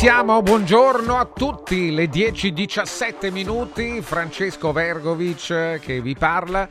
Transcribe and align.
siamo, 0.00 0.40
buongiorno 0.40 1.18
a 1.18 1.26
tutti, 1.26 1.90
le 1.90 2.06
10.17 2.06 3.30
minuti, 3.30 4.00
Francesco 4.00 4.72
Vergovic 4.72 5.50
eh, 5.50 5.78
che 5.78 6.00
vi 6.00 6.16
parla, 6.16 6.66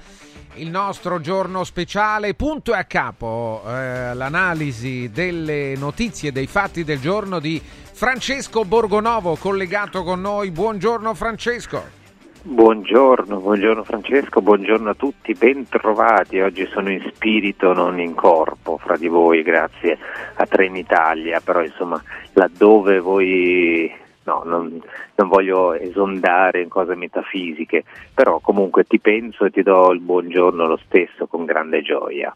il 0.56 0.72
nostro 0.72 1.22
giorno 1.22 1.64
speciale, 1.64 2.34
punto 2.34 2.74
e 2.74 2.78
a 2.78 2.86
capo, 2.86 3.62
eh, 3.68 4.16
l'analisi 4.16 5.12
delle 5.12 5.76
notizie, 5.78 6.32
dei 6.32 6.48
fatti 6.48 6.84
del 6.84 7.00
giorno 7.00 7.38
di 7.38 7.62
Francesco 7.62 8.66
Borgonovo 8.66 9.36
collegato 9.36 10.02
con 10.02 10.22
noi, 10.22 10.50
buongiorno 10.50 11.14
Francesco. 11.14 11.99
Buongiorno, 12.42 13.42
buongiorno 13.42 13.84
Francesco, 13.84 14.42
buongiorno 14.42 14.92
a 14.92 14.94
tutti, 14.94 15.34
bentrovati. 15.34 16.40
Oggi 16.40 16.66
sono 16.72 16.90
in 16.90 17.04
spirito, 17.14 17.74
non 17.74 18.00
in 18.00 18.16
corpo, 18.16 18.78
fra 18.78 18.96
di 18.96 19.10
voi, 19.10 19.44
grazie 19.44 19.98
a 20.36 20.46
Trenitalia, 20.46 21.42
però 21.42 21.62
insomma 21.62 22.02
laddove 22.34 23.00
voi 23.02 23.94
no, 24.24 24.44
non, 24.46 24.82
non, 25.16 25.28
voglio 25.28 25.74
esondare 25.74 26.62
in 26.62 26.70
cose 26.70 26.96
metafisiche, 26.96 27.84
però 28.14 28.40
comunque 28.40 28.86
ti 28.86 29.00
penso 29.00 29.44
e 29.44 29.52
ti 29.52 29.62
do 29.62 29.92
il 29.92 30.00
buongiorno 30.00 30.66
lo 30.66 30.80
stesso 30.86 31.28
con 31.28 31.44
grande 31.44 31.82
gioia. 31.82 32.34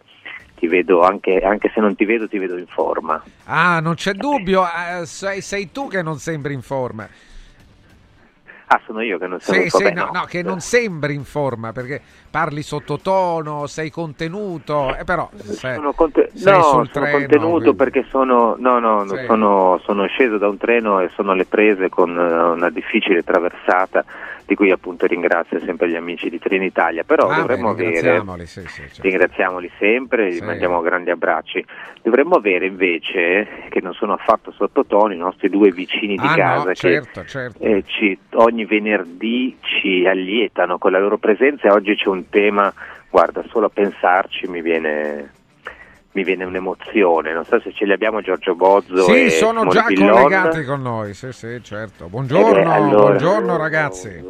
Ti 0.56 0.68
vedo 0.68 1.02
anche, 1.02 1.40
anche 1.40 1.72
se 1.74 1.80
non 1.80 1.96
ti 1.96 2.04
vedo, 2.04 2.28
ti 2.28 2.38
vedo 2.38 2.58
in 2.58 2.68
forma. 2.68 3.24
Ah, 3.46 3.80
non 3.80 3.96
c'è 3.96 4.12
dubbio, 4.12 4.64
eh, 4.66 5.06
sei, 5.06 5.40
sei 5.40 5.72
tu 5.72 5.88
che 5.88 6.02
non 6.02 6.18
sembri 6.18 6.54
in 6.54 6.62
forma. 6.62 7.08
Ah, 8.74 8.82
sono 8.88 9.02
io 9.02 9.20
che 9.20 9.28
non 9.28 9.40
sono 9.40 9.58
sì, 9.58 9.64
in 9.66 9.70
forma. 9.70 9.88
Sì, 9.88 9.94
no, 9.94 10.10
no, 10.12 10.26
che 10.26 10.42
non 10.42 10.60
sembri 10.60 11.14
in 11.14 11.24
forma 11.24 11.72
perché 11.72 12.02
parli 12.32 12.64
sottotono, 12.64 13.68
sei 13.68 13.92
contenuto, 13.92 14.96
eh, 14.96 15.04
però 15.04 15.30
sei, 15.52 15.76
sono 15.76 15.94
conte- 15.94 16.32
sei 16.34 16.58
no, 16.58 16.64
sono 16.64 16.88
treno, 16.88 17.12
contenuto 17.20 17.58
quindi... 17.58 17.76
perché 17.76 18.06
sono, 18.10 18.56
no, 18.58 18.80
no, 18.80 19.06
sì. 19.06 19.26
sono, 19.28 19.80
sono 19.84 20.08
sceso 20.08 20.40
da 20.40 20.48
un 20.48 20.58
treno 20.58 21.00
e 21.02 21.12
sono 21.14 21.34
alle 21.34 21.46
prese 21.46 21.90
con 21.90 22.18
eh, 22.18 22.44
una 22.50 22.72
difficile 22.72 23.22
traversata 23.22 24.04
di 24.46 24.56
cui 24.56 24.72
appunto 24.72 25.06
ringrazio 25.06 25.60
sempre 25.60 25.90
gli 25.90 25.96
amici 25.96 26.30
di 26.30 26.40
Trenitalia, 26.40 27.04
però 27.04 27.28
ah, 27.28 27.36
dovremmo 27.36 27.74
beh, 27.74 27.88
avere, 27.88 28.46
sì, 28.46 28.62
sì, 28.62 28.82
certo. 28.82 29.02
ringraziamoli 29.02 29.72
sempre, 29.78 30.34
gli 30.34 30.42
mandiamo 30.42 30.82
grandi 30.82 31.12
abbracci, 31.12 31.64
dovremmo 32.02 32.36
avere 32.36 32.66
invece, 32.66 33.48
che 33.70 33.82
non 33.82 33.94
sono 33.94 34.14
affatto 34.14 34.52
sottotono, 34.52 35.14
i 35.14 35.18
nostri 35.18 35.50
due 35.50 35.72
vicini 35.72 36.16
di 36.16 36.28
ah, 36.28 36.36
casa 36.36 36.58
no, 36.58 36.64
che 36.66 36.76
certo, 36.76 37.26
certo. 37.26 37.64
Eh, 37.64 37.84
ci, 37.86 38.18
ogni 38.34 38.66
venerdì 38.66 39.58
ci 39.62 40.06
allietano 40.06 40.78
con 40.78 40.92
la 40.92 41.00
loro 41.00 41.18
presenza 41.18 41.68
e 41.68 41.72
oggi 41.72 41.96
c'è 41.96 42.10
un 42.10 42.30
tema, 42.30 42.74
guarda, 43.10 43.44
solo 43.48 43.68
a 43.68 43.70
pensarci 43.70 44.48
mi 44.48 44.62
viene 44.62 45.42
mi 46.14 46.24
viene 46.24 46.44
un'emozione. 46.44 47.34
Non 47.34 47.46
so 47.46 47.60
se 47.60 47.72
ce 47.74 47.86
li 47.86 47.92
abbiamo 47.92 48.22
Giorgio 48.22 48.56
Bozzo 48.56 49.04
sì, 49.04 49.26
e 49.26 49.30
sono 49.30 49.60
Simone 49.60 49.70
già 49.72 49.86
Pillon. 49.86 50.10
collegati 50.12 50.64
con 50.64 50.82
noi. 50.82 51.14
Sì, 51.14 51.32
sì, 51.32 51.62
certo. 51.62 52.08
Buongiorno, 52.08 52.60
eh 52.60 52.64
beh, 52.64 52.72
allora... 52.72 53.02
buongiorno 53.02 53.58
ragazzi. 53.58 54.24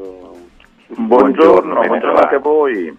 Buongiorno, 0.88 1.80
bentrovati 1.82 2.36
a 2.36 2.40
voi. 2.40 2.98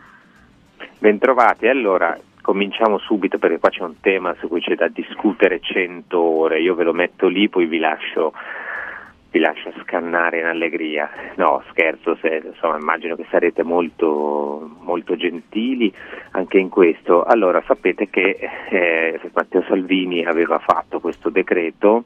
Bentrovati. 0.99 1.67
Allora, 1.67 2.19
cominciamo 2.41 2.99
subito 2.99 3.39
perché 3.39 3.59
qua 3.59 3.71
c'è 3.71 3.83
un 3.83 4.01
tema 4.01 4.35
su 4.39 4.49
cui 4.49 4.61
c'è 4.61 4.75
da 4.75 4.89
discutere 4.89 5.61
cento 5.61 6.21
ore. 6.21 6.61
Io 6.61 6.75
ve 6.75 6.85
lo 6.85 6.93
metto 6.93 7.29
lì, 7.29 7.49
poi 7.49 7.67
vi 7.67 7.79
lascio 7.79 8.33
vi 9.35 9.41
lascio 9.41 9.73
scannare 9.83 10.39
in 10.39 10.45
allegria. 10.45 11.11
No, 11.35 11.61
scherzo, 11.71 12.17
se, 12.21 12.41
insomma, 12.45 12.79
immagino 12.79 13.17
che 13.17 13.27
sarete 13.31 13.65
molto, 13.65 14.77
molto, 14.79 15.17
gentili 15.17 15.93
anche 16.31 16.59
in 16.59 16.69
questo. 16.69 17.25
Allora, 17.25 17.61
sapete 17.67 18.09
che 18.09 18.39
eh, 18.71 19.21
Matteo 19.33 19.65
Salvini 19.67 20.25
aveva 20.25 20.61
fatto 20.61 21.01
questo 21.01 21.31
decreto 21.31 22.05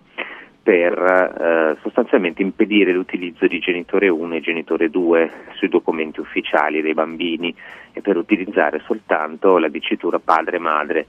per 0.62 0.92
eh, 0.98 1.76
sostanzialmente 1.82 2.40
impedire 2.40 2.92
l'utilizzo 2.92 3.46
di 3.46 3.58
genitore 3.58 4.08
1 4.08 4.34
e 4.34 4.40
genitore 4.40 4.88
2 4.88 5.30
sui 5.52 5.68
documenti 5.68 6.20
ufficiali 6.20 6.80
dei 6.80 6.94
bambini 6.94 7.54
e 7.92 8.00
per 8.00 8.16
utilizzare 8.16 8.80
soltanto 8.86 9.58
la 9.58 9.68
dicitura 9.68 10.18
padre-madre. 10.18 11.06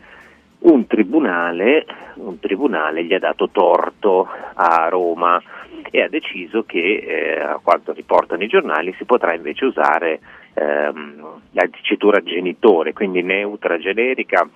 Un 0.61 0.87
tribunale, 0.87 1.85
un 2.15 2.37
tribunale 2.39 3.03
gli 3.05 3.13
ha 3.13 3.19
dato 3.19 3.49
torto 3.49 4.27
a 4.53 4.87
Roma 4.89 5.41
e 5.89 6.01
ha 6.01 6.09
deciso 6.09 6.63
che, 6.63 6.97
eh, 6.97 7.39
a 7.39 7.59
quanto 7.63 7.93
riportano 7.93 8.43
i 8.43 8.47
giornali, 8.47 8.93
si 8.97 9.05
potrà 9.05 9.33
invece 9.33 9.65
usare 9.65 10.19
ehm, 10.53 11.41
la 11.51 11.65
dicitura 11.65 12.21
genitore, 12.21 12.93
quindi 12.93 13.21
neutra, 13.23 13.77
generica, 13.77 14.47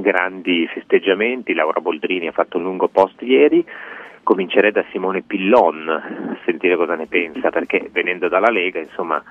grandi 0.00 0.66
festeggiamenti, 0.68 1.54
Laura 1.54 1.80
Boldrini 1.80 2.28
ha 2.28 2.32
fatto 2.32 2.56
un 2.56 2.62
lungo 2.62 2.88
post 2.88 3.20
ieri, 3.22 3.64
comincerei 4.22 4.70
da 4.70 4.84
Simone 4.90 5.22
Pillon 5.22 5.88
a 5.88 6.38
sentire 6.44 6.76
cosa 6.76 6.94
ne 6.94 7.06
pensa, 7.06 7.50
perché 7.50 7.88
venendo 7.92 8.28
dalla 8.28 8.50
Lega, 8.50 8.78
insomma, 8.78 9.22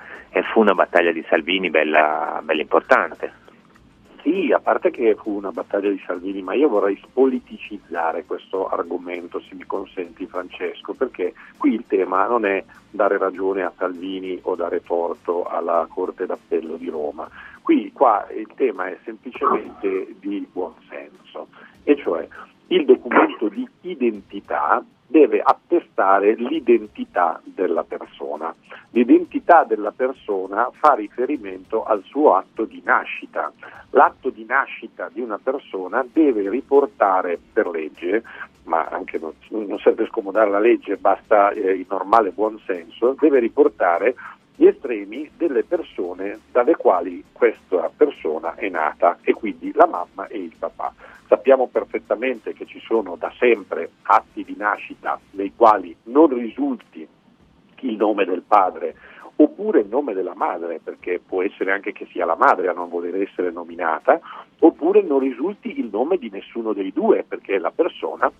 fu 0.52 0.60
una 0.60 0.74
battaglia 0.74 1.10
di 1.10 1.24
Salvini 1.28 1.70
bella, 1.70 2.40
bella 2.44 2.60
importante. 2.60 3.41
Sì, 4.22 4.52
a 4.52 4.60
parte 4.60 4.92
che 4.92 5.16
fu 5.16 5.32
una 5.32 5.50
battaglia 5.50 5.90
di 5.90 6.00
Salvini, 6.06 6.42
ma 6.42 6.54
io 6.54 6.68
vorrei 6.68 6.96
spoliticizzare 7.02 8.24
questo 8.24 8.68
argomento, 8.68 9.40
se 9.40 9.56
mi 9.56 9.64
consenti 9.64 10.26
Francesco, 10.26 10.94
perché 10.94 11.34
qui 11.56 11.74
il 11.74 11.84
tema 11.88 12.26
non 12.28 12.44
è 12.44 12.64
dare 12.88 13.18
ragione 13.18 13.62
a 13.62 13.72
Salvini 13.76 14.38
o 14.42 14.54
dare 14.54 14.80
torto 14.84 15.42
alla 15.44 15.88
Corte 15.92 16.26
d'Appello 16.26 16.76
di 16.76 16.88
Roma. 16.88 17.28
Qui 17.62 17.90
qua 17.92 18.28
il 18.30 18.48
tema 18.54 18.86
è 18.86 18.98
semplicemente 19.04 20.14
di 20.20 20.46
buonsenso, 20.52 21.48
e 21.82 21.96
cioè 21.96 22.28
il 22.68 22.84
documento 22.84 23.48
di 23.48 23.68
identità 23.80 24.84
deve 25.12 25.42
attestare 25.44 26.34
l'identità 26.34 27.38
della 27.44 27.84
persona. 27.84 28.52
L'identità 28.92 29.62
della 29.64 29.92
persona 29.92 30.70
fa 30.72 30.94
riferimento 30.94 31.84
al 31.84 32.02
suo 32.04 32.34
atto 32.34 32.64
di 32.64 32.80
nascita. 32.82 33.52
L'atto 33.90 34.30
di 34.30 34.46
nascita 34.46 35.10
di 35.12 35.20
una 35.20 35.38
persona 35.38 36.04
deve 36.10 36.48
riportare 36.48 37.38
per 37.52 37.68
legge, 37.68 38.22
ma 38.64 38.86
anche 38.86 39.18
non, 39.18 39.32
non 39.48 39.78
serve 39.78 40.06
scomodare 40.06 40.48
la 40.48 40.58
legge, 40.58 40.96
basta 40.96 41.50
eh, 41.50 41.72
il 41.72 41.86
normale 41.90 42.30
buonsenso, 42.30 43.14
deve 43.20 43.38
riportare 43.38 44.14
gli 44.62 44.68
estremi 44.68 45.28
delle 45.36 45.64
persone 45.64 46.38
dalle 46.52 46.76
quali 46.76 47.24
questa 47.32 47.90
persona 47.96 48.54
è 48.54 48.68
nata 48.68 49.18
e 49.22 49.32
quindi 49.32 49.72
la 49.74 49.88
mamma 49.88 50.28
e 50.28 50.38
il 50.38 50.54
papà. 50.56 50.94
Sappiamo 51.26 51.66
perfettamente 51.66 52.52
che 52.52 52.64
ci 52.66 52.78
sono 52.78 53.16
da 53.16 53.32
sempre 53.38 53.90
atti 54.02 54.44
di 54.44 54.54
nascita 54.56 55.18
nei 55.32 55.52
quali 55.56 55.96
non 56.04 56.28
risulti 56.28 57.04
il 57.80 57.96
nome 57.96 58.24
del 58.24 58.42
padre 58.42 58.94
oppure 59.34 59.80
il 59.80 59.88
nome 59.88 60.12
della 60.12 60.36
madre, 60.36 60.78
perché 60.78 61.18
può 61.18 61.42
essere 61.42 61.72
anche 61.72 61.90
che 61.90 62.06
sia 62.12 62.24
la 62.24 62.36
madre 62.36 62.68
a 62.68 62.72
non 62.72 62.88
voler 62.88 63.20
essere 63.20 63.50
nominata, 63.50 64.20
oppure 64.60 65.02
non 65.02 65.18
risulti 65.18 65.80
il 65.80 65.88
nome 65.90 66.18
di 66.18 66.30
nessuno 66.30 66.72
dei 66.72 66.92
due, 66.92 67.24
perché 67.26 67.58
la 67.58 67.72
persona 67.72 68.30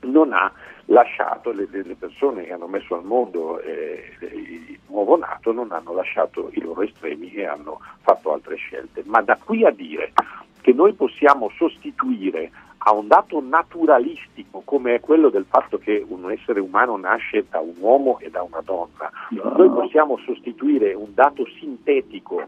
non 0.00 0.32
ha 0.32 0.52
lasciato, 0.86 1.52
le, 1.52 1.68
le 1.70 1.96
persone 1.96 2.44
che 2.44 2.52
hanno 2.52 2.66
messo 2.66 2.94
al 2.94 3.04
mondo 3.04 3.60
eh, 3.60 4.16
il 4.20 4.78
nuovo 4.88 5.16
nato 5.16 5.52
non 5.52 5.72
hanno 5.72 5.92
lasciato 5.92 6.50
i 6.52 6.60
loro 6.60 6.82
estremi 6.82 7.32
e 7.34 7.46
hanno 7.46 7.80
fatto 8.00 8.32
altre 8.32 8.56
scelte. 8.56 9.02
Ma 9.06 9.20
da 9.22 9.38
qui 9.42 9.64
a 9.64 9.70
dire 9.70 10.12
che 10.60 10.72
noi 10.72 10.92
possiamo 10.94 11.50
sostituire 11.56 12.50
a 12.78 12.92
un 12.92 13.08
dato 13.08 13.40
naturalistico 13.40 14.62
come 14.64 14.94
è 14.94 15.00
quello 15.00 15.30
del 15.30 15.44
fatto 15.48 15.78
che 15.78 16.04
un 16.06 16.30
essere 16.30 16.60
umano 16.60 16.96
nasce 16.96 17.44
da 17.50 17.58
un 17.58 17.74
uomo 17.78 18.18
e 18.20 18.30
da 18.30 18.42
una 18.42 18.60
donna, 18.64 19.10
noi 19.30 19.68
possiamo 19.68 20.16
sostituire 20.18 20.94
un 20.94 21.12
dato 21.12 21.44
sintetico, 21.58 22.46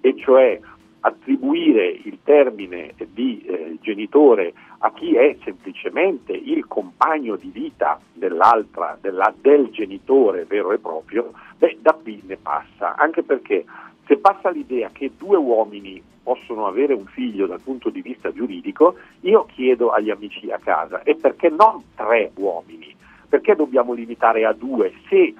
e 0.00 0.16
cioè 0.16 0.58
attribuire 1.02 1.86
il 2.04 2.18
termine 2.22 2.94
di 3.12 3.42
eh, 3.44 3.76
genitore 3.80 4.52
a 4.78 4.92
chi 4.92 5.14
è 5.14 5.36
semplicemente 5.44 6.32
il 6.32 6.66
compagno 6.66 7.36
di 7.36 7.50
vita 7.52 8.00
dell'altra, 8.12 8.98
della, 9.00 9.32
del 9.40 9.68
genitore 9.70 10.44
vero 10.44 10.72
e 10.72 10.78
proprio, 10.78 11.32
beh, 11.58 11.78
da 11.80 11.96
qui 12.00 12.22
ne 12.26 12.36
passa, 12.36 12.96
anche 12.96 13.22
perché 13.22 13.64
se 14.06 14.16
passa 14.18 14.50
l'idea 14.50 14.90
che 14.92 15.12
due 15.16 15.36
uomini 15.36 16.02
possono 16.22 16.66
avere 16.66 16.94
un 16.94 17.06
figlio 17.06 17.46
dal 17.46 17.60
punto 17.60 17.90
di 17.90 18.00
vista 18.00 18.32
giuridico, 18.32 18.96
io 19.20 19.44
chiedo 19.46 19.90
agli 19.90 20.10
amici 20.10 20.50
a 20.50 20.58
casa, 20.58 21.02
e 21.02 21.16
perché 21.16 21.48
non 21.48 21.82
tre 21.96 22.30
uomini? 22.36 22.94
Perché 23.28 23.56
dobbiamo 23.56 23.92
limitare 23.92 24.44
a 24.44 24.52
due? 24.52 24.92
Se 25.08 25.16
eh, 25.16 25.34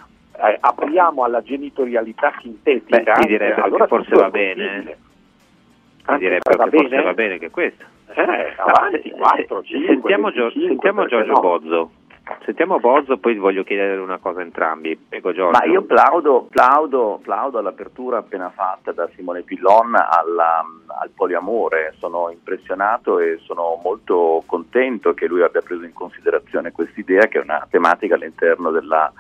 apriamo 0.59 1.23
alla 1.23 1.42
genitorialità 1.42 2.33
sintetica, 2.40 3.12
Beh, 3.12 3.26
direi 3.26 3.50
eh, 3.50 3.61
allora 3.61 3.87
forse 3.87 4.14
va 4.14 4.31
bene. 4.31 4.78
Ah, 4.88 5.11
direi 6.18 6.38
va 6.42 6.66
bene? 6.66 6.88
forse 6.88 7.02
va 7.02 7.14
bene 7.14 7.38
che 7.38 7.50
questo. 7.50 7.85
Eh, 8.14 8.54
avanti, 8.56 9.11
4, 9.11 9.62
5, 9.62 9.87
sentiamo, 9.87 10.30
25, 10.30 10.66
sentiamo 10.66 11.06
Giorgio 11.06 11.32
no? 11.32 11.40
Bozzo. 11.40 11.90
Sentiamo 12.44 12.78
Bozzo, 12.78 13.18
poi 13.18 13.37
voglio 13.37 13.64
chiedere 13.64 14.00
una 14.00 14.18
cosa 14.18 14.40
a 14.40 14.42
entrambi. 14.42 14.97
Prego 14.97 15.32
Giorgio. 15.32 15.59
Ma 15.59 15.64
io 15.64 15.82
plaudo, 15.82 16.47
plaudo, 16.50 17.18
plaudo 17.23 17.59
all'apertura 17.59 18.18
appena 18.18 18.50
fatta 18.50 18.92
da 18.92 19.09
Simone 19.14 19.42
Pillon 19.42 19.94
alla, 19.94 20.64
al 21.00 21.11
poliamore, 21.14 21.94
sono 21.99 22.30
impressionato 22.30 23.18
e 23.18 23.38
sono 23.42 23.80
molto 23.82 24.42
contento 24.47 25.14
che 25.14 25.26
lui 25.26 25.42
abbia 25.42 25.62
preso 25.62 25.85
in 25.85 25.92
considerazione 25.92 26.73
quest'idea 26.73 27.26
che 27.26 27.38
è 27.38 27.42
una 27.42 27.66
tematica 27.68 28.14
all'interno 28.14 28.71
della 28.71 29.12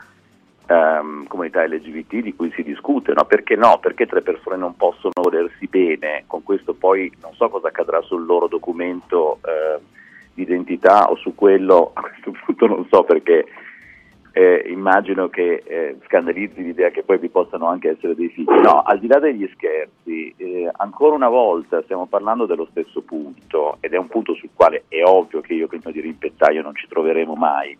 ehm, 0.66 1.26
comunità 1.26 1.64
LGBT 1.66 2.16
di 2.16 2.34
cui 2.34 2.52
si 2.52 2.62
discute, 2.62 3.12
no? 3.12 3.24
perché 3.24 3.56
no? 3.56 3.78
Perché 3.80 4.06
tre 4.06 4.22
persone 4.22 4.56
non 4.56 4.76
possono 4.76 5.12
volersi 5.14 5.66
bene, 5.66 6.24
con 6.26 6.42
questo 6.42 6.74
poi 6.74 7.10
non 7.20 7.34
so 7.34 7.48
cosa 7.48 7.68
accadrà 7.68 8.00
sul 8.02 8.24
loro 8.24 8.48
documento 8.48 9.38
eh, 9.44 9.80
di 10.34 10.42
identità 10.42 11.10
o 11.10 11.16
su 11.16 11.34
quello, 11.34 11.90
a 11.94 12.00
questo 12.02 12.32
punto 12.44 12.66
non 12.66 12.86
so 12.90 13.04
perché 13.04 13.46
eh, 14.34 14.64
immagino 14.68 15.28
che 15.28 15.62
eh, 15.66 15.98
scandalizzi 16.06 16.62
l'idea 16.62 16.88
che 16.88 17.02
poi 17.02 17.18
vi 17.18 17.28
possano 17.28 17.66
anche 17.66 17.90
essere 17.90 18.14
dei 18.14 18.28
figli. 18.30 18.46
No, 18.46 18.82
al 18.82 18.98
di 18.98 19.06
là 19.06 19.18
degli 19.18 19.48
scherzi, 19.52 20.32
eh, 20.36 20.70
ancora 20.76 21.14
una 21.14 21.28
volta 21.28 21.82
stiamo 21.82 22.06
parlando 22.06 22.46
dello 22.46 22.66
stesso 22.70 23.02
punto 23.02 23.76
ed 23.80 23.92
è 23.92 23.98
un 23.98 24.08
punto 24.08 24.34
sul 24.34 24.48
quale 24.54 24.84
è 24.88 25.02
ovvio 25.04 25.42
che 25.42 25.52
io 25.52 25.66
prima 25.66 25.90
di 25.90 26.00
rimpettaio 26.00 26.62
non 26.62 26.74
ci 26.74 26.88
troveremo 26.88 27.34
mai. 27.34 27.76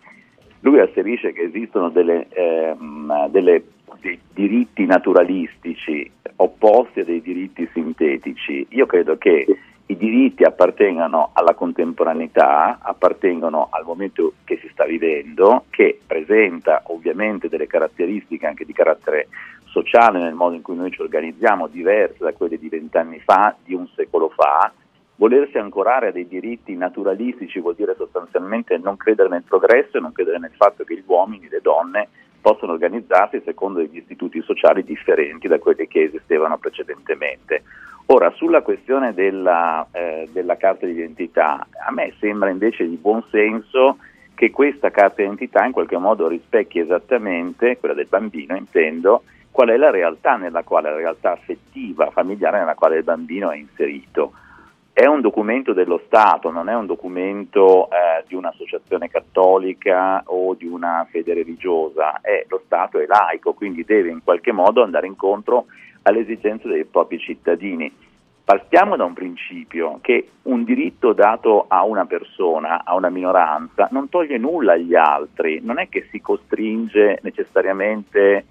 Lui 0.62 0.78
asserisce 0.80 1.32
che 1.32 1.42
esistono 1.42 1.90
delle, 1.90 2.26
ehm, 2.30 3.28
delle, 3.28 3.62
dei 4.00 4.18
diritti 4.32 4.84
naturalistici 4.86 6.08
opposti 6.36 7.00
a 7.00 7.04
dei 7.04 7.20
diritti 7.20 7.68
sintetici. 7.72 8.66
Io 8.70 8.86
credo 8.86 9.18
che 9.18 9.44
i 9.86 9.96
diritti 9.96 10.44
appartengano 10.44 11.30
alla 11.32 11.54
contemporaneità, 11.54 12.78
appartengono 12.80 13.68
al 13.70 13.84
momento 13.84 14.34
che 14.44 14.56
si 14.58 14.68
sta 14.72 14.84
vivendo, 14.84 15.64
che 15.70 15.98
presenta 16.06 16.82
ovviamente 16.86 17.48
delle 17.48 17.66
caratteristiche 17.66 18.46
anche 18.46 18.64
di 18.64 18.72
carattere 18.72 19.28
sociale 19.64 20.20
nel 20.20 20.34
modo 20.34 20.54
in 20.54 20.62
cui 20.62 20.76
noi 20.76 20.90
ci 20.92 21.00
organizziamo, 21.00 21.66
diverse 21.66 22.18
da 22.20 22.32
quelle 22.32 22.58
di 22.58 22.68
vent'anni 22.68 23.18
fa, 23.18 23.54
di 23.64 23.74
un 23.74 23.88
secolo 23.94 24.28
fa. 24.28 24.72
Volersi 25.22 25.56
ancorare 25.56 26.08
a 26.08 26.10
dei 26.10 26.26
diritti 26.26 26.74
naturalistici 26.74 27.60
vuol 27.60 27.76
dire 27.76 27.94
sostanzialmente 27.96 28.76
non 28.78 28.96
credere 28.96 29.28
nel 29.28 29.44
progresso 29.44 29.96
e 29.96 30.00
non 30.00 30.10
credere 30.10 30.40
nel 30.40 30.50
fatto 30.56 30.82
che 30.82 30.96
gli 30.96 31.04
uomini, 31.06 31.48
le 31.48 31.60
donne 31.62 32.08
possono 32.40 32.72
organizzarsi 32.72 33.40
secondo 33.44 33.78
degli 33.78 33.98
istituti 33.98 34.42
sociali 34.42 34.82
differenti 34.82 35.46
da 35.46 35.60
quelli 35.60 35.86
che 35.86 36.02
esistevano 36.02 36.58
precedentemente. 36.58 37.62
Ora, 38.06 38.32
sulla 38.32 38.62
questione 38.62 39.14
della, 39.14 39.86
eh, 39.92 40.28
della 40.32 40.56
carta 40.56 40.86
d'identità, 40.86 41.68
a 41.86 41.92
me 41.92 42.12
sembra 42.18 42.50
invece 42.50 42.88
di 42.88 42.96
buon 42.96 43.22
senso 43.30 43.98
che 44.34 44.50
questa 44.50 44.90
carta 44.90 45.22
d'identità 45.22 45.64
in 45.64 45.70
qualche 45.70 45.98
modo 45.98 46.26
rispecchi 46.26 46.80
esattamente, 46.80 47.78
quella 47.78 47.94
del 47.94 48.08
bambino 48.08 48.56
intendo, 48.56 49.22
qual 49.52 49.68
è 49.68 49.76
la 49.76 49.90
realtà 49.90 50.34
nella 50.34 50.64
quale, 50.64 50.90
la 50.90 50.96
realtà 50.96 51.30
affettiva, 51.30 52.10
familiare 52.10 52.58
nella 52.58 52.74
quale 52.74 52.96
il 52.96 53.04
bambino 53.04 53.52
è 53.52 53.56
inserito. 53.56 54.32
È 54.94 55.06
un 55.06 55.22
documento 55.22 55.72
dello 55.72 56.02
Stato, 56.04 56.50
non 56.50 56.68
è 56.68 56.74
un 56.74 56.84
documento 56.84 57.88
eh, 57.88 58.24
di 58.26 58.34
un'associazione 58.34 59.08
cattolica 59.08 60.22
o 60.26 60.52
di 60.52 60.66
una 60.66 61.06
fede 61.10 61.32
religiosa, 61.32 62.20
è, 62.20 62.44
lo 62.48 62.60
Stato 62.66 62.98
è 62.98 63.06
laico, 63.06 63.54
quindi 63.54 63.84
deve 63.84 64.10
in 64.10 64.22
qualche 64.22 64.52
modo 64.52 64.82
andare 64.82 65.06
incontro 65.06 65.64
alle 66.02 66.20
esigenze 66.20 66.68
dei 66.68 66.84
propri 66.84 67.18
cittadini. 67.18 67.90
Partiamo 68.44 68.96
da 68.96 69.04
un 69.04 69.14
principio 69.14 69.98
che 70.02 70.28
un 70.42 70.62
diritto 70.62 71.14
dato 71.14 71.64
a 71.68 71.84
una 71.84 72.04
persona, 72.04 72.84
a 72.84 72.94
una 72.94 73.08
minoranza, 73.08 73.88
non 73.92 74.10
toglie 74.10 74.36
nulla 74.36 74.74
agli 74.74 74.94
altri, 74.94 75.60
non 75.62 75.78
è 75.78 75.88
che 75.88 76.06
si 76.10 76.20
costringe 76.20 77.18
necessariamente 77.22 78.44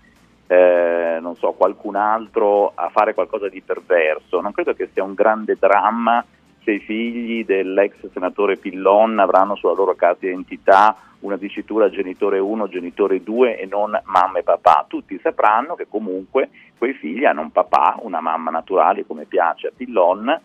eh, 0.52 1.20
non 1.22 1.38
so, 1.38 1.54
qualcun 1.54 1.96
altro 1.96 2.74
a 2.76 2.90
fare 2.90 3.14
qualcosa 3.14 3.48
di 3.48 3.62
perverso. 3.62 4.42
Non 4.42 4.52
credo 4.52 4.74
che 4.74 4.90
sia 4.92 5.02
un 5.02 5.14
grande 5.14 5.56
dramma 5.58 6.26
se 6.62 6.72
i 6.72 6.80
figli 6.80 7.46
dell'ex 7.46 8.12
senatore 8.12 8.58
Pillon 8.58 9.18
avranno 9.20 9.56
sulla 9.56 9.72
loro 9.72 9.96
carta 9.96 10.26
d'identità 10.26 10.98
una 11.20 11.38
dicitura 11.38 11.90
genitore 11.90 12.40
1, 12.40 12.68
genitore 12.68 13.24
2 13.24 13.60
e 13.60 13.66
non 13.66 13.98
mamma 14.04 14.40
e 14.40 14.44
papà. 14.44 14.86
Tutti 14.90 15.18
sapranno 15.24 15.76
che 15.76 15.88
comunque 15.88 16.50
quei 16.78 16.96
figli 16.96 17.24
hanno 17.24 17.42
un 17.42 17.52
papà, 17.52 18.00
una 18.02 18.20
mamma 18.20 18.52
naturale 18.52 19.06
come 19.06 19.24
piace 19.24 19.68
a 19.68 19.72
Pillon 19.74 20.38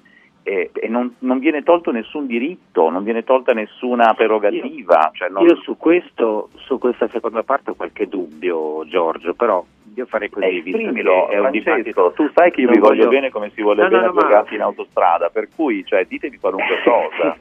e, 0.45 0.71
e 0.73 0.87
non, 0.87 1.17
non, 1.19 1.41
viene 1.41 1.65
tolto 1.65 1.91
nessun 1.91 2.29
diritto, 2.29 2.91
non 2.91 3.03
viene 3.03 3.25
tolta 3.25 3.53
nessuna 3.53 4.15
prerogativa. 4.15 5.01
Io, 5.07 5.11
cioè 5.15 5.29
non... 5.31 5.43
io 5.43 5.57
su, 5.57 5.77
questo, 5.77 6.51
su 6.59 6.79
questa 6.79 7.09
seconda 7.09 7.43
parte 7.43 7.73
ho 7.73 7.75
qualche 7.75 8.07
dubbio 8.07 8.87
Giorgio, 8.87 9.35
però 9.35 9.65
io 9.97 10.05
farei 10.05 10.29
così, 10.29 10.63
che 10.63 10.71
è 10.73 10.89
un 10.89 10.95
Francesco, 10.95 11.51
dibattito. 11.51 12.13
Tu 12.15 12.31
sai 12.35 12.51
che 12.51 12.61
io 12.61 12.69
vi 12.69 12.79
voglio, 12.79 13.05
voglio 13.05 13.09
bene 13.09 13.31
come 13.31 13.51
si 13.55 13.63
vuole 13.63 13.83
no, 13.83 13.89
bene 13.89 14.03
no, 14.03 14.09
a 14.11 14.13
due 14.13 14.29
ma... 14.29 14.45
in 14.51 14.61
autostrada, 14.61 15.31
per 15.31 15.49
cui 15.55 15.85
cioè, 15.87 16.05
ditemi 16.05 16.37
qualunque 16.37 16.81
cosa. 16.85 17.39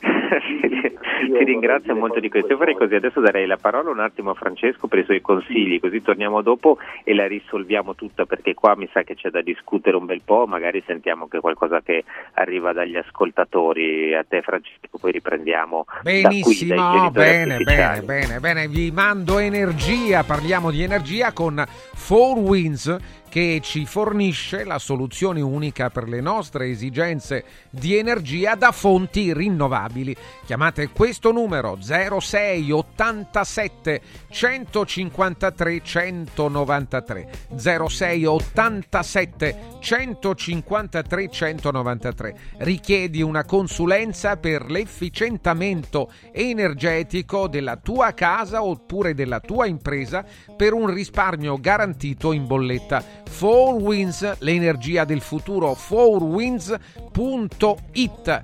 Ti 0.00 1.44
ringrazio 1.44 1.94
molto 1.94 2.20
di 2.20 2.28
questo. 2.28 2.52
Io 2.52 2.58
farei 2.58 2.74
così, 2.74 2.94
adesso 2.94 3.20
darei 3.20 3.46
la 3.46 3.56
parola 3.56 3.90
un 3.90 4.00
attimo 4.00 4.30
a 4.30 4.34
Francesco 4.34 4.88
per 4.88 4.98
i 4.98 5.04
suoi 5.04 5.20
consigli, 5.20 5.80
così 5.80 6.02
torniamo 6.02 6.42
dopo 6.42 6.78
e 7.04 7.14
la 7.14 7.26
risolviamo 7.26 7.94
tutta 7.94 8.24
perché 8.26 8.54
qua 8.54 8.74
mi 8.76 8.88
sa 8.92 9.02
che 9.02 9.14
c'è 9.14 9.30
da 9.30 9.40
discutere 9.40 9.96
un 9.96 10.06
bel 10.06 10.22
po', 10.24 10.46
magari 10.46 10.82
sentiamo 10.86 11.28
che 11.28 11.40
qualcosa 11.40 11.80
che 11.80 12.04
arriva 12.34 12.72
dagli 12.72 12.96
ascoltatori. 12.96 14.14
A 14.14 14.24
te 14.28 14.42
Francesco, 14.42 14.98
poi 14.98 15.12
riprendiamo. 15.12 15.86
Benissimo, 16.02 16.74
da 16.74 16.98
qui, 16.98 17.10
bene, 17.10 17.58
bene, 17.58 18.02
bene, 18.02 18.40
bene, 18.40 18.68
vi 18.68 18.90
mando 18.90 19.38
energia, 19.38 20.24
parliamo 20.24 20.70
di 20.70 20.82
energia 20.82 21.32
con 21.32 21.62
Four 21.66 22.38
Winds 22.38 23.22
che 23.34 23.58
ci 23.64 23.84
fornisce 23.84 24.62
la 24.62 24.78
soluzione 24.78 25.40
unica 25.40 25.90
per 25.90 26.08
le 26.08 26.20
nostre 26.20 26.68
esigenze 26.68 27.44
di 27.68 27.96
energia 27.96 28.54
da 28.54 28.70
fonti 28.70 29.34
rinnovabili. 29.34 30.16
Chiamate 30.46 30.90
questo 30.90 31.32
numero 31.32 31.78
06 31.80 32.70
87 32.70 34.00
153 34.34 35.80
193 35.80 37.28
06 37.56 38.24
87 38.24 39.58
153 39.78 41.30
193. 41.30 42.34
Richiedi 42.58 43.22
una 43.22 43.44
consulenza 43.44 44.36
per 44.36 44.68
l'efficientamento 44.68 46.10
energetico 46.32 47.46
della 47.46 47.76
tua 47.76 48.12
casa 48.12 48.64
oppure 48.64 49.14
della 49.14 49.38
tua 49.38 49.66
impresa 49.66 50.24
per 50.56 50.72
un 50.72 50.92
risparmio 50.92 51.56
garantito 51.60 52.32
in 52.32 52.48
bolletta. 52.48 53.04
4Winds, 53.30 54.38
l'energia 54.40 55.04
del 55.04 55.20
futuro, 55.20 55.78
4winds.it. 55.78 58.40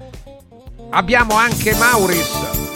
Abbiamo 0.90 1.34
anche 1.34 1.74
Mauris. 1.74 2.69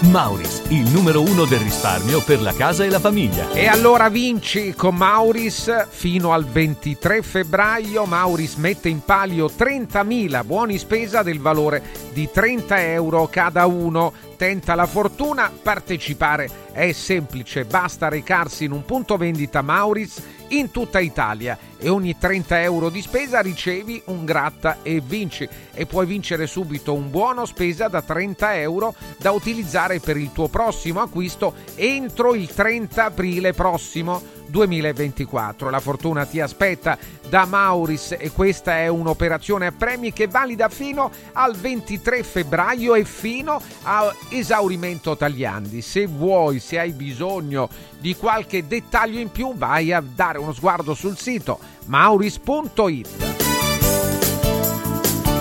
Mauris, 0.00 0.62
il 0.68 0.88
numero 0.92 1.20
uno 1.20 1.44
del 1.44 1.58
risparmio 1.58 2.22
per 2.22 2.40
la 2.40 2.54
casa 2.54 2.84
e 2.84 2.88
la 2.88 3.00
famiglia. 3.00 3.50
E 3.50 3.66
allora 3.66 4.08
vinci 4.08 4.72
con 4.72 4.94
Mauris 4.94 5.88
fino 5.88 6.32
al 6.32 6.44
23 6.44 7.20
febbraio. 7.20 8.04
Mauris 8.04 8.54
mette 8.54 8.88
in 8.88 9.00
palio 9.04 9.46
30.000 9.46 10.44
buoni 10.44 10.78
spesa 10.78 11.22
del 11.22 11.40
valore 11.40 11.82
di 12.12 12.28
30 12.32 12.80
euro 12.92 13.26
cada 13.26 13.66
uno. 13.66 14.12
Tenta 14.36 14.76
la 14.76 14.86
fortuna, 14.86 15.50
partecipare 15.62 16.48
è 16.72 16.92
semplice, 16.92 17.64
basta 17.64 18.08
recarsi 18.08 18.64
in 18.64 18.70
un 18.70 18.84
punto 18.84 19.16
vendita 19.16 19.62
Mauris 19.62 20.22
in 20.48 20.70
tutta 20.70 21.00
Italia. 21.00 21.58
E 21.78 21.88
ogni 21.88 22.16
30 22.18 22.62
euro 22.62 22.90
di 22.90 23.00
spesa 23.00 23.40
ricevi 23.40 24.02
un 24.06 24.24
gratta 24.24 24.78
e 24.82 25.00
vinci. 25.00 25.48
E 25.72 25.86
puoi 25.86 26.06
vincere 26.06 26.46
subito 26.46 26.94
un 26.94 27.10
buono 27.10 27.44
spesa 27.46 27.88
da 27.88 28.02
30 28.02 28.56
euro 28.58 28.94
da 29.18 29.30
utilizzare 29.30 30.00
per 30.00 30.16
il 30.16 30.32
tuo 30.32 30.48
prossimo 30.48 31.00
acquisto 31.00 31.54
entro 31.76 32.34
il 32.34 32.48
30 32.48 33.04
aprile 33.04 33.52
prossimo 33.52 34.36
2024. 34.48 35.70
La 35.70 35.80
fortuna 35.80 36.24
ti 36.24 36.40
aspetta 36.40 36.98
da 37.28 37.44
Mauris 37.44 38.16
e 38.18 38.30
questa 38.30 38.78
è 38.78 38.88
un'operazione 38.88 39.66
a 39.66 39.72
premi 39.72 40.12
che 40.12 40.26
valida 40.26 40.68
fino 40.68 41.10
al 41.32 41.54
23 41.54 42.22
febbraio 42.22 42.94
e 42.94 43.04
fino 43.04 43.60
a 43.82 44.12
esaurimento 44.30 45.16
tagliandi. 45.16 45.82
Se 45.82 46.06
vuoi, 46.06 46.58
se 46.60 46.78
hai 46.78 46.92
bisogno 46.92 47.68
di 47.98 48.14
qualche 48.16 48.66
dettaglio 48.66 49.18
in 49.18 49.30
più, 49.30 49.54
vai 49.54 49.92
a 49.92 50.00
dare 50.02 50.38
uno 50.38 50.52
sguardo 50.52 50.94
sul 50.94 51.16
sito 51.16 51.58
mauris.it. 51.86 53.08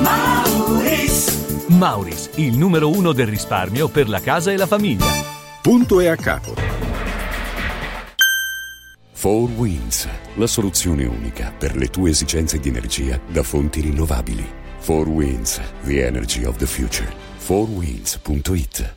Mauris. 0.01 1.65
Mauris, 1.67 2.29
il 2.35 2.57
numero 2.57 2.89
uno 2.89 3.11
del 3.11 3.27
risparmio 3.27 3.87
per 3.87 4.09
la 4.09 4.21
casa 4.21 4.51
e 4.51 4.57
la 4.57 4.67
famiglia. 4.67 5.11
Punto 5.61 5.99
e 5.99 6.07
a 6.07 6.15
capo. 6.15 6.53
4 9.19 9.55
Winds, 9.55 10.07
la 10.35 10.45
soluzione 10.45 11.03
unica 11.05 11.51
per 11.51 11.75
le 11.75 11.87
tue 11.87 12.11
esigenze 12.11 12.59
di 12.59 12.69
energia 12.69 13.19
da 13.27 13.41
fonti 13.41 13.81
rinnovabili. 13.81 14.47
4 14.79 15.09
Winds, 15.09 15.59
the 15.85 16.05
energy 16.05 16.43
of 16.43 16.57
the 16.57 16.67
future. 16.67 17.11
4winds.it 17.39 18.96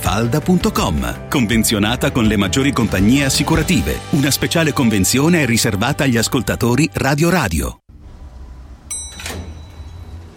villamafalda.com. 0.00 1.28
Convenzionata 1.28 2.10
con 2.10 2.24
le 2.24 2.36
maggiori 2.36 2.72
compagnie 2.72 3.24
assicurative. 3.24 3.98
Una 4.10 4.30
speciale 4.30 4.72
convenzione 4.72 5.42
è 5.42 5.46
riservata 5.46 6.04
agli 6.04 6.16
ascoltatori 6.16 6.88
Radio 6.94 7.28
Radio. 7.28 7.78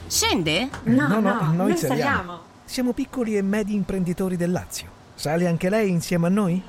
Scende? 0.08 0.70
No, 0.84 1.08
no, 1.08 1.20
no, 1.20 1.42
noi, 1.42 1.56
noi 1.56 1.78
saliamo. 1.78 2.40
Siamo 2.66 2.94
piccoli 2.94 3.36
e 3.36 3.42
medi 3.42 3.74
imprenditori 3.74 4.36
del 4.36 4.52
Lazio. 4.52 4.88
Sale 5.16 5.48
anche 5.48 5.70
lei 5.70 5.90
insieme 5.90 6.28
a 6.28 6.30
noi? 6.30 6.62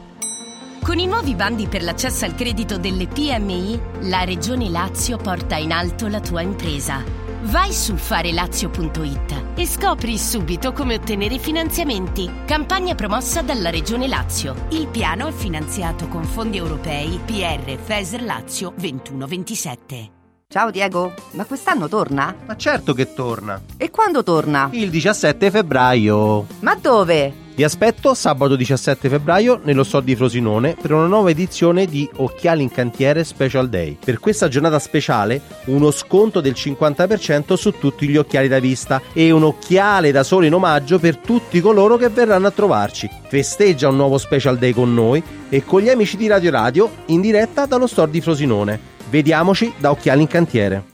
Con 0.83 0.99
i 0.99 1.07
nuovi 1.07 1.35
bandi 1.35 1.67
per 1.67 1.83
l'accesso 1.83 2.25
al 2.25 2.35
credito 2.35 2.79
delle 2.79 3.07
PMI, 3.07 3.81
la 4.03 4.25
Regione 4.25 4.69
Lazio 4.69 5.17
porta 5.17 5.57
in 5.57 5.73
alto 5.73 6.09
la 6.09 6.21
tua 6.21 6.43
impresa. 6.43 7.24
Vai 7.49 7.73
su 7.75 7.97
farelazio.it 7.97 9.53
e 9.57 9.67
scopri 9.67 10.17
subito 10.17 10.73
come 10.73 10.95
ottenere 10.95 11.39
finanziamenti. 11.39 12.31
Campagna 12.47 12.95
promossa 12.95 13.43
dalla 13.43 13.69
Regione 13.69 14.09
Lazio. 14.09 14.67
Il 14.71 14.89
piano 14.89 15.27
è 15.27 15.33
finanziato 15.33 16.09
con 16.09 16.25
fondi 16.25 16.57
europei 16.57 17.21
PR 17.23 17.77
FESR 17.77 18.23
Lazio 18.23 18.73
2127. 18.75 20.11
Ciao 20.49 20.71
Diego, 20.71 21.13
ma 21.33 21.45
quest'anno 21.45 21.87
torna? 21.87 22.35
Ma 22.47 22.57
certo 22.57 22.95
che 22.95 23.13
torna. 23.13 23.61
E 23.77 23.91
quando 23.91 24.23
torna? 24.23 24.71
Il 24.73 24.89
17 24.89 25.51
febbraio. 25.51 26.47
Ma 26.61 26.75
dove? 26.77 27.44
Vi 27.57 27.63
aspetto 27.63 28.15
sabato 28.15 28.57
17 28.57 29.09
febbraio 29.09 29.61
nello 29.63 29.85
store 29.85 30.05
di 30.05 30.17
Frosinone 30.17 30.75
per 30.75 30.91
una 30.91 31.07
nuova 31.07 31.31
edizione 31.31 31.87
di 31.87 32.09
Occhiali 32.17 32.65
in 32.65 32.71
Cantiere 32.71 33.23
Special 33.23 33.69
Day. 33.69 33.97
Per 34.05 34.19
questa 34.19 34.49
giornata 34.49 34.81
speciale 34.81 35.41
uno 35.67 35.93
sconto 35.93 36.41
del 36.41 36.55
50% 36.57 37.55
su 37.55 37.71
tutti 37.79 38.09
gli 38.09 38.17
occhiali 38.17 38.49
da 38.49 38.59
vista 38.59 39.01
e 39.13 39.31
un 39.31 39.45
occhiale 39.45 40.11
da 40.11 40.25
sole 40.25 40.49
in 40.49 40.55
omaggio 40.55 40.99
per 40.99 41.19
tutti 41.19 41.61
coloro 41.61 41.97
che 41.97 42.09
verranno 42.09 42.49
a 42.49 42.51
trovarci. 42.51 43.09
Festeggia 43.29 43.89
un 43.89 43.97
nuovo 43.97 44.19
Special 44.19 44.59
Day 44.59 44.73
con 44.73 44.93
noi 44.93 45.23
e 45.49 45.65
con 45.65 45.81
gli 45.81 45.91
amici 45.91 46.17
di 46.17 46.27
Radio 46.27 46.51
Radio 46.51 46.91
in 47.07 47.21
diretta 47.21 47.67
dallo 47.67 47.87
store 47.87 48.11
di 48.11 48.21
Frosinone. 48.21 48.81
Vediamoci 49.09 49.73
da 49.79 49.93
Occhiali 49.93 50.23
in 50.23 50.27
Cantiere. 50.27 50.94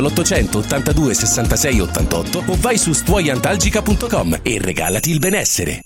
l'800 0.00 0.56
82 0.56 1.14
66 1.14 1.80
88 1.80 2.44
o 2.46 2.56
vai 2.58 2.78
su 2.78 2.92
stuoiantalgica.com 2.92 4.40
e 4.42 4.58
regalati 4.60 5.10
il 5.10 5.18
benessere. 5.18 5.85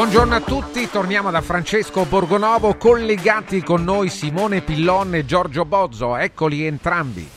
Buongiorno 0.00 0.34
a 0.34 0.40
tutti, 0.40 0.88
torniamo 0.88 1.30
da 1.30 1.42
Francesco 1.42 2.06
Borgonovo, 2.06 2.74
collegati 2.76 3.62
con 3.62 3.84
noi 3.84 4.08
Simone 4.08 4.62
Pillon 4.62 5.14
e 5.14 5.26
Giorgio 5.26 5.66
Bozzo, 5.66 6.16
eccoli 6.16 6.64
entrambi. 6.64 7.28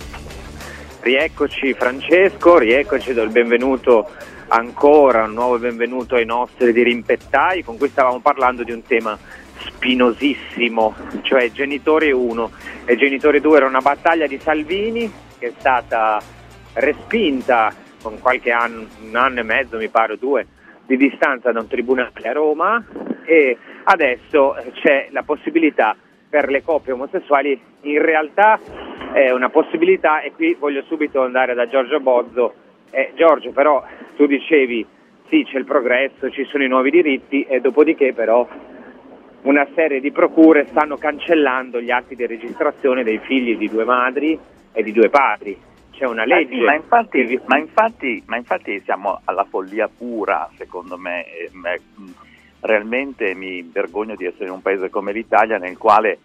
Rieccoci 1.01 1.73
Francesco, 1.73 2.57
rieccoci 2.57 3.11
do 3.11 3.23
il 3.23 3.31
benvenuto 3.31 4.09
ancora, 4.47 5.25
un 5.25 5.33
nuovo 5.33 5.59
benvenuto 5.59 6.15
ai 6.15 6.23
nostri 6.23 6.71
dirimpettai, 6.71 7.63
con 7.65 7.77
cui 7.77 7.89
stavamo 7.89 8.21
parlando 8.21 8.63
di 8.63 8.71
un 8.71 8.81
tema 8.83 9.19
spinosissimo, 9.57 10.95
cioè 11.23 11.51
genitore 11.51 12.13
1 12.13 12.51
e 12.85 12.95
genitore 12.95 13.41
2 13.41 13.57
era 13.57 13.67
una 13.67 13.81
battaglia 13.81 14.25
di 14.25 14.39
Salvini 14.41 15.11
che 15.37 15.47
è 15.47 15.53
stata 15.59 16.21
respinta 16.75 17.73
con 18.01 18.21
qualche 18.21 18.51
anno, 18.51 18.85
un 19.01 19.15
anno 19.17 19.41
e 19.41 19.43
mezzo 19.43 19.75
mi 19.75 19.89
pare, 19.89 20.17
due, 20.17 20.47
di 20.85 20.97
distanza 20.97 21.51
da 21.51 21.59
un 21.59 21.67
tribunale 21.67 22.27
a 22.27 22.33
Roma 22.33 22.83
e 23.25 23.57
adesso 23.83 24.55
c'è 24.73 25.07
la 25.11 25.23
possibilità 25.23 25.95
per 26.29 26.49
le 26.49 26.63
coppie 26.63 26.93
omosessuali 26.93 27.59
in 27.81 28.01
realtà 28.01 28.59
è 29.13 29.29
una 29.31 29.49
possibilità 29.49 30.21
e 30.21 30.31
qui 30.31 30.55
voglio 30.57 30.81
subito 30.87 31.21
andare 31.21 31.53
da 31.53 31.67
Giorgio 31.67 31.99
Bozzo. 31.99 32.53
Eh, 32.89 33.11
Giorgio, 33.15 33.51
però 33.51 33.83
tu 34.15 34.25
dicevi 34.25 34.85
sì, 35.29 35.43
c'è 35.45 35.57
il 35.57 35.65
progresso, 35.65 36.29
ci 36.29 36.45
sono 36.45 36.63
i 36.63 36.67
nuovi 36.67 36.91
diritti 36.91 37.43
e 37.43 37.59
dopodiché 37.59 38.13
però 38.13 38.47
una 39.43 39.67
serie 39.73 39.99
di 39.99 40.11
procure 40.11 40.67
stanno 40.69 40.97
cancellando 40.97 41.81
gli 41.81 41.91
atti 41.91 42.15
di 42.15 42.25
registrazione 42.25 43.03
dei 43.03 43.19
figli 43.19 43.57
di 43.57 43.69
due 43.69 43.83
madri 43.83 44.37
e 44.71 44.83
di 44.83 44.91
due 44.91 45.09
padri. 45.09 45.57
C'è 46.03 46.09
una 46.09 46.25
legge. 46.25 46.53
Eh 46.53 46.57
sì, 46.57 46.63
ma, 46.63 46.73
infatti, 46.73 47.41
ma, 47.45 47.57
infatti, 47.57 48.23
ma, 48.25 48.35
infatti, 48.35 48.81
siamo 48.81 49.21
alla 49.23 49.45
follia 49.45 49.87
pura, 49.87 50.49
secondo 50.57 50.97
me. 50.97 51.25
E, 51.25 51.49
realmente 52.59 53.33
mi 53.35 53.61
vergogno 53.61 54.15
di 54.15 54.25
essere 54.25 54.45
in 54.45 54.51
un 54.51 54.61
paese 54.61 54.89
come 54.89 55.13
l'Italia 55.13 55.57
nel 55.57 55.77
quale 55.77 56.17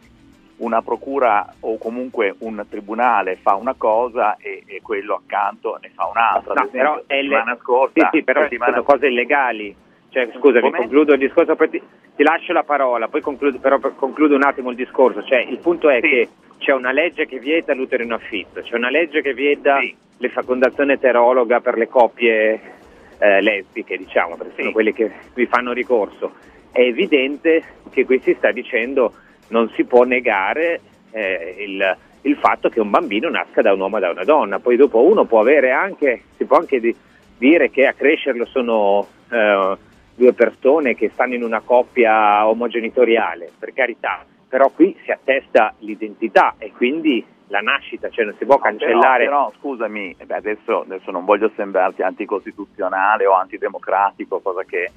una 0.58 0.82
procura 0.82 1.54
o 1.60 1.78
comunque 1.78 2.34
un 2.38 2.64
tribunale 2.68 3.36
fa 3.36 3.54
una 3.54 3.74
cosa 3.74 4.36
e, 4.36 4.62
e 4.66 4.80
quello 4.82 5.14
accanto 5.14 5.78
ne 5.80 5.90
fa 5.94 6.06
un'altra. 6.06 6.54
No, 6.54 6.68
però 6.68 6.94
la 6.94 7.02
settimana 7.06 7.52
le... 7.52 7.58
scorsa, 7.60 7.92
sì, 8.10 8.18
sì, 8.18 8.22
però 8.24 8.42
settimana... 8.42 8.72
sono 8.72 8.82
cose 8.82 9.06
illegali. 9.06 9.76
Cioè, 10.08 10.28
scusami, 10.38 10.72
concludo 10.72 11.12
il 11.12 11.20
discorso, 11.20 11.54
ti, 11.54 11.80
ti, 12.16 12.22
lascio 12.24 12.52
la 12.52 12.64
parola, 12.64 13.06
poi 13.06 13.20
concludo, 13.20 13.58
però 13.58 13.78
concludo 13.78 14.34
un 14.34 14.42
attimo 14.42 14.70
il 14.70 14.76
discorso. 14.76 15.22
Cioè, 15.22 15.38
il 15.38 15.58
punto 15.58 15.88
è 15.88 16.00
sì. 16.00 16.08
che 16.08 16.28
c'è 16.58 16.72
una 16.72 16.92
legge 16.92 17.26
che 17.26 17.38
vieta 17.38 17.74
l'utero 17.74 18.02
in 18.02 18.12
affitto, 18.12 18.60
c'è 18.60 18.74
una 18.74 18.90
legge 18.90 19.22
che 19.22 19.32
vieta 19.32 19.80
sì. 19.80 19.94
le 20.18 20.28
fecondazioni 20.28 20.92
eterologa 20.92 21.60
per 21.60 21.76
le 21.76 21.88
coppie 21.88 22.60
eh, 23.18 23.40
lesbiche, 23.40 23.96
diciamo, 23.96 24.36
perché 24.36 24.52
sì. 24.54 24.60
sono 24.60 24.72
quelli 24.72 24.92
che 24.92 25.10
vi 25.34 25.46
fanno 25.46 25.72
ricorso. 25.72 26.34
È 26.70 26.80
evidente 26.80 27.62
che 27.90 28.04
qui 28.04 28.20
si 28.20 28.34
sta 28.34 28.50
dicendo 28.52 29.14
non 29.48 29.70
si 29.70 29.84
può 29.84 30.04
negare 30.04 30.80
eh, 31.10 31.56
il, 31.58 31.96
il, 32.22 32.36
fatto 32.36 32.68
che 32.68 32.80
un 32.80 32.90
bambino 32.90 33.30
nasca 33.30 33.62
da 33.62 33.72
un 33.72 33.80
uomo 33.80 33.96
e 33.96 34.00
da 34.00 34.10
una 34.10 34.24
donna, 34.24 34.58
poi 34.58 34.76
dopo 34.76 35.02
uno 35.02 35.24
può 35.24 35.40
avere 35.40 35.70
anche, 35.70 36.22
si 36.36 36.44
può 36.44 36.58
anche 36.58 36.80
di, 36.80 36.94
dire 37.38 37.70
che 37.70 37.86
a 37.86 37.94
crescerlo 37.94 38.44
sono 38.44 39.06
eh, 39.30 39.76
due 40.14 40.32
persone 40.34 40.94
che 40.94 41.10
stanno 41.12 41.34
in 41.34 41.42
una 41.42 41.60
coppia 41.60 42.46
omogenitoriale, 42.46 43.50
per 43.58 43.72
carità, 43.72 44.24
però 44.48 44.70
qui 44.70 44.96
si 45.04 45.10
attesta 45.10 45.74
l'identità 45.78 46.54
e 46.58 46.72
quindi 46.72 47.24
la 47.48 47.60
nascita, 47.60 48.08
cioè 48.10 48.24
non 48.24 48.34
si 48.38 48.44
può 48.44 48.58
cancellare. 48.58 49.24
Però, 49.24 49.48
però 49.48 49.58
scusami, 49.58 50.16
beh, 50.24 50.34
adesso, 50.34 50.82
adesso, 50.82 51.10
non 51.10 51.24
voglio 51.24 51.50
sembrarti 51.54 52.02
anticostituzionale 52.02 53.26
o 53.26 53.34
antidemocratico, 53.34 54.40
cosa 54.40 54.64
che 54.64 54.90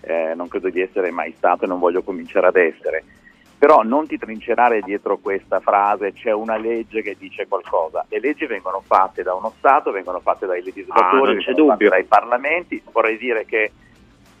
eh, 0.00 0.34
non 0.34 0.48
credo 0.48 0.68
di 0.68 0.80
essere 0.80 1.10
mai 1.10 1.32
stato 1.36 1.64
e 1.64 1.68
non 1.68 1.78
voglio 1.78 2.02
cominciare 2.02 2.46
ad 2.46 2.56
essere. 2.56 3.04
Però 3.58 3.82
non 3.82 4.06
ti 4.06 4.18
trincerare 4.18 4.82
dietro 4.82 5.16
questa 5.16 5.60
frase, 5.60 6.12
c'è 6.12 6.30
una 6.30 6.58
legge 6.58 7.02
che 7.02 7.16
dice 7.18 7.46
qualcosa. 7.46 8.04
Le 8.08 8.20
leggi 8.20 8.44
vengono 8.46 8.82
fatte 8.84 9.22
da 9.22 9.34
uno 9.34 9.52
Stato, 9.56 9.90
vengono 9.92 10.20
fatte 10.20 10.46
dai 10.46 10.62
legislatori, 10.62 11.42
ah, 11.42 11.88
dai 11.88 12.04
parlamenti. 12.04 12.82
Vorrei 12.92 13.16
dire 13.16 13.46
che 13.46 13.72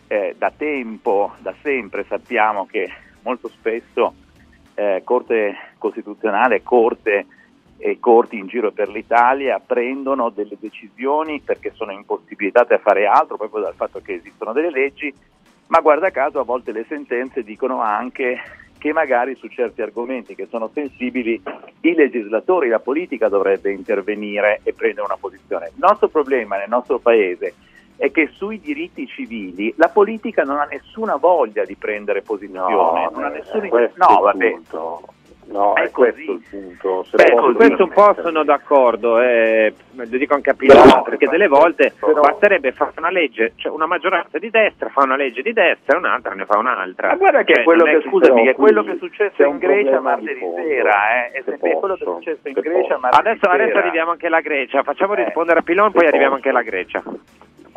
eh, 0.06 0.34
da 0.36 0.52
tempo, 0.54 1.32
da 1.38 1.54
sempre 1.62 2.04
sappiamo 2.06 2.66
che 2.66 2.92
molto 3.22 3.48
spesso 3.48 4.12
eh, 4.76 5.00
Corte 5.04 5.56
Costituzionale, 5.78 6.62
Corte 6.62 7.26
e 7.78 7.98
corti 8.00 8.38
in 8.38 8.46
giro 8.46 8.70
per 8.70 8.88
l'Italia 8.88 9.60
prendono 9.64 10.30
delle 10.30 10.56
decisioni 10.58 11.40
perché 11.40 11.72
sono 11.74 11.92
impossibilitate 11.92 12.74
a 12.74 12.78
fare 12.78 13.06
altro 13.06 13.36
proprio 13.36 13.62
dal 13.62 13.74
fatto 13.74 14.00
che 14.00 14.14
esistono 14.14 14.52
delle 14.52 14.70
leggi, 14.70 15.12
ma 15.68 15.80
guarda 15.80 16.10
caso 16.10 16.38
a 16.38 16.44
volte 16.44 16.72
le 16.72 16.84
sentenze 16.88 17.42
dicono 17.42 17.80
anche 17.80 18.40
che 18.78 18.92
magari 18.92 19.34
su 19.34 19.48
certi 19.48 19.82
argomenti 19.82 20.34
che 20.34 20.46
sono 20.48 20.70
sensibili 20.72 21.40
i 21.80 21.94
legislatori, 21.94 22.68
la 22.68 22.78
politica 22.78 23.28
dovrebbe 23.28 23.72
intervenire 23.72 24.60
e 24.62 24.72
prendere 24.74 25.06
una 25.06 25.16
posizione. 25.18 25.66
Il 25.68 25.78
nostro 25.78 26.08
problema 26.08 26.56
nel 26.56 26.68
nostro 26.68 26.98
paese 26.98 27.46
è 27.46 27.52
che 28.10 28.28
sui 28.32 28.60
diritti 28.60 29.06
civili 29.06 29.72
la 29.76 29.88
politica 29.88 30.42
non 30.42 30.58
ha 30.58 30.64
nessuna 30.64 31.16
voglia 31.16 31.64
di 31.64 31.76
prendere 31.76 32.22
posizione, 32.22 32.74
no, 32.74 33.10
non 33.12 33.24
ha 33.24 33.28
eh, 33.28 33.38
nessun 33.38 33.68
no, 33.94 34.20
vabbè. 34.20 34.50
Punto. 34.50 35.14
No, 35.48 35.74
è, 35.74 35.82
è 35.82 35.90
questo 35.90 36.32
il 36.32 36.42
punto. 36.50 37.04
Se 37.04 37.16
Beh, 37.16 37.36
su 37.36 37.54
questo 37.54 37.84
un 37.84 37.90
po' 37.90 38.16
sono 38.20 38.42
d'accordo, 38.42 39.20
eh, 39.20 39.72
lo 39.92 40.04
dico 40.04 40.34
anche 40.34 40.50
a 40.50 40.54
Pilano, 40.54 41.02
perché 41.02 41.28
delle 41.28 41.46
volte 41.46 41.92
però, 41.98 42.20
basterebbe 42.20 42.72
fare 42.72 42.92
una 42.96 43.10
legge, 43.10 43.52
cioè 43.54 43.70
una 43.70 43.86
maggioranza 43.86 44.38
di 44.38 44.50
destra 44.50 44.88
fa 44.88 45.04
una 45.04 45.16
legge 45.16 45.42
di 45.42 45.52
destra 45.52 45.94
e 45.94 45.98
un'altra 45.98 46.34
ne 46.34 46.46
fa 46.46 46.58
un'altra. 46.58 47.08
Ma 47.10 47.16
guarda 47.16 47.44
che 47.44 47.54
cioè, 47.54 47.62
è 47.62 47.64
quello 47.64 47.84
che, 47.84 48.02
scusami, 48.08 48.46
è 48.46 48.54
quello 48.54 48.82
che 48.82 48.92
è 48.92 48.96
successo 48.98 49.44
in 49.44 49.58
Grecia 49.58 50.00
martedì 50.00 50.40
sera, 50.40 51.26
eh, 51.26 51.30
è 51.30 51.44
quello 51.58 51.94
che 51.94 52.02
è 52.02 52.06
successo 52.06 52.48
in 52.48 52.54
Grecia 52.54 52.98
martedì 52.98 53.28
adesso, 53.28 53.48
sera. 53.48 53.62
Adesso 53.62 53.78
arriviamo 53.78 54.10
anche 54.10 54.26
alla 54.26 54.40
Grecia, 54.40 54.82
facciamo 54.82 55.14
eh, 55.14 55.24
rispondere 55.24 55.60
a 55.60 55.62
Pilon, 55.62 55.92
poi 55.92 56.06
arriviamo 56.06 56.34
anche 56.34 56.48
alla 56.48 56.62
Grecia 56.62 57.02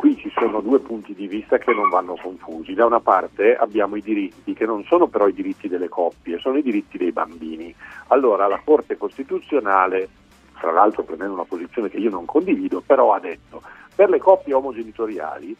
qui 0.00 0.16
ci 0.16 0.32
sono 0.34 0.62
due 0.62 0.80
punti 0.80 1.12
di 1.14 1.26
vista 1.26 1.58
che 1.58 1.74
non 1.74 1.90
vanno 1.90 2.16
confusi. 2.16 2.72
Da 2.72 2.86
una 2.86 3.00
parte 3.00 3.54
abbiamo 3.54 3.96
i 3.96 4.00
diritti, 4.00 4.54
che 4.54 4.64
non 4.64 4.82
sono 4.84 5.08
però 5.08 5.28
i 5.28 5.34
diritti 5.34 5.68
delle 5.68 5.90
coppie, 5.90 6.38
sono 6.38 6.56
i 6.56 6.62
diritti 6.62 6.96
dei 6.96 7.12
bambini. 7.12 7.74
Allora 8.06 8.46
la 8.46 8.62
Corte 8.64 8.96
Costituzionale, 8.96 10.08
tra 10.58 10.72
l'altro 10.72 11.02
prendendo 11.02 11.34
una 11.34 11.44
posizione 11.44 11.90
che 11.90 11.98
io 11.98 12.08
non 12.08 12.24
condivido, 12.24 12.80
però 12.80 13.12
ha 13.12 13.20
detto 13.20 13.60
per 13.94 14.08
le 14.08 14.18
coppie 14.18 14.54
omogenitoriali 14.54 15.54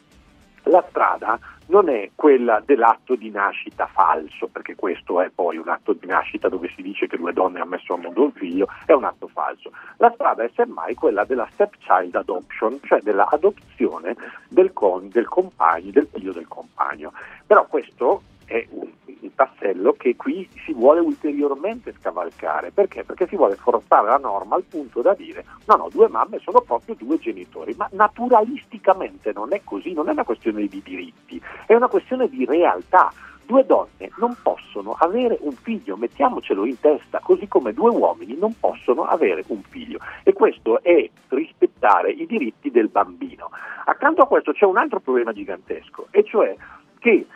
la 0.70 0.84
strada 0.88 1.38
non 1.66 1.88
è 1.88 2.10
quella 2.14 2.60
dell'atto 2.64 3.14
di 3.14 3.30
nascita 3.30 3.86
falso, 3.86 4.48
perché 4.48 4.74
questo 4.74 5.20
è 5.20 5.30
poi 5.30 5.56
un 5.56 5.68
atto 5.68 5.92
di 5.92 6.06
nascita 6.06 6.48
dove 6.48 6.72
si 6.74 6.82
dice 6.82 7.06
che 7.06 7.16
due 7.16 7.32
donne 7.32 7.60
hanno 7.60 7.70
messo 7.70 7.94
al 7.94 8.00
mondo 8.00 8.24
un 8.24 8.32
figlio, 8.32 8.66
è 8.86 8.92
un 8.92 9.04
atto 9.04 9.28
falso. 9.28 9.70
La 9.98 10.10
strada 10.14 10.42
è 10.42 10.50
semmai 10.54 10.94
quella 10.94 11.24
della 11.24 11.48
stepchild 11.52 12.14
adoption, 12.14 12.80
cioè 12.82 13.00
dell'adozione 13.00 14.16
del, 14.48 14.72
con, 14.72 15.08
del 15.10 15.28
compagno, 15.28 15.90
del 15.92 16.08
figlio 16.12 16.32
del 16.32 16.48
compagno. 16.48 17.12
Però 17.46 17.64
questo 17.66 18.22
è 18.50 18.66
un, 18.70 18.90
un, 19.04 19.34
tassello 19.36 19.92
che 19.92 20.16
qui 20.16 20.48
si 20.64 20.72
vuole 20.72 20.98
ulteriormente 20.98 21.94
scavalcare. 22.00 22.72
Perché? 22.72 23.04
Perché 23.04 23.28
si 23.28 23.36
vuole 23.36 23.54
forzare 23.54 24.08
la 24.08 24.16
norma 24.16 24.56
al 24.56 24.64
punto 24.64 25.00
da 25.02 25.14
dire 25.14 25.44
no, 25.66 25.76
no, 25.76 25.88
due 25.88 26.08
mamme 26.08 26.40
sono 26.40 26.60
proprio 26.60 26.96
due 26.98 27.16
genitori, 27.18 27.74
ma 27.76 27.88
naturalisticamente 27.92 29.30
non 29.32 29.52
è 29.52 29.60
così, 29.62 29.92
non 29.92 30.08
è 30.08 30.12
una 30.12 30.24
questione 30.24 30.66
di 30.66 30.82
diritti, 30.82 31.40
è 31.66 31.74
una 31.74 31.88
questione 31.88 32.28
di 32.28 32.44
realtà. 32.44 33.12
Due 33.46 33.66
donne 33.66 34.10
non 34.18 34.36
possono 34.42 34.94
avere 34.96 35.36
un 35.40 35.52
figlio, 35.52 35.96
mettiamocelo 35.96 36.64
in 36.64 36.78
testa, 36.78 37.18
così 37.18 37.48
come 37.48 37.72
due 37.72 37.90
uomini 37.90 38.36
non 38.36 38.54
possono 38.58 39.02
avere 39.02 39.42
un 39.48 39.60
figlio. 39.62 39.98
E 40.22 40.32
questo 40.32 40.80
è 40.82 41.08
rispettare 41.28 42.12
i 42.12 42.26
diritti 42.26 42.70
del 42.70 42.88
bambino. 42.88 43.50
Accanto 43.86 44.22
a 44.22 44.28
questo 44.28 44.52
c'è 44.52 44.64
un 44.66 44.76
altro 44.76 45.00
problema 45.00 45.32
gigantesco, 45.32 46.06
e 46.12 46.22
cioè 46.22 46.54
che 47.00 47.26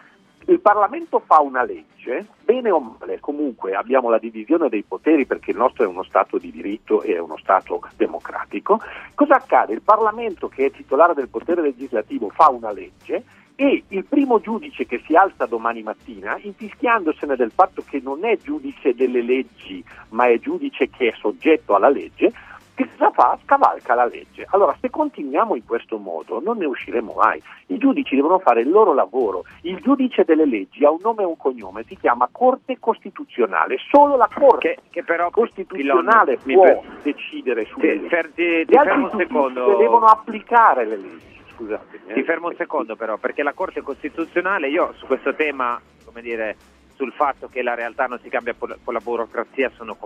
il 0.47 0.61
Parlamento 0.61 1.21
fa 1.21 1.41
una 1.41 1.65
legge, 1.65 2.27
bene 2.45 2.71
o 2.71 2.79
male, 2.99 3.21
comunque 3.21 3.75
abbiamo 3.75 4.11
la 4.11 4.19
divisione 4.19 4.69
dei 4.69 4.83
poteri 4.83 5.25
perché 5.27 5.53
il 5.53 5.57
nostro 5.57 5.85
è 5.85 5.87
uno 5.87 6.03
Stato 6.03 6.39
di 6.39 6.51
diritto 6.51 7.03
e 7.03 7.15
è 7.15 7.19
uno 7.19 7.39
Stato 7.39 7.81
democratico. 7.97 8.81
Cosa 9.15 9.37
accade? 9.37 9.73
Il 9.73 9.83
Parlamento, 9.83 10.49
che 10.49 10.67
è 10.67 10.71
titolare 10.71 11.15
del 11.15 11.29
potere 11.29 11.63
legislativo, 11.63 12.29
fa 12.29 12.51
una 12.51 12.73
legge 12.73 13.25
e 13.57 13.85
il 13.89 14.05
primo 14.05 14.41
giudice 14.41 14.85
che 14.85 15.01
si 15.07 15.15
alza 15.15 15.47
domani 15.47 15.83
mattina, 15.83 16.37
infischiandosene 16.41 17.37
del 17.37 17.53
fatto 17.53 17.85
che 17.89 18.01
non 18.03 18.25
è 18.25 18.37
giudice 18.37 18.95
delle 18.95 19.23
leggi, 19.23 19.83
ma 20.11 20.27
è 20.27 20.39
giudice 20.41 20.91
che 20.91 21.09
è 21.09 21.15
soggetto 21.17 21.75
alla 21.75 21.89
legge, 21.89 22.33
che 22.75 22.89
cosa 22.89 23.11
fa? 23.11 23.39
Scavalca 23.45 23.95
la 23.95 24.07
legge. 24.07 24.47
Allora, 24.51 24.77
se 24.81 24.91
continuiamo 24.91 25.55
in 25.55 25.65
questo 25.65 25.97
modo, 25.99 26.41
non 26.41 26.59
ne 26.59 26.67
usciremo 26.67 27.15
mai. 27.15 27.41
I 27.67 27.79
giudici 27.79 28.17
devono 28.17 28.41
fare 28.41 28.63
il 28.63 28.71
loro 28.71 28.93
lavoro. 28.93 29.45
Il 29.63 29.79
giudice 29.81 30.25
delle 30.25 30.45
leggi 30.45 30.85
ha 30.85 30.91
un 30.91 30.99
nome 31.01 31.23
e 31.23 31.27
un 31.27 31.37
cognome, 31.37 31.85
si 31.85 31.97
chiama 31.97 32.29
Corte 32.31 32.79
Costituzionale. 32.81 33.77
Solo 33.91 34.17
la 34.17 34.29
Corte 34.33 34.75
che, 34.75 34.79
che 34.91 35.05
però, 35.05 35.31
Costituzionale 35.31 36.39
Pilon, 36.43 36.65
può 36.65 36.81
per... 36.81 37.01
decidere 37.03 37.65
su 37.67 37.79
ti, 37.79 37.87
per, 38.09 38.31
ti, 38.35 38.65
ti 38.65 38.75
fermo 38.75 39.11
un 39.11 39.19
secondo. 39.19 39.77
devono 39.77 40.07
applicare 40.07 40.85
le 40.85 40.97
leggi. 40.97 41.43
Scusate. 41.55 42.01
Ti 42.13 42.23
fermo 42.25 42.49
un 42.49 42.57
secondo 42.57 42.97
però, 42.97 43.17
perché 43.17 43.45
la 43.45 43.53
Corte 43.53 43.83
Costituzionale, 43.83 44.69
io 44.69 44.93
su 44.97 45.07
questo 45.07 45.35
tema, 45.35 45.81
come 46.05 46.21
dire 46.21 46.57
sul 46.97 47.13
fatto 47.13 47.49
che 47.49 47.63
la 47.63 47.75
realtà 47.75 48.07
non 48.07 48.19
si 48.21 48.29
cambia 48.29 48.55
con 48.55 48.93
la 48.93 49.01
burocrazia 49.01 49.71
sono, 49.75 49.97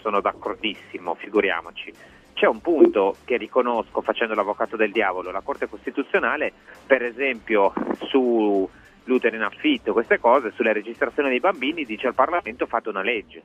sono 0.00 0.20
d'accordissimo, 0.20 1.14
figuriamoci. 1.14 1.92
C'è 2.34 2.46
un 2.46 2.60
punto 2.60 3.16
che 3.24 3.36
riconosco 3.36 4.00
facendo 4.00 4.34
l'avvocato 4.34 4.76
del 4.76 4.92
diavolo, 4.92 5.30
la 5.30 5.40
Corte 5.40 5.68
Costituzionale, 5.68 6.52
per 6.86 7.02
esempio 7.02 7.72
sull'utero 8.04 9.34
in 9.34 9.42
affitto, 9.42 9.92
queste 9.92 10.20
cose, 10.20 10.52
sulla 10.54 10.72
registrazione 10.72 11.30
dei 11.30 11.40
bambini, 11.40 11.84
dice 11.84 12.06
al 12.06 12.14
Parlamento 12.14 12.66
fate 12.66 12.90
una 12.90 13.02
legge. 13.02 13.42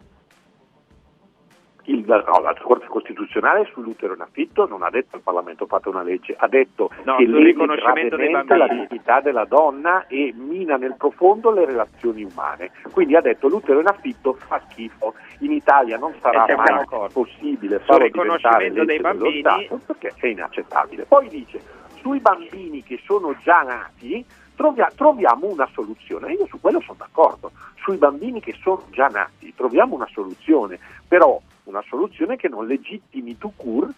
Il, 1.86 2.04
no, 2.06 2.40
la 2.42 2.56
Corte 2.62 2.86
Costituzionale 2.88 3.70
sull'utero 3.74 4.14
in 4.14 4.22
affitto 4.22 4.68
non 4.68 4.84
ha 4.84 4.90
detto 4.90 5.16
al 5.16 5.22
Parlamento 5.22 5.66
fate 5.66 5.90
una 5.90 6.04
legge, 6.04 6.36
ha 6.38 6.48
detto 6.48 6.90
No, 7.04 7.16
che 7.18 7.26
dei 7.26 7.54
gravemente 7.54 8.56
la 8.56 8.68
dignità 8.68 9.20
della 9.20 9.46
donna 9.46 10.08
e 10.08 10.34
mina 10.36 10.78
nel 10.78 10.96
profondo 10.98 11.52
le 11.52 11.66
relazioni 11.66 12.24
umane. 12.24 12.72
Quindi 12.92 13.16
ha 13.16 13.22
detto 13.22 13.48
l'utero 13.48 13.80
in 13.80 13.88
affitto 13.88 14.34
fa 14.34 14.62
schifo, 14.70 15.14
in 15.40 15.52
Italia 15.52 15.98
non 15.98 16.14
sarà 16.22 16.44
E 16.44 16.46
siamo 16.48 16.64
mai 16.64 16.76
d'accordo. 16.78 17.14
possibile 17.14 17.80
farlo 17.80 18.06
diventare 18.06 18.66
riconoscimento 18.68 18.86
dei 18.86 18.86
legge 18.86 19.02
dello 19.02 19.20
bambini- 19.20 19.66
Stato 19.66 19.82
perché 19.86 20.14
è 20.20 20.28
inaccettabile. 20.28 21.04
Poi 21.06 21.28
dice 21.28 21.62
sui 22.02 22.20
bambini 22.20 22.84
che 22.84 23.00
sono 23.04 23.36
già 23.42 23.62
nati 23.62 24.24
trovia- 24.56 24.92
troviamo 24.96 25.48
una 25.48 25.68
soluzione. 25.74 26.34
Io 26.34 26.46
su 26.48 26.60
quello 26.60 26.80
sono 26.82 26.98
d'accordo. 27.00 27.52
Sui 27.82 27.98
bambini 27.98 28.40
che 28.40 28.54
sono 28.62 28.84
già 28.92 29.08
nati 29.08 29.43
troviamo 29.56 29.96
una 29.96 30.08
soluzione, 30.12 30.80
però 31.08 31.40
una 31.66 31.84
soluzione 31.88 32.36
che 32.36 32.50
non 32.50 32.68
legittimi 32.68 33.38
tu 33.38 33.54
cur 33.56 33.90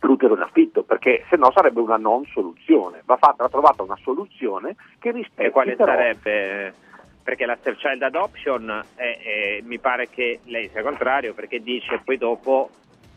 l'utero 0.00 0.34
in 0.34 0.42
affitto, 0.42 0.82
perché 0.82 1.24
se 1.28 1.36
no 1.36 1.50
sarebbe 1.52 1.80
una 1.80 1.96
non 1.96 2.24
soluzione. 2.26 3.02
Va 3.04 3.16
fatta, 3.16 3.44
va 3.44 3.48
trovata 3.48 3.82
una 3.82 3.98
soluzione 4.02 4.76
che 4.98 5.10
rispetti 5.10 5.48
E 5.48 5.50
quale 5.50 5.74
però 5.74 5.92
sarebbe? 5.92 6.74
Perché 7.22 7.44
la 7.44 7.56
step 7.56 7.76
child 7.76 8.02
adoption 8.02 8.84
è- 8.94 9.18
è- 9.20 9.60
mi 9.64 9.78
pare 9.78 10.08
che 10.08 10.40
lei 10.44 10.68
sia 10.68 10.82
contrario 10.82 11.34
perché 11.34 11.60
dice 11.60 12.00
poi 12.04 12.16
dopo 12.18 12.70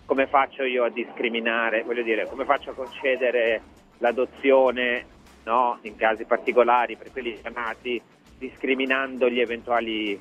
come 0.05 0.25
faccio 0.25 0.63
io 0.63 0.85
a 0.85 0.89
discriminare, 0.89 1.83
voglio 1.83 2.01
dire, 2.01 2.25
come 2.27 2.43
faccio 2.43 2.71
a 2.71 2.73
concedere 2.73 3.61
l'adozione 3.99 5.05
no, 5.43 5.77
in 5.83 5.95
casi 5.95 6.25
particolari 6.25 6.95
per 6.95 7.11
quelli 7.11 7.39
nati 7.53 8.01
discriminando 8.39 9.29
gli 9.29 9.39
eventuali 9.39 10.19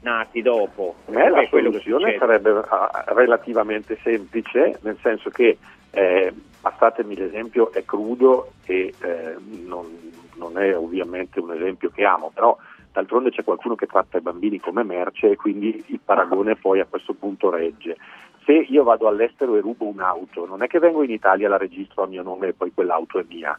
nati 0.00 0.42
dopo. 0.42 0.96
Per 1.04 1.14
me 1.14 1.30
la 1.30 1.46
soluzione 1.48 2.16
sarebbe 2.18 2.50
ah, 2.50 3.04
relativamente 3.08 3.98
semplice, 4.02 4.78
nel 4.82 4.98
senso 5.02 5.30
che, 5.30 5.58
eh, 5.90 6.32
passatemi 6.60 7.16
l'esempio, 7.16 7.72
è 7.72 7.84
crudo 7.84 8.52
e 8.64 8.92
eh, 9.00 9.36
non, 9.64 10.12
non 10.36 10.58
è 10.58 10.76
ovviamente 10.76 11.40
un 11.40 11.52
esempio 11.52 11.90
che 11.90 12.04
amo, 12.04 12.30
però 12.32 12.56
d'altronde 12.92 13.30
c'è 13.30 13.44
qualcuno 13.44 13.74
che 13.74 13.86
tratta 13.86 14.18
i 14.18 14.22
bambini 14.22 14.58
come 14.58 14.82
merce 14.82 15.30
e 15.30 15.36
quindi 15.36 15.84
il 15.88 16.00
paragone 16.02 16.56
poi 16.56 16.80
a 16.80 16.86
questo 16.86 17.14
punto 17.14 17.50
regge. 17.50 17.96
Se 18.44 18.52
io 18.52 18.84
vado 18.84 19.08
all'estero 19.08 19.56
e 19.56 19.60
rubo 19.60 19.86
un'auto, 19.86 20.46
non 20.46 20.62
è 20.62 20.68
che 20.68 20.78
vengo 20.78 21.02
in 21.02 21.10
Italia, 21.10 21.48
la 21.48 21.56
registro 21.56 22.04
a 22.04 22.06
mio 22.06 22.22
nome 22.22 22.48
e 22.48 22.52
poi 22.52 22.72
quell'auto 22.72 23.18
è 23.18 23.24
mia. 23.28 23.54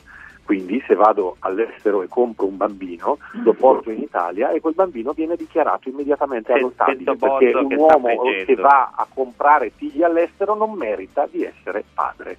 Quindi 0.48 0.82
se 0.88 0.96
vado 0.96 1.36
all'estero 1.40 2.04
e 2.04 2.08
compro 2.08 2.46
un 2.46 2.56
bambino, 2.56 3.18
lo 3.44 3.52
porto 3.52 3.92
in 3.92 4.02
Italia 4.02 4.52
e 4.52 4.62
quel 4.62 4.76
bambino 4.76 5.12
viene 5.12 5.36
dichiarato 5.36 5.90
immediatamente 5.90 6.54
adottabile 6.54 7.18
perché 7.18 7.54
un 7.54 7.76
uomo 7.76 8.22
che 8.46 8.56
va 8.56 8.94
a 8.96 9.06
comprare 9.14 9.72
figli 9.72 10.04
all'estero 10.04 10.56
non 10.56 10.72
merita 10.72 11.28
di 11.30 11.44
essere 11.44 11.84
padre. 11.94 12.38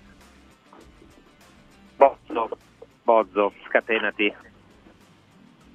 Bozzo, 1.96 2.48
Bozzo, 3.02 3.52
scatenati. 3.66 4.34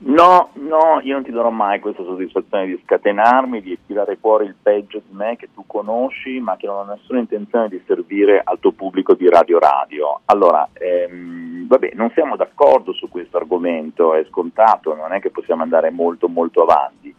No, 0.06 0.50
no, 0.56 1.00
io 1.02 1.14
non 1.14 1.24
ti 1.24 1.32
darò 1.32 1.50
mai 1.50 1.80
questa 1.80 2.04
soddisfazione 2.04 2.66
di 2.66 2.82
scatenarmi, 2.84 3.62
di 3.62 3.78
tirare 3.86 4.18
fuori 4.18 4.46
il 4.46 4.56
peggio 4.62 5.02
di 5.06 5.16
me 5.16 5.38
che 5.38 5.48
tu 5.54 5.64
conosci, 5.66 6.42
ma 6.42 6.58
che 6.58 6.68
non 6.68 6.76
ho 6.90 6.94
nessuna 6.94 7.20
intenzione 7.20 7.70
di 7.70 7.82
servire 7.88 8.42
al 8.44 8.60
tuo 8.60 8.74
pubblico 8.74 9.14
di 9.14 9.30
Radio 9.30 9.60
Radio. 9.60 10.20
Allora, 10.26 10.68
ehm, 10.74 11.68
vabbè, 11.68 11.92
non 11.94 12.12
siamo 12.14 12.36
d'accordo 12.36 12.92
su 12.92 13.08
questo 13.08 13.38
argomento, 13.38 14.14
è 14.14 14.26
scontato, 14.26 14.94
non 14.94 15.14
è 15.14 15.22
che 15.22 15.30
possiamo 15.30 15.64
andare 15.64 15.90
molto 15.90 16.28
molto 16.28 16.64
avanti. 16.64 17.16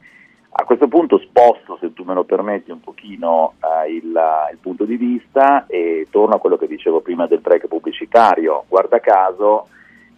A 0.57 0.65
questo 0.65 0.87
punto 0.87 1.19
sposto, 1.19 1.79
se 1.81 1.95
tu 1.95 2.05
me 2.05 2.13
lo 2.13 2.25
permetti, 2.25 2.71
un 2.71 2.81
pochino 2.81 3.55
eh, 3.61 3.93
il, 3.93 4.13
il 4.53 4.59
punto 4.61 4.85
di 4.85 4.97
vista 4.97 5.65
e 5.67 6.07
torno 6.11 6.35
a 6.35 6.39
quello 6.39 6.59
che 6.59 6.69
dicevo 6.69 7.01
prima 7.01 7.27
del 7.27 7.41
break 7.41 7.67
pubblicitario. 7.67 8.65
Guarda 8.69 9.01
caso, 9.01 9.69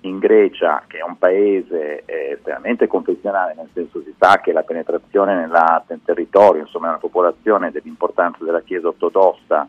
in 0.09 0.19
Grecia, 0.19 0.83
che 0.87 0.99
è 0.99 1.03
un 1.03 1.19
paese 1.19 2.03
eh, 2.05 2.33
estremamente 2.33 2.87
confessionale, 2.87 3.55
nel 3.57 3.69
senso 3.73 4.03
si 4.03 4.15
sa 4.19 4.41
che 4.41 4.53
la 4.53 4.63
penetrazione 4.63 5.35
nella- 5.35 5.85
nel 5.89 6.01
territorio, 6.05 6.63
insomma 6.63 6.87
nella 6.87 6.99
popolazione 6.99 7.71
dell'importanza 7.71 8.45
della 8.45 8.63
Chiesa 8.63 8.89
ortodossa 8.89 9.69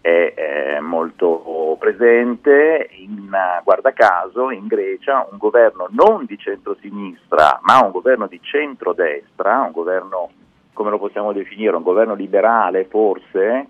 è 0.00 0.32
eh, 0.36 0.80
molto 0.80 1.76
presente, 1.78 2.88
in, 2.92 3.30
guarda 3.64 3.92
caso 3.92 4.50
in 4.50 4.66
Grecia 4.66 5.26
un 5.30 5.38
governo 5.38 5.88
non 5.90 6.24
di 6.24 6.38
centrosinistra 6.38 7.60
ma 7.62 7.84
un 7.84 7.90
governo 7.90 8.26
di 8.26 8.40
centrodestra, 8.40 9.62
un 9.62 9.72
governo 9.72 10.30
come 10.72 10.90
lo 10.90 10.98
possiamo 10.98 11.32
definire, 11.32 11.74
un 11.74 11.82
governo 11.82 12.14
liberale 12.14 12.84
forse, 12.84 13.66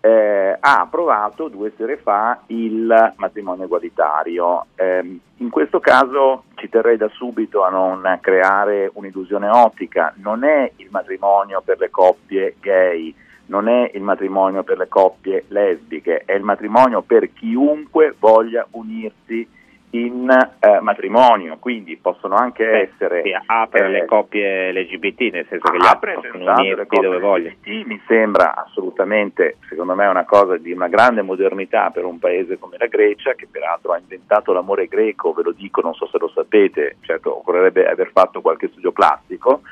eh, 0.00 0.56
ha 0.58 0.80
approvato 0.80 1.48
due 1.48 1.72
sere 1.76 1.96
fa 1.96 2.40
il 2.46 3.14
matrimonio 3.16 3.64
egualitario. 3.64 4.66
Ehm, 4.76 5.20
in 5.36 5.50
questo 5.50 5.80
caso 5.80 6.44
ci 6.54 6.68
terrei 6.68 6.96
da 6.96 7.08
subito 7.08 7.64
a 7.64 7.70
non 7.70 8.18
creare 8.20 8.90
un'illusione 8.92 9.48
ottica, 9.48 10.12
non 10.16 10.44
è 10.44 10.70
il 10.76 10.88
matrimonio 10.90 11.62
per 11.64 11.78
le 11.78 11.90
coppie 11.90 12.56
gay, 12.60 13.14
non 13.46 13.68
è 13.68 13.90
il 13.94 14.02
matrimonio 14.02 14.62
per 14.62 14.78
le 14.78 14.88
coppie 14.88 15.44
lesbiche, 15.48 16.22
è 16.24 16.32
il 16.32 16.42
matrimonio 16.42 17.02
per 17.02 17.32
chiunque 17.32 18.14
voglia 18.18 18.66
unirsi 18.72 19.48
in 19.90 20.28
eh, 20.28 20.80
matrimonio, 20.80 21.56
quindi 21.58 21.96
possono 21.96 22.34
anche 22.34 22.90
essere... 22.90 23.22
Sì, 23.22 23.34
apre 23.46 23.86
eh, 23.86 23.88
le 23.88 24.04
coppie 24.04 24.72
LGBT, 24.72 25.32
nel 25.32 25.46
senso 25.48 25.70
che 25.70 25.78
gli 25.78 25.86
apre 25.86 26.18
le 26.20 26.30
unirsi 26.30 27.00
dove 27.00 27.18
vogliono. 27.18 27.54
Mi 27.64 28.00
sembra 28.06 28.54
assolutamente, 28.54 29.56
secondo 29.68 29.94
me, 29.94 30.06
una 30.06 30.24
cosa 30.24 30.56
di 30.56 30.72
una 30.72 30.88
grande 30.88 31.22
modernità 31.22 31.90
per 31.90 32.04
un 32.04 32.18
paese 32.18 32.58
come 32.58 32.76
la 32.78 32.86
Grecia, 32.86 33.34
che 33.34 33.46
peraltro 33.50 33.92
ha 33.92 33.98
inventato 33.98 34.52
l'amore 34.52 34.86
greco, 34.86 35.32
ve 35.32 35.42
lo 35.42 35.52
dico, 35.52 35.80
non 35.80 35.94
so 35.94 36.06
se 36.06 36.18
lo 36.18 36.28
sapete, 36.28 36.96
certo 37.00 37.38
occorrerebbe 37.38 37.86
aver 37.86 38.10
fatto 38.12 38.40
qualche 38.40 38.68
studio 38.68 38.92
plastico, 38.92 39.62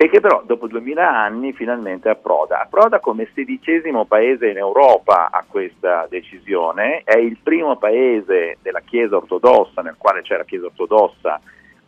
e 0.00 0.08
che 0.08 0.20
però 0.20 0.44
dopo 0.46 0.68
2000 0.68 1.10
anni 1.10 1.52
finalmente 1.52 2.08
approda. 2.08 2.60
Approda 2.60 3.00
come 3.00 3.28
sedicesimo 3.34 4.04
paese 4.04 4.46
in 4.46 4.56
Europa 4.56 5.28
a 5.28 5.44
questa 5.46 6.06
decisione, 6.08 7.02
è 7.02 7.18
il 7.18 7.36
primo 7.42 7.76
paese 7.78 8.58
della 8.62 8.78
Chiesa 8.78 9.16
ortodossa 9.16 9.82
nel 9.82 9.96
quale 9.98 10.22
c'è 10.22 10.36
la 10.36 10.44
Chiesa 10.44 10.66
ortodossa 10.66 11.40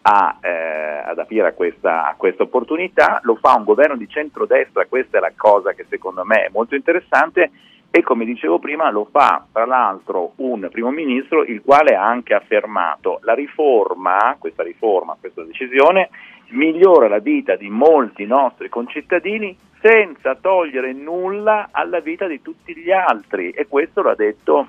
a, 0.02 0.38
eh, 0.40 1.02
ad 1.06 1.18
aprire 1.20 1.46
a 1.46 1.52
questa, 1.52 2.08
a 2.08 2.14
questa 2.16 2.42
opportunità, 2.42 3.20
lo 3.22 3.36
fa 3.36 3.54
un 3.54 3.62
governo 3.62 3.96
di 3.96 4.08
centrodestra, 4.08 4.86
questa 4.86 5.18
è 5.18 5.20
la 5.20 5.32
cosa 5.36 5.72
che 5.72 5.86
secondo 5.88 6.24
me 6.24 6.46
è 6.46 6.50
molto 6.50 6.74
interessante 6.74 7.52
e 7.90 8.02
come 8.02 8.24
dicevo 8.24 8.58
prima 8.58 8.90
lo 8.90 9.08
fa 9.10 9.44
tra 9.52 9.66
l'altro 9.66 10.32
un 10.36 10.68
primo 10.70 10.90
ministro 10.90 11.42
il 11.42 11.60
quale 11.60 11.96
ha 11.96 12.06
anche 12.06 12.34
affermato 12.34 13.18
la 13.22 13.34
riforma, 13.34 14.36
questa 14.38 14.62
riforma, 14.62 15.16
questa 15.18 15.42
decisione 15.42 16.10
migliora 16.50 17.08
la 17.08 17.18
vita 17.18 17.56
di 17.56 17.68
molti 17.68 18.26
nostri 18.26 18.68
concittadini 18.68 19.56
senza 19.80 20.36
togliere 20.36 20.92
nulla 20.92 21.68
alla 21.70 22.00
vita 22.00 22.26
di 22.26 22.40
tutti 22.42 22.76
gli 22.76 22.90
altri 22.90 23.50
e 23.50 23.66
questo 23.66 24.02
l'ha 24.02 24.14
detto 24.14 24.68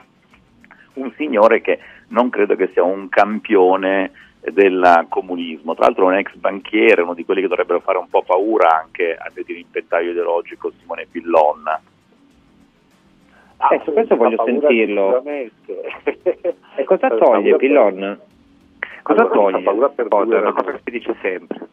un 0.94 1.12
signore 1.16 1.62
che 1.62 1.80
non 2.10 2.30
credo 2.30 2.56
che 2.56 2.70
sia 2.74 2.84
un 2.84 3.08
campione 3.10 4.12
del 4.42 5.06
comunismo, 5.08 5.76
tra 5.76 5.86
l'altro 5.86 6.08
un 6.08 6.16
ex 6.16 6.34
banchiere, 6.36 7.04
uno 7.04 7.14
di 7.14 7.24
quelli 7.24 7.42
che 7.42 7.48
dovrebbero 7.48 7.80
fare 7.80 8.00
un 8.00 8.10
po' 8.10 8.24
paura 8.24 8.82
anche 8.82 9.16
al 9.16 9.32
dirimpentaglio 9.34 10.12
ideologico 10.12 10.72
Simone 10.80 11.06
Pillon. 11.10 11.64
Eh, 13.70 13.82
su 13.84 13.94
questo 13.94 14.16
voglio 14.16 14.42
sentirlo. 14.44 15.24
E 15.24 16.84
cosa 16.86 17.10
toglie 17.10 17.56
Pillon? 17.58 18.20
Cosa 19.04 19.22
Allora, 19.22 19.36
toglie? 19.36 19.64
paura 19.64 19.90
per 19.90 20.08
Cosa? 20.08 20.26
due 20.26 20.40
Una 20.40 20.54
cosa 20.54 20.72
che 20.72 20.80
si 20.84 20.92
dice 20.92 21.16
sempre. 21.22 21.68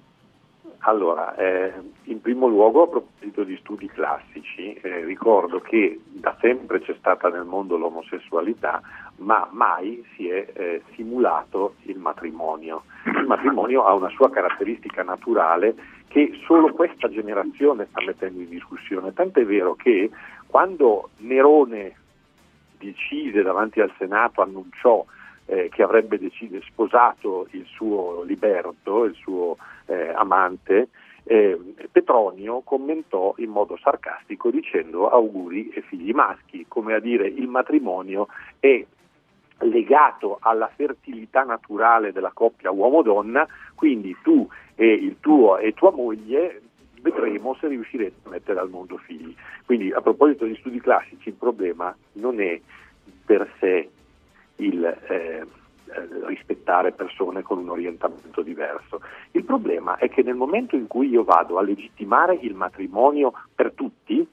Allora, 0.80 1.34
eh, 1.36 1.72
in 2.04 2.20
primo 2.20 2.46
luogo 2.46 2.82
a 2.82 2.88
proposito 2.88 3.42
di 3.42 3.56
studi 3.56 3.88
classici, 3.88 4.72
eh, 4.74 5.04
ricordo 5.04 5.60
che 5.60 6.00
da 6.04 6.34
sempre 6.40 6.80
c'è 6.80 6.94
stata 6.98 7.28
nel 7.28 7.44
mondo 7.44 7.76
l'omosessualità, 7.76 8.80
ma 9.16 9.48
mai 9.50 10.02
si 10.14 10.28
è 10.28 10.46
eh, 10.52 10.82
simulato 10.94 11.74
il 11.82 11.98
matrimonio. 11.98 12.84
Il 13.04 13.26
matrimonio 13.26 13.84
ha 13.84 13.92
una 13.92 14.08
sua 14.10 14.30
caratteristica 14.30 15.02
naturale 15.02 15.74
che 16.08 16.38
solo 16.46 16.72
questa 16.72 17.08
generazione 17.10 17.86
sta 17.90 18.02
mettendo 18.02 18.40
in 18.40 18.48
discussione, 18.48 19.12
tant'è 19.12 19.44
vero 19.44 19.74
che 19.74 20.08
quando 20.48 21.10
Nerone 21.18 21.94
decise 22.78 23.42
davanti 23.42 23.80
al 23.80 23.92
Senato, 23.98 24.40
annunciò 24.40 25.04
eh, 25.46 25.68
che 25.70 25.82
avrebbe 25.82 26.18
decide, 26.18 26.60
sposato 26.62 27.46
il 27.50 27.64
suo 27.66 28.22
liberto, 28.22 29.04
il 29.04 29.14
suo 29.14 29.56
eh, 29.86 30.08
amante, 30.08 30.88
eh, 31.24 31.58
Petronio 31.92 32.60
commentò 32.60 33.34
in 33.36 33.50
modo 33.50 33.76
sarcastico 33.76 34.50
dicendo 34.50 35.08
auguri 35.10 35.68
e 35.68 35.82
figli 35.82 36.12
maschi, 36.12 36.64
come 36.66 36.94
a 36.94 37.00
dire 37.00 37.26
il 37.28 37.48
matrimonio 37.48 38.28
è 38.58 38.84
legato 39.60 40.38
alla 40.40 40.70
fertilità 40.74 41.42
naturale 41.42 42.12
della 42.12 42.30
coppia 42.32 42.70
uomo-donna, 42.70 43.46
quindi 43.74 44.16
tu 44.22 44.48
e 44.74 45.16
tuo 45.20 45.58
e 45.58 45.74
tua 45.74 45.90
moglie 45.90 46.62
vedremo 47.00 47.56
se 47.60 47.68
riuscirete 47.68 48.16
a 48.24 48.30
mettere 48.30 48.60
al 48.60 48.70
mondo 48.70 48.96
figli. 48.98 49.34
Quindi 49.64 49.92
a 49.92 50.00
proposito 50.00 50.44
di 50.44 50.56
studi 50.56 50.80
classici, 50.80 51.28
il 51.28 51.34
problema 51.34 51.94
non 52.12 52.40
è 52.40 52.60
per 53.24 53.50
sé 53.58 53.90
il 54.56 54.84
eh, 54.84 55.46
rispettare 56.26 56.92
persone 56.92 57.42
con 57.42 57.58
un 57.58 57.70
orientamento 57.70 58.42
diverso. 58.42 59.00
Il 59.32 59.44
problema 59.44 59.96
è 59.96 60.08
che 60.08 60.22
nel 60.22 60.34
momento 60.34 60.76
in 60.76 60.86
cui 60.86 61.08
io 61.08 61.24
vado 61.24 61.58
a 61.58 61.62
legittimare 61.62 62.38
il 62.40 62.54
matrimonio 62.54 63.32
per 63.54 63.72
tutti, 63.72 64.26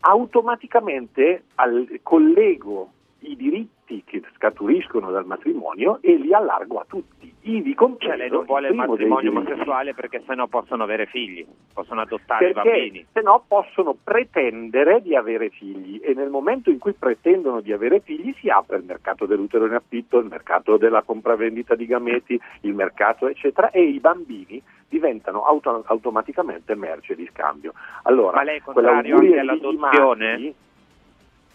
automaticamente 0.00 1.44
al, 1.56 2.00
collego 2.02 2.92
i 3.20 3.36
diritti 3.36 4.02
che 4.04 4.22
scaturiscono 4.34 5.10
dal 5.10 5.26
matrimonio 5.26 5.98
e 6.00 6.16
li 6.16 6.32
allargo 6.32 6.78
a 6.78 6.84
tutti. 6.86 7.32
Ivi 7.42 7.74
Cioè 7.98 8.16
lei 8.16 8.28
non 8.28 8.44
vuole 8.44 8.68
il 8.68 8.74
matrimonio 8.74 9.30
omosessuale 9.30 9.94
perché 9.94 10.22
sennò 10.26 10.46
possono 10.46 10.82
avere 10.82 11.06
figli, 11.06 11.44
possono 11.72 12.02
adottare 12.02 12.52
perché 12.52 12.70
bambini. 12.70 13.06
se 13.12 13.20
no 13.22 13.42
possono 13.48 13.96
pretendere 14.02 15.00
di 15.00 15.16
avere 15.16 15.48
figli 15.48 16.00
e 16.02 16.12
nel 16.12 16.28
momento 16.28 16.68
in 16.70 16.78
cui 16.78 16.92
pretendono 16.92 17.60
di 17.60 17.72
avere 17.72 18.00
figli 18.00 18.34
si 18.40 18.50
apre 18.50 18.76
il 18.76 18.84
mercato 18.84 19.24
dell'utero 19.24 19.66
in 19.66 19.72
affitto, 19.72 20.18
il 20.18 20.26
mercato 20.26 20.76
della 20.76 21.02
compravendita 21.02 21.74
di 21.74 21.86
gameti, 21.86 22.38
il 22.62 22.74
mercato 22.74 23.26
eccetera 23.26 23.70
e 23.70 23.82
i 23.82 24.00
bambini 24.00 24.62
diventano 24.88 25.44
auto- 25.44 25.84
automaticamente 25.86 26.74
merce 26.74 27.14
di 27.14 27.26
scambio. 27.32 27.72
Allora, 28.02 28.36
Ma 28.36 28.42
lei 28.42 28.58
è 28.58 28.60
contrario 28.60 29.16
anche 29.16 29.38
all'adozione? 29.38 30.26
maschi- 30.30 30.54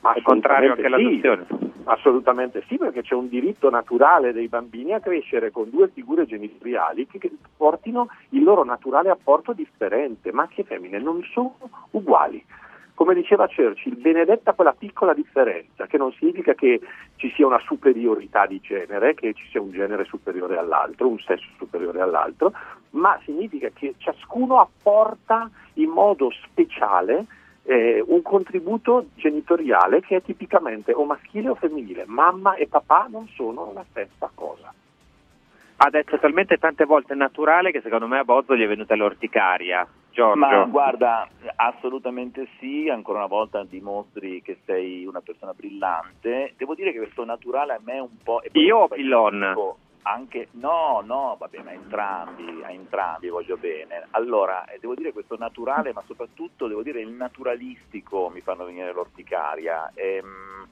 ma 0.06 0.14
È 0.14 0.22
contrario 0.22 0.74
anche 0.74 0.86
all'adozione? 0.86 1.46
sì, 1.50 1.72
assolutamente 1.86 2.64
sì, 2.68 2.78
perché 2.78 3.02
c'è 3.02 3.16
un 3.16 3.28
diritto 3.28 3.72
naturale 3.72 4.34
dei 4.34 4.48
bambini 4.48 4.94
a 4.94 5.00
crescere 5.00 5.50
con 5.50 5.72
due 5.72 5.88
figure 5.88 6.28
genitoriali 6.28 7.08
che, 7.08 7.18
che 7.18 7.32
portino 7.58 8.10
il 8.30 8.44
loro 8.44 8.64
naturale 8.64 9.10
apporto 9.10 9.52
differente. 9.54 10.32
Maschi 10.32 10.62
e 10.62 10.64
femmine 10.66 11.00
non 11.00 11.24
sono 11.34 11.58
uguali. 11.92 12.44
Come 12.94 13.16
diceva 13.16 13.48
Churchill, 13.48 14.00
benedetta 14.00 14.54
quella 14.54 14.74
piccola 14.78 15.14
differenza, 15.14 15.88
che 15.88 15.98
non 15.98 16.14
significa 16.14 16.54
che 16.54 16.80
ci 17.16 17.30
sia 17.36 17.48
una 17.48 17.60
superiorità 17.60 18.46
di 18.46 18.62
genere, 18.62 19.16
che 19.16 19.34
ci 19.34 19.48
sia 19.50 19.60
un 19.60 19.72
genere 19.72 20.06
superiore 20.06 20.58
all'altro, 20.58 21.08
un 21.08 21.20
sesso 21.20 21.48
superiore 21.58 22.00
all'altro, 22.00 22.54
ma 22.92 23.20
significa 23.26 23.70
che 23.74 23.96
ciascuno 23.98 24.62
apporta 24.62 25.50
in 25.74 25.90
modo 25.90 26.30
speciale 26.46 27.26
eh, 27.66 28.04
un 28.06 28.22
contributo 28.22 29.08
genitoriale 29.16 30.02
che 30.02 30.18
è 30.18 30.22
tipicamente 30.22 30.94
o 30.94 31.04
maschile 31.06 31.50
o 31.50 31.56
femminile. 31.56 32.06
Mamma 32.06 32.56
e 32.56 32.68
papà 32.68 33.08
non 33.10 33.28
sono 33.30 33.72
la 33.74 33.86
stessa 33.90 34.30
cosa. 34.34 34.74
Ha 35.78 35.90
detto 35.90 36.18
talmente 36.20 36.58
tante 36.58 36.86
volte 36.86 37.16
naturale 37.16 37.72
che 37.72 37.82
secondo 37.82 38.08
me 38.08 38.20
a 38.20 38.24
Bozzo 38.24 38.56
gli 38.56 38.64
è 38.64 38.68
venuta 38.68 38.96
l'orticaria. 38.96 39.86
Giorgio. 40.12 40.40
Ma 40.40 40.64
guarda, 40.64 41.28
assolutamente 41.58 42.48
sì, 42.58 42.88
ancora 42.88 43.18
una 43.18 43.28
volta 43.28 43.66
dimostri 43.66 44.42
che 44.42 44.60
sei 44.64 45.06
una 45.06 45.20
persona 45.20 45.52
brillante. 45.54 46.54
Devo 46.56 46.74
dire 46.74 46.94
che 46.94 47.00
questo 47.00 47.26
naturale 47.26 47.74
a 47.74 47.82
me 47.84 47.96
è 47.96 48.00
un 48.00 48.18
po'... 48.24 48.42
Io 48.54 48.78
o 48.78 48.88
Pillon? 48.88 49.40
dico 49.40 49.78
Anche, 50.08 50.50
no, 50.52 51.02
no, 51.04 51.36
vabbè, 51.40 51.64
ma 51.64 51.72
entrambi, 51.74 52.62
a 52.64 52.70
entrambi 52.70 53.28
voglio 53.30 53.58
bene. 53.58 54.06
Allora, 54.12 54.66
eh, 54.66 54.78
devo 54.80 54.94
dire 54.94 55.12
questo 55.12 55.36
naturale, 55.36 55.94
ma 55.94 56.04
soprattutto 56.06 56.68
devo 56.68 56.84
dire 56.84 57.02
il 57.02 57.10
naturalistico 57.10 58.30
mi 58.30 58.42
fanno 58.42 58.66
venire 58.66 58.94
l'orticaria. 58.94 59.92
Ehm, 59.96 60.68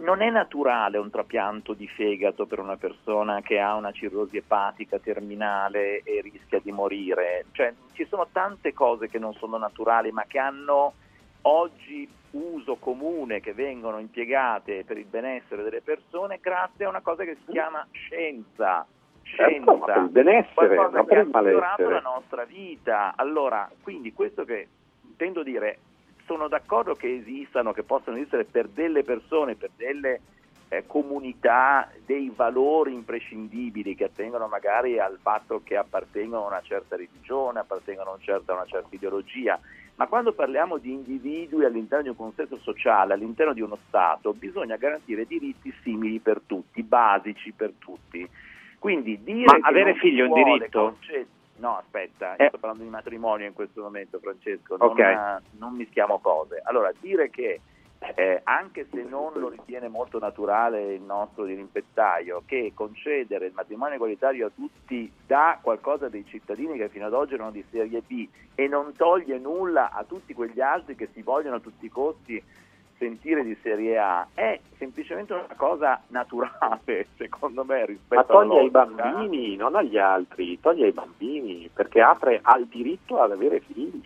non 0.00 0.22
è 0.22 0.30
naturale 0.30 0.98
un 0.98 1.08
trapianto 1.08 1.72
di 1.72 1.86
fegato 1.86 2.46
per 2.46 2.58
una 2.58 2.76
persona 2.76 3.42
che 3.42 3.60
ha 3.60 3.76
una 3.76 3.92
cirrosi 3.92 4.38
epatica 4.38 4.98
terminale 4.98 6.02
e 6.02 6.20
rischia 6.20 6.58
di 6.58 6.72
morire. 6.72 7.46
Cioè, 7.52 7.72
ci 7.92 8.04
sono 8.06 8.26
tante 8.32 8.72
cose 8.72 9.08
che 9.08 9.20
non 9.20 9.34
sono 9.34 9.56
naturali, 9.56 10.10
ma 10.10 10.24
che 10.26 10.40
hanno 10.40 10.94
oggi 11.46 12.08
uso 12.32 12.76
comune, 12.76 13.40
che 13.40 13.54
vengono 13.54 13.98
impiegate 13.98 14.84
per 14.84 14.98
il 14.98 15.06
benessere 15.06 15.62
delle 15.62 15.80
persone 15.80 16.38
grazie 16.40 16.84
a 16.84 16.88
una 16.88 17.00
cosa 17.00 17.24
che 17.24 17.36
si 17.44 17.52
chiama 17.52 17.86
scienza. 17.92 18.86
Certo, 19.22 19.50
Scienza, 19.50 19.94
il 20.00 20.08
benessere, 20.10 20.74
non 20.76 21.06
che 21.06 21.18
ha 21.18 21.24
migliorato 21.24 21.88
la 21.88 22.00
nostra 22.00 22.44
vita. 22.44 23.14
Allora, 23.16 23.70
quindi 23.82 24.12
questo 24.12 24.44
che 24.44 24.68
intendo 25.14 25.42
dire, 25.42 25.78
sono 26.26 26.48
d'accordo 26.48 26.94
che 26.94 27.14
esistano, 27.14 27.72
che 27.72 27.82
possano 27.82 28.16
esistere 28.16 28.44
per 28.44 28.68
delle 28.68 29.02
persone, 29.02 29.54
per 29.54 29.70
delle 29.76 30.20
eh, 30.68 30.84
comunità, 30.86 31.88
dei 32.04 32.32
valori 32.34 32.92
imprescindibili 32.92 33.94
che 33.94 34.04
attengono 34.04 34.48
magari 34.48 34.98
al 34.98 35.18
fatto 35.20 35.62
che 35.62 35.76
appartengono 35.76 36.44
a 36.44 36.48
una 36.48 36.62
certa 36.62 36.96
religione, 36.96 37.60
appartengono 37.60 38.10
a, 38.10 38.14
un 38.14 38.20
certo- 38.20 38.52
a 38.52 38.56
una 38.56 38.66
certa 38.66 38.94
ideologia. 38.94 39.58
Ma 39.96 40.06
quando 40.08 40.32
parliamo 40.32 40.78
di 40.78 40.90
individui 40.92 41.64
all'interno 41.64 42.02
di 42.02 42.08
un 42.08 42.16
contesto 42.16 42.58
sociale, 42.58 43.14
all'interno 43.14 43.52
di 43.52 43.60
uno 43.60 43.78
Stato, 43.86 44.32
bisogna 44.32 44.76
garantire 44.76 45.24
diritti 45.24 45.72
simili 45.82 46.18
per 46.18 46.40
tutti, 46.44 46.82
basici 46.82 47.52
per 47.52 47.72
tutti. 47.78 48.28
Quindi 48.78 49.22
dire 49.22 49.44
Ma 49.44 49.54
che 49.54 49.60
avere 49.62 49.94
figli 49.94 50.18
è 50.18 50.22
un 50.22 50.32
diritto? 50.32 50.80
conced- 50.80 51.26
No, 51.56 51.76
aspetta, 51.78 52.34
Eh. 52.34 52.48
sto 52.48 52.58
parlando 52.58 52.82
di 52.82 52.90
matrimonio 52.90 53.46
in 53.46 53.52
questo 53.52 53.80
momento, 53.80 54.18
Francesco, 54.18 54.76
non, 54.76 54.88
Ok. 54.88 55.40
non 55.58 55.74
mischiamo 55.74 56.18
cose. 56.18 56.60
Allora, 56.64 56.92
dire 56.98 57.30
che 57.30 57.60
eh, 58.14 58.40
anche 58.44 58.86
se 58.90 59.02
non 59.02 59.32
lo 59.34 59.48
ritiene 59.48 59.88
molto 59.88 60.18
naturale 60.18 60.94
il 60.94 61.02
nostro 61.02 61.44
dirimpettaio, 61.44 62.42
che 62.46 62.72
concedere 62.74 63.46
il 63.46 63.52
matrimonio 63.54 63.94
egualitario 63.94 64.46
a 64.46 64.50
tutti 64.54 65.10
dà 65.26 65.58
qualcosa 65.62 66.08
dei 66.08 66.24
cittadini 66.26 66.76
che 66.76 66.88
fino 66.88 67.06
ad 67.06 67.14
oggi 67.14 67.34
erano 67.34 67.50
di 67.50 67.64
serie 67.70 68.02
B 68.06 68.28
e 68.54 68.68
non 68.68 68.92
toglie 68.94 69.38
nulla 69.38 69.90
a 69.90 70.04
tutti 70.04 70.34
quegli 70.34 70.60
altri 70.60 70.94
che 70.94 71.08
si 71.12 71.22
vogliono 71.22 71.56
a 71.56 71.60
tutti 71.60 71.86
i 71.86 71.90
costi 71.90 72.42
sentire 72.98 73.42
di 73.42 73.56
serie 73.62 73.98
A, 73.98 74.26
è 74.34 74.58
semplicemente 74.78 75.32
una 75.32 75.46
cosa 75.56 76.02
naturale, 76.08 77.06
secondo 77.16 77.64
me, 77.64 77.86
rispetto 77.86 78.14
Ma 78.14 78.24
toglie 78.24 78.60
ai 78.60 78.70
bambini, 78.70 79.56
non 79.56 79.74
agli 79.74 79.98
altri, 79.98 80.58
toglie 80.60 80.86
ai 80.86 80.92
bambini, 80.92 81.70
perché 81.72 82.00
apre 82.00 82.40
al 82.42 82.66
diritto 82.66 83.20
ad 83.20 83.32
avere 83.32 83.60
figli. 83.60 84.02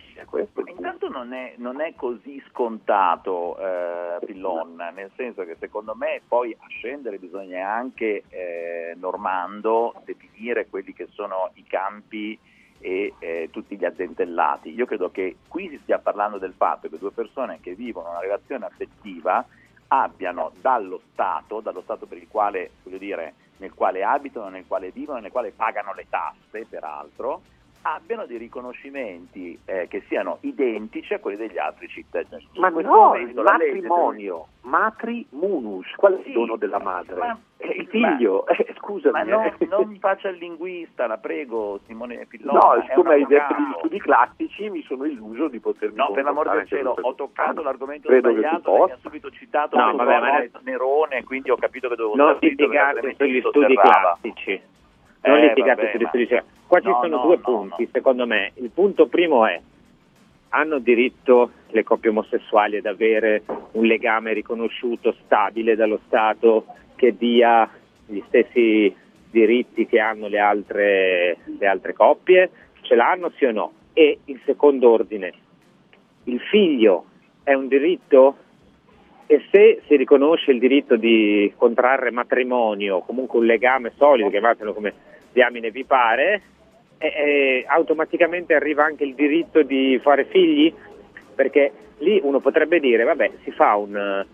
Intanto 0.71 1.09
non 1.09 1.33
è, 1.33 1.53
non 1.57 1.81
è 1.81 1.93
così 1.95 2.41
scontato 2.49 3.57
eh, 3.57 4.25
Pillon, 4.25 4.75
nel 4.93 5.11
senso 5.15 5.43
che 5.43 5.55
secondo 5.59 5.95
me 5.95 6.21
poi 6.27 6.55
a 6.57 6.67
scendere 6.67 7.17
bisogna 7.17 7.69
anche 7.71 8.23
eh, 8.29 8.95
normando 8.97 9.93
definire 10.05 10.67
quelli 10.67 10.93
che 10.93 11.07
sono 11.11 11.51
i 11.55 11.63
campi 11.63 12.37
e 12.79 13.13
eh, 13.19 13.49
tutti 13.51 13.77
gli 13.77 13.85
addentellati. 13.85 14.73
Io 14.73 14.85
credo 14.85 15.11
che 15.11 15.37
qui 15.47 15.69
si 15.69 15.79
stia 15.83 15.99
parlando 15.99 16.37
del 16.37 16.53
fatto 16.55 16.89
che 16.89 16.97
due 16.97 17.11
persone 17.11 17.59
che 17.61 17.75
vivono 17.75 18.09
una 18.09 18.19
relazione 18.19 18.65
affettiva 18.65 19.45
abbiano 19.87 20.51
dallo 20.59 21.01
Stato, 21.11 21.61
dallo 21.61 21.81
Stato 21.81 22.05
per 22.05 22.17
il 22.17 22.27
quale, 22.27 22.71
voglio 22.83 22.97
dire, 22.97 23.33
nel 23.57 23.73
quale 23.73 24.03
abitano, 24.03 24.49
nel 24.49 24.65
quale 24.67 24.91
vivono, 24.91 25.19
nel 25.19 25.31
quale 25.31 25.51
pagano 25.51 25.93
le 25.93 26.05
tasse, 26.09 26.65
peraltro, 26.65 27.41
abbiano 27.83 28.25
dei 28.25 28.37
riconoscimenti 28.37 29.57
eh, 29.65 29.87
che 29.87 30.03
siano 30.07 30.37
identici 30.41 31.13
a 31.13 31.19
quelli 31.19 31.37
degli 31.37 31.57
altri 31.57 31.87
cittadini. 31.87 32.47
Ma 32.55 32.69
no, 32.69 33.15
il 33.15 33.27
legge- 33.27 33.41
matrimonio, 33.41 34.47
matri 34.61 35.25
munus, 35.31 35.87
qual 35.95 36.21
è 36.21 36.27
il 36.27 36.33
dono 36.33 36.55
della 36.57 36.79
madre? 36.79 37.15
ma- 37.15 37.39
Eh, 37.61 37.67
il 37.77 37.87
figlio, 37.87 38.47
eh, 38.47 38.73
scusami. 38.77 39.11
Ma 39.11 39.23
non, 39.23 39.43
eh. 39.45 39.65
non 39.67 39.87
mi 39.87 39.99
faccia 39.99 40.29
il 40.29 40.37
linguista, 40.37 41.07
la 41.07 41.17
prego, 41.17 41.79
Simone 41.85 42.25
Pillon. 42.25 42.55
No, 42.55 42.81
siccome 42.87 43.13
hai 43.15 43.25
detto 43.25 43.53
degli 43.53 43.73
studi 43.79 43.99
classici 43.99 44.69
mi 44.69 44.81
sono 44.83 45.03
illuso 45.05 45.47
di 45.49 45.59
potermi 45.59 45.95
No, 45.97 46.11
per 46.11 46.23
l'amor 46.23 46.49
del 46.49 46.67
cielo, 46.67 46.95
ho 46.99 47.15
toccato 47.15 47.61
l'argomento 47.61 48.07
Credo 48.07 48.29
sbagliato, 48.31 48.71
mi 48.85 48.91
ha 48.91 48.97
subito 49.01 49.29
citato 49.31 49.75
No, 49.77 49.87
no, 49.91 49.95
vabbè, 49.97 50.19
ma 50.19 50.37
ne- 50.37 50.51
Nerone, 50.63 51.23
quindi 51.25 51.49
ho 51.51 51.57
capito 51.57 51.89
che 51.89 51.95
dovevo 51.95 52.15
Non 52.15 52.37
litigate 52.39 53.15
sugli 53.17 53.41
studi 53.41 53.75
classici. 53.75 54.61
Non 55.21 55.37
Eh, 55.37 55.47
litigate 55.47 55.81
vabbè, 55.81 55.91
sugli 55.91 56.27
ma-. 56.31 56.43
Qua 56.67 56.79
ci 56.79 56.87
No, 56.87 56.99
sono 57.01 57.15
no, 57.17 57.23
due 57.23 57.35
no, 57.35 57.41
punti, 57.41 57.89
secondo 57.91 58.25
me. 58.27 58.51
Il 58.55 58.69
punto 58.69 59.07
primo 59.07 59.45
è 59.45 59.59
hanno 60.49 60.79
diritto 60.79 61.51
le 61.69 61.83
coppie 61.83 62.09
omosessuali 62.09 62.77
ad 62.77 62.85
avere 62.85 63.43
un 63.73 63.85
legame 63.85 64.33
riconosciuto, 64.33 65.15
stabile 65.23 65.75
dallo 65.75 65.99
Stato, 66.07 66.65
che 66.95 67.15
dia 67.15 67.69
gli 68.05 68.21
stessi 68.27 68.93
diritti 69.29 69.85
che 69.85 69.99
hanno 69.99 70.27
le 70.27 70.39
altre, 70.39 71.37
le 71.45 71.67
altre 71.67 71.93
coppie? 71.93 72.49
Ce 72.81 72.95
l'hanno 72.95 73.31
sì 73.35 73.45
o 73.45 73.51
no? 73.51 73.71
E 73.93 74.19
il 74.25 74.39
secondo 74.45 74.89
ordine, 74.89 75.33
il 76.25 76.39
figlio 76.39 77.05
è 77.43 77.53
un 77.53 77.67
diritto? 77.67 78.37
E 79.27 79.45
se 79.51 79.81
si 79.85 79.95
riconosce 79.95 80.49
il 80.49 80.57
diritto 80.57 80.95
di 80.95 81.53
contrarre 81.55 82.09
matrimonio, 82.09 83.01
comunque 83.01 83.37
un 83.37 83.45
legame 83.45 83.91
solido, 83.95 84.29
chiamatelo 84.29 84.73
come 84.73 84.93
diamine 85.31 85.71
vi 85.71 85.83
pare, 85.85 86.41
eh, 86.97 87.07
eh, 87.07 87.65
automaticamente 87.67 88.53
arriva 88.53 88.83
anche 88.83 89.03
il 89.03 89.15
diritto 89.15 89.61
di 89.63 89.99
fare 90.01 90.25
figli? 90.25 90.73
Perché 91.35 91.71
lì 91.99 92.19
uno 92.23 92.39
potrebbe 92.39 92.79
dire, 92.79 93.03
vabbè, 93.03 93.31
si 93.43 93.51
fa 93.51 93.75
un, 93.75 93.95
eh, 93.95 94.25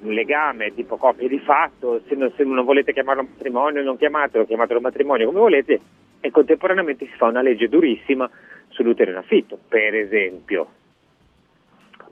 un 0.00 0.12
legame 0.12 0.74
tipo 0.74 0.96
coppia 0.96 1.28
di 1.28 1.38
fatto, 1.40 2.02
se 2.06 2.14
non, 2.14 2.32
se 2.36 2.44
non 2.44 2.64
volete 2.64 2.92
chiamarlo 2.92 3.22
matrimonio 3.22 3.82
non 3.82 3.96
chiamatelo, 3.96 4.46
chiamatelo 4.46 4.80
matrimonio 4.80 5.26
come 5.26 5.40
volete, 5.40 5.80
e 6.20 6.30
contemporaneamente 6.30 7.06
si 7.06 7.16
fa 7.16 7.26
una 7.26 7.42
legge 7.42 7.68
durissima 7.68 8.28
sull'utero 8.68 9.10
in 9.10 9.16
affitto, 9.16 9.58
per 9.68 9.94
esempio. 9.94 10.68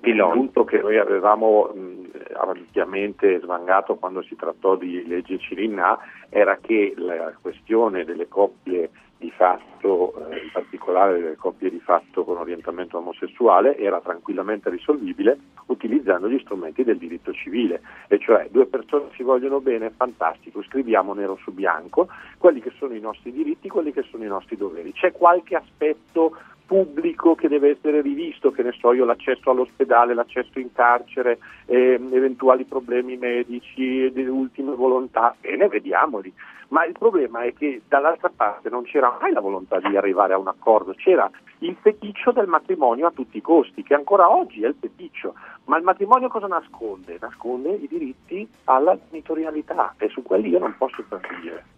Il 0.02 0.16
punto 0.32 0.64
che 0.64 0.78
noi 0.78 0.98
avevamo 0.98 1.72
mh, 1.74 2.10
ampiamente 2.36 3.40
svangato 3.40 3.96
quando 3.96 4.22
si 4.22 4.36
trattò 4.36 4.76
di 4.76 5.04
legge 5.06 5.38
Cirinna 5.38 5.98
era 6.28 6.58
che 6.60 6.94
la 6.96 7.32
questione 7.40 8.04
delle 8.04 8.28
coppie 8.28 8.90
di 9.18 9.30
fatto, 9.30 10.28
eh, 10.30 10.42
in 10.42 10.50
particolare 10.52 11.20
delle 11.20 11.36
coppie 11.36 11.70
di 11.70 11.80
fatto 11.80 12.24
con 12.24 12.36
orientamento 12.36 12.98
omosessuale, 12.98 13.78
era 13.78 14.00
tranquillamente 14.00 14.68
risolvibile 14.68 15.38
utilizzando 15.66 16.28
gli 16.28 16.38
strumenti 16.40 16.84
del 16.84 16.98
diritto 16.98 17.32
civile, 17.32 17.80
e 18.08 18.18
cioè 18.18 18.48
due 18.50 18.66
persone 18.66 19.06
si 19.14 19.22
vogliono 19.22 19.60
bene, 19.60 19.90
fantastico, 19.90 20.62
scriviamo 20.62 21.14
nero 21.14 21.36
su 21.42 21.52
bianco 21.52 22.08
quelli 22.38 22.60
che 22.60 22.72
sono 22.76 22.94
i 22.94 23.00
nostri 23.00 23.32
diritti, 23.32 23.68
quelli 23.68 23.92
che 23.92 24.02
sono 24.10 24.24
i 24.24 24.28
nostri 24.28 24.56
doveri. 24.56 24.92
C'è 24.92 25.12
qualche 25.12 25.56
aspetto 25.56 26.36
pubblico 26.66 27.34
che 27.34 27.48
deve 27.48 27.70
essere 27.70 28.02
rivisto, 28.02 28.50
che 28.50 28.62
ne 28.62 28.72
so 28.72 28.92
io, 28.92 29.04
l'accesso 29.04 29.50
all'ospedale, 29.50 30.14
l'accesso 30.14 30.58
in 30.58 30.72
carcere, 30.72 31.38
ehm, 31.66 32.12
eventuali 32.12 32.64
problemi 32.64 33.16
medici, 33.16 34.12
ultime 34.14 34.74
volontà, 34.74 35.34
bene, 35.40 35.68
vediamoli. 35.68 36.32
Ma 36.68 36.84
il 36.84 36.92
problema 36.98 37.42
è 37.42 37.54
che 37.54 37.82
dall'altra 37.86 38.30
parte 38.34 38.68
non 38.68 38.82
c'era 38.82 39.16
mai 39.20 39.32
la 39.32 39.40
volontà 39.40 39.78
di 39.78 39.96
arrivare 39.96 40.34
a 40.34 40.38
un 40.38 40.48
accordo, 40.48 40.94
c'era 40.94 41.30
il 41.58 41.76
feticcio 41.80 42.32
del 42.32 42.48
matrimonio 42.48 43.06
a 43.06 43.12
tutti 43.12 43.36
i 43.36 43.40
costi, 43.40 43.84
che 43.84 43.94
ancora 43.94 44.28
oggi 44.28 44.64
è 44.64 44.68
il 44.68 44.76
feticcio. 44.78 45.34
Ma 45.66 45.78
il 45.78 45.84
matrimonio 45.84 46.28
cosa 46.28 46.48
nasconde? 46.48 47.18
Nasconde 47.20 47.70
i 47.70 47.86
diritti 47.86 48.48
alla 48.64 48.98
genitorialità 49.08 49.94
e 49.98 50.08
su 50.08 50.22
quelli 50.22 50.48
io 50.48 50.58
non 50.58 50.74
posso 50.76 51.04
transigere. 51.08 51.75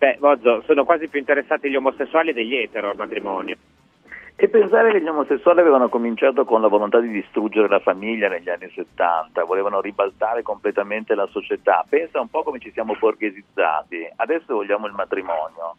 Beh, 0.00 0.16
Bozzo, 0.18 0.62
sono 0.62 0.86
quasi 0.86 1.08
più 1.08 1.18
interessati 1.18 1.68
gli 1.68 1.76
omosessuali 1.76 2.32
degli 2.32 2.56
etero 2.56 2.88
al 2.88 2.96
matrimonio. 2.96 3.54
E 4.34 4.48
pensare 4.48 4.92
che 4.92 5.02
gli 5.02 5.06
omosessuali 5.06 5.60
avevano 5.60 5.90
cominciato 5.90 6.46
con 6.46 6.62
la 6.62 6.68
volontà 6.68 7.00
di 7.00 7.10
distruggere 7.10 7.68
la 7.68 7.80
famiglia 7.80 8.26
negli 8.26 8.48
anni 8.48 8.70
70, 8.74 9.44
volevano 9.44 9.82
ribaltare 9.82 10.40
completamente 10.40 11.14
la 11.14 11.26
società. 11.26 11.84
Pensa 11.86 12.18
un 12.18 12.30
po' 12.30 12.42
come 12.42 12.60
ci 12.60 12.72
siamo 12.72 12.96
borghesizzati, 12.98 14.08
adesso 14.16 14.54
vogliamo 14.54 14.86
il 14.86 14.94
matrimonio. 14.94 15.76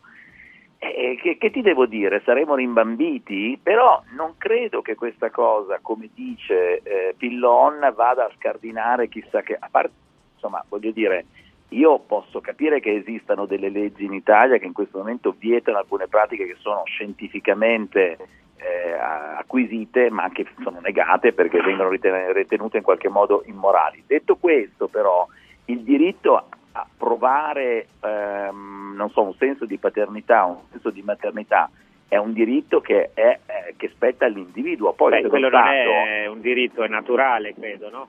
E 0.77 1.17
che, 1.19 1.39
che, 1.39 1.49
ti 1.49 1.63
devo 1.63 1.87
dire? 1.87 2.21
Saremo 2.23 2.53
rimbambiti? 2.53 3.59
Però 3.61 4.03
non 4.15 4.35
credo 4.37 4.83
che 4.83 4.93
questa 4.93 5.31
cosa, 5.31 5.79
come 5.81 6.11
dice 6.13 6.81
eh, 6.83 7.15
Pillon, 7.17 7.91
vada 7.95 8.25
a 8.25 8.31
scardinare 8.37 9.09
chissà 9.09 9.41
che. 9.41 9.57
A 9.59 9.67
parte, 9.71 9.93
insomma, 10.35 10.63
voglio 10.69 10.91
dire, 10.91 11.25
io 11.71 11.99
posso 11.99 12.41
capire 12.41 12.79
che 12.79 12.95
esistano 12.95 13.45
delle 13.45 13.69
leggi 13.69 14.05
in 14.05 14.13
Italia 14.13 14.57
che 14.57 14.65
in 14.65 14.73
questo 14.73 14.97
momento 14.97 15.35
vietano 15.37 15.77
alcune 15.77 16.07
pratiche 16.07 16.45
che 16.45 16.55
sono 16.59 16.83
scientificamente 16.85 18.17
eh, 18.57 18.93
acquisite 18.93 20.09
ma 20.09 20.29
che 20.29 20.45
sono 20.63 20.79
negate 20.81 21.33
perché 21.33 21.61
vengono 21.61 21.89
ritenute 21.89 22.77
in 22.77 22.83
qualche 22.83 23.09
modo 23.09 23.43
immorali. 23.45 24.03
Detto 24.05 24.35
questo 24.35 24.87
però 24.87 25.25
il 25.65 25.81
diritto 25.81 26.35
a 26.73 26.87
provare 26.97 27.87
ehm, 28.01 28.93
non 28.95 29.09
so, 29.09 29.23
un 29.23 29.33
senso 29.35 29.65
di 29.65 29.77
paternità, 29.77 30.43
un 30.45 30.59
senso 30.69 30.89
di 30.89 31.01
maternità 31.01 31.69
è 32.07 32.17
un 32.17 32.33
diritto 32.33 32.81
che, 32.81 33.11
è, 33.13 33.39
eh, 33.45 33.73
che 33.77 33.87
spetta 33.87 34.25
all'individuo. 34.25 34.91
Poi 34.91 35.21
Beh, 35.21 35.29
quello 35.29 35.47
Stato, 35.47 35.65
non 35.65 36.07
è 36.07 36.25
un 36.25 36.41
diritto, 36.41 36.83
è 36.83 36.89
naturale, 36.89 37.53
credo, 37.53 37.89
no? 37.89 38.07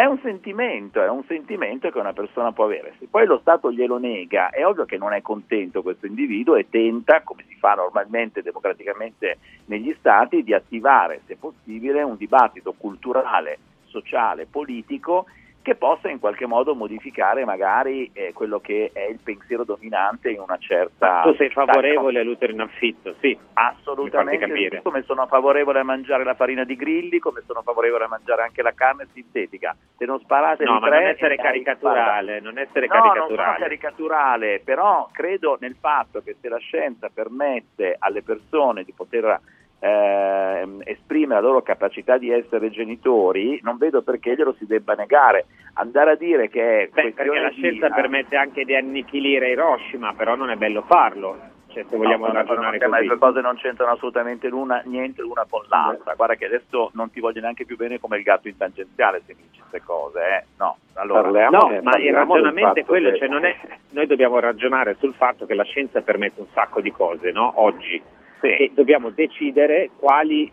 È 0.00 0.06
un 0.06 0.18
sentimento, 0.22 1.02
è 1.02 1.10
un 1.10 1.22
sentimento 1.24 1.90
che 1.90 1.98
una 1.98 2.14
persona 2.14 2.52
può 2.52 2.64
avere. 2.64 2.94
Se 2.98 3.06
poi 3.06 3.26
lo 3.26 3.36
Stato 3.40 3.70
glielo 3.70 3.98
nega, 3.98 4.48
è 4.48 4.64
ovvio 4.64 4.86
che 4.86 4.96
non 4.96 5.12
è 5.12 5.20
contento 5.20 5.82
questo 5.82 6.06
individuo 6.06 6.54
e 6.54 6.70
tenta, 6.70 7.20
come 7.20 7.44
si 7.46 7.54
fa 7.56 7.74
normalmente 7.74 8.40
democraticamente 8.40 9.36
negli 9.66 9.94
Stati, 9.98 10.42
di 10.42 10.54
attivare, 10.54 11.20
se 11.26 11.36
possibile, 11.36 12.00
un 12.02 12.16
dibattito 12.16 12.72
culturale, 12.72 13.58
sociale, 13.88 14.46
politico 14.46 15.26
che 15.62 15.74
possa 15.74 16.08
in 16.08 16.18
qualche 16.18 16.46
modo 16.46 16.74
modificare 16.74 17.44
magari 17.44 18.10
eh, 18.14 18.32
quello 18.32 18.60
che 18.60 18.90
è 18.92 19.06
il 19.10 19.18
pensiero 19.22 19.64
dominante 19.64 20.30
in 20.30 20.40
una 20.40 20.56
certa... 20.58 21.20
Tu 21.22 21.34
sei 21.34 21.50
favorevole 21.50 22.20
all'utero 22.20 22.52
in 22.52 22.60
affitto, 22.60 23.14
sì. 23.20 23.36
Assolutamente, 23.52 24.80
come 24.82 25.02
sono 25.02 25.26
favorevole 25.26 25.80
a 25.80 25.84
mangiare 25.84 26.24
la 26.24 26.34
farina 26.34 26.64
di 26.64 26.76
grilli, 26.76 27.18
come 27.18 27.42
sono 27.46 27.60
favorevole 27.62 28.04
a 28.04 28.08
mangiare 28.08 28.42
anche 28.42 28.62
la 28.62 28.72
carne 28.72 29.08
sintetica. 29.12 29.76
Se 29.98 30.06
non 30.06 30.18
sparate 30.20 30.64
no, 30.64 30.78
di 30.78 30.86
tre... 30.86 30.98
non 30.98 31.08
essere 31.08 31.36
caricaturale, 31.36 32.40
non 32.40 32.58
essere 32.58 32.86
no, 32.86 32.92
caricaturale. 32.94 33.48
non 33.50 33.58
caricaturale, 33.58 34.60
però 34.64 35.08
credo 35.12 35.58
nel 35.60 35.76
fatto 35.78 36.22
che 36.22 36.36
se 36.40 36.48
la 36.48 36.58
scienza 36.58 37.10
permette 37.12 37.96
alle 37.98 38.22
persone 38.22 38.82
di 38.82 38.92
poter 38.92 39.40
eh, 39.80 40.68
esprimere 40.84 41.40
la 41.40 41.46
loro 41.46 41.62
capacità 41.62 42.18
di 42.18 42.30
essere 42.30 42.70
genitori, 42.70 43.60
non 43.62 43.78
vedo 43.78 44.02
perché 44.02 44.34
glielo 44.34 44.54
si 44.58 44.66
debba 44.66 44.94
negare. 44.94 45.46
Andare 45.74 46.12
a 46.12 46.16
dire 46.16 46.48
che 46.48 46.82
è 46.82 46.88
Beh, 46.92 47.12
perché 47.12 47.38
la 47.40 47.50
scienza 47.50 47.88
di, 47.88 47.94
permette 47.94 48.36
anche 48.36 48.64
di 48.64 48.74
annichilire 48.76 49.50
Hiroshima, 49.50 50.12
però 50.14 50.34
non 50.34 50.50
è 50.50 50.56
bello 50.56 50.82
farlo. 50.82 51.38
Cioè, 51.68 51.84
se 51.88 51.96
vogliamo 51.96 52.26
no, 52.26 52.32
no, 52.32 52.38
ragionare 52.40 52.78
no, 52.78 52.88
ma 52.88 52.96
così. 52.96 53.08
le 53.08 53.14
due 53.14 53.18
cose 53.18 53.40
non 53.40 53.54
c'entrano 53.54 53.92
assolutamente 53.92 54.48
l'una, 54.48 54.82
niente 54.86 55.22
l'una 55.22 55.46
con 55.48 55.62
l'altra. 55.68 56.14
Guarda 56.14 56.34
che 56.34 56.46
adesso 56.46 56.90
non 56.94 57.10
ti 57.12 57.20
voglio 57.20 57.40
neanche 57.40 57.64
più 57.64 57.76
bene 57.76 58.00
come 58.00 58.16
il 58.16 58.24
gatto 58.24 58.48
in 58.48 58.56
tangenziale 58.56 59.22
se 59.24 59.34
mi 59.36 59.42
dici 59.48 59.60
queste 59.60 59.86
cose, 59.86 60.18
eh? 60.18 60.44
No, 60.58 60.78
allora, 60.94 61.22
Parliamo- 61.22 61.56
No, 61.70 61.80
ma 61.82 61.96
il 61.96 62.12
ragionamento 62.12 62.80
è 62.80 62.84
quello, 62.84 63.10
che- 63.12 63.18
cioè 63.18 63.28
non 63.28 63.44
è, 63.44 63.56
noi 63.90 64.06
dobbiamo 64.06 64.40
ragionare 64.40 64.96
sul 64.98 65.14
fatto 65.14 65.46
che 65.46 65.54
la 65.54 65.62
scienza 65.62 66.02
permette 66.02 66.40
un 66.40 66.48
sacco 66.52 66.80
di 66.80 66.90
cose, 66.90 67.30
no? 67.30 67.52
Oggi. 67.62 68.02
E 68.40 68.70
dobbiamo 68.74 69.10
decidere 69.10 69.90
quali 69.96 70.50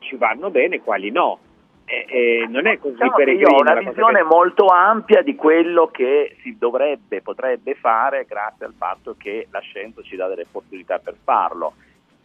ci 0.00 0.16
vanno 0.16 0.50
bene 0.50 0.76
e 0.76 0.80
quali 0.80 1.10
no. 1.10 1.38
E, 1.84 2.06
e 2.08 2.46
non 2.48 2.66
è 2.68 2.78
così 2.78 2.94
Diciamo 2.94 3.18
io 3.32 3.48
ho 3.48 3.60
una 3.60 3.74
visione 3.74 4.18
che- 4.20 4.24
molto 4.24 4.66
ampia 4.66 5.22
di 5.22 5.34
quello 5.34 5.88
che 5.88 6.36
si 6.42 6.56
dovrebbe, 6.56 7.20
potrebbe 7.20 7.74
fare 7.74 8.24
grazie 8.28 8.66
al 8.66 8.74
fatto 8.76 9.16
che 9.18 9.48
la 9.50 9.58
scienza 9.58 10.00
ci 10.02 10.14
dà 10.14 10.28
delle 10.28 10.42
opportunità 10.48 10.98
per 11.00 11.16
farlo. 11.24 11.72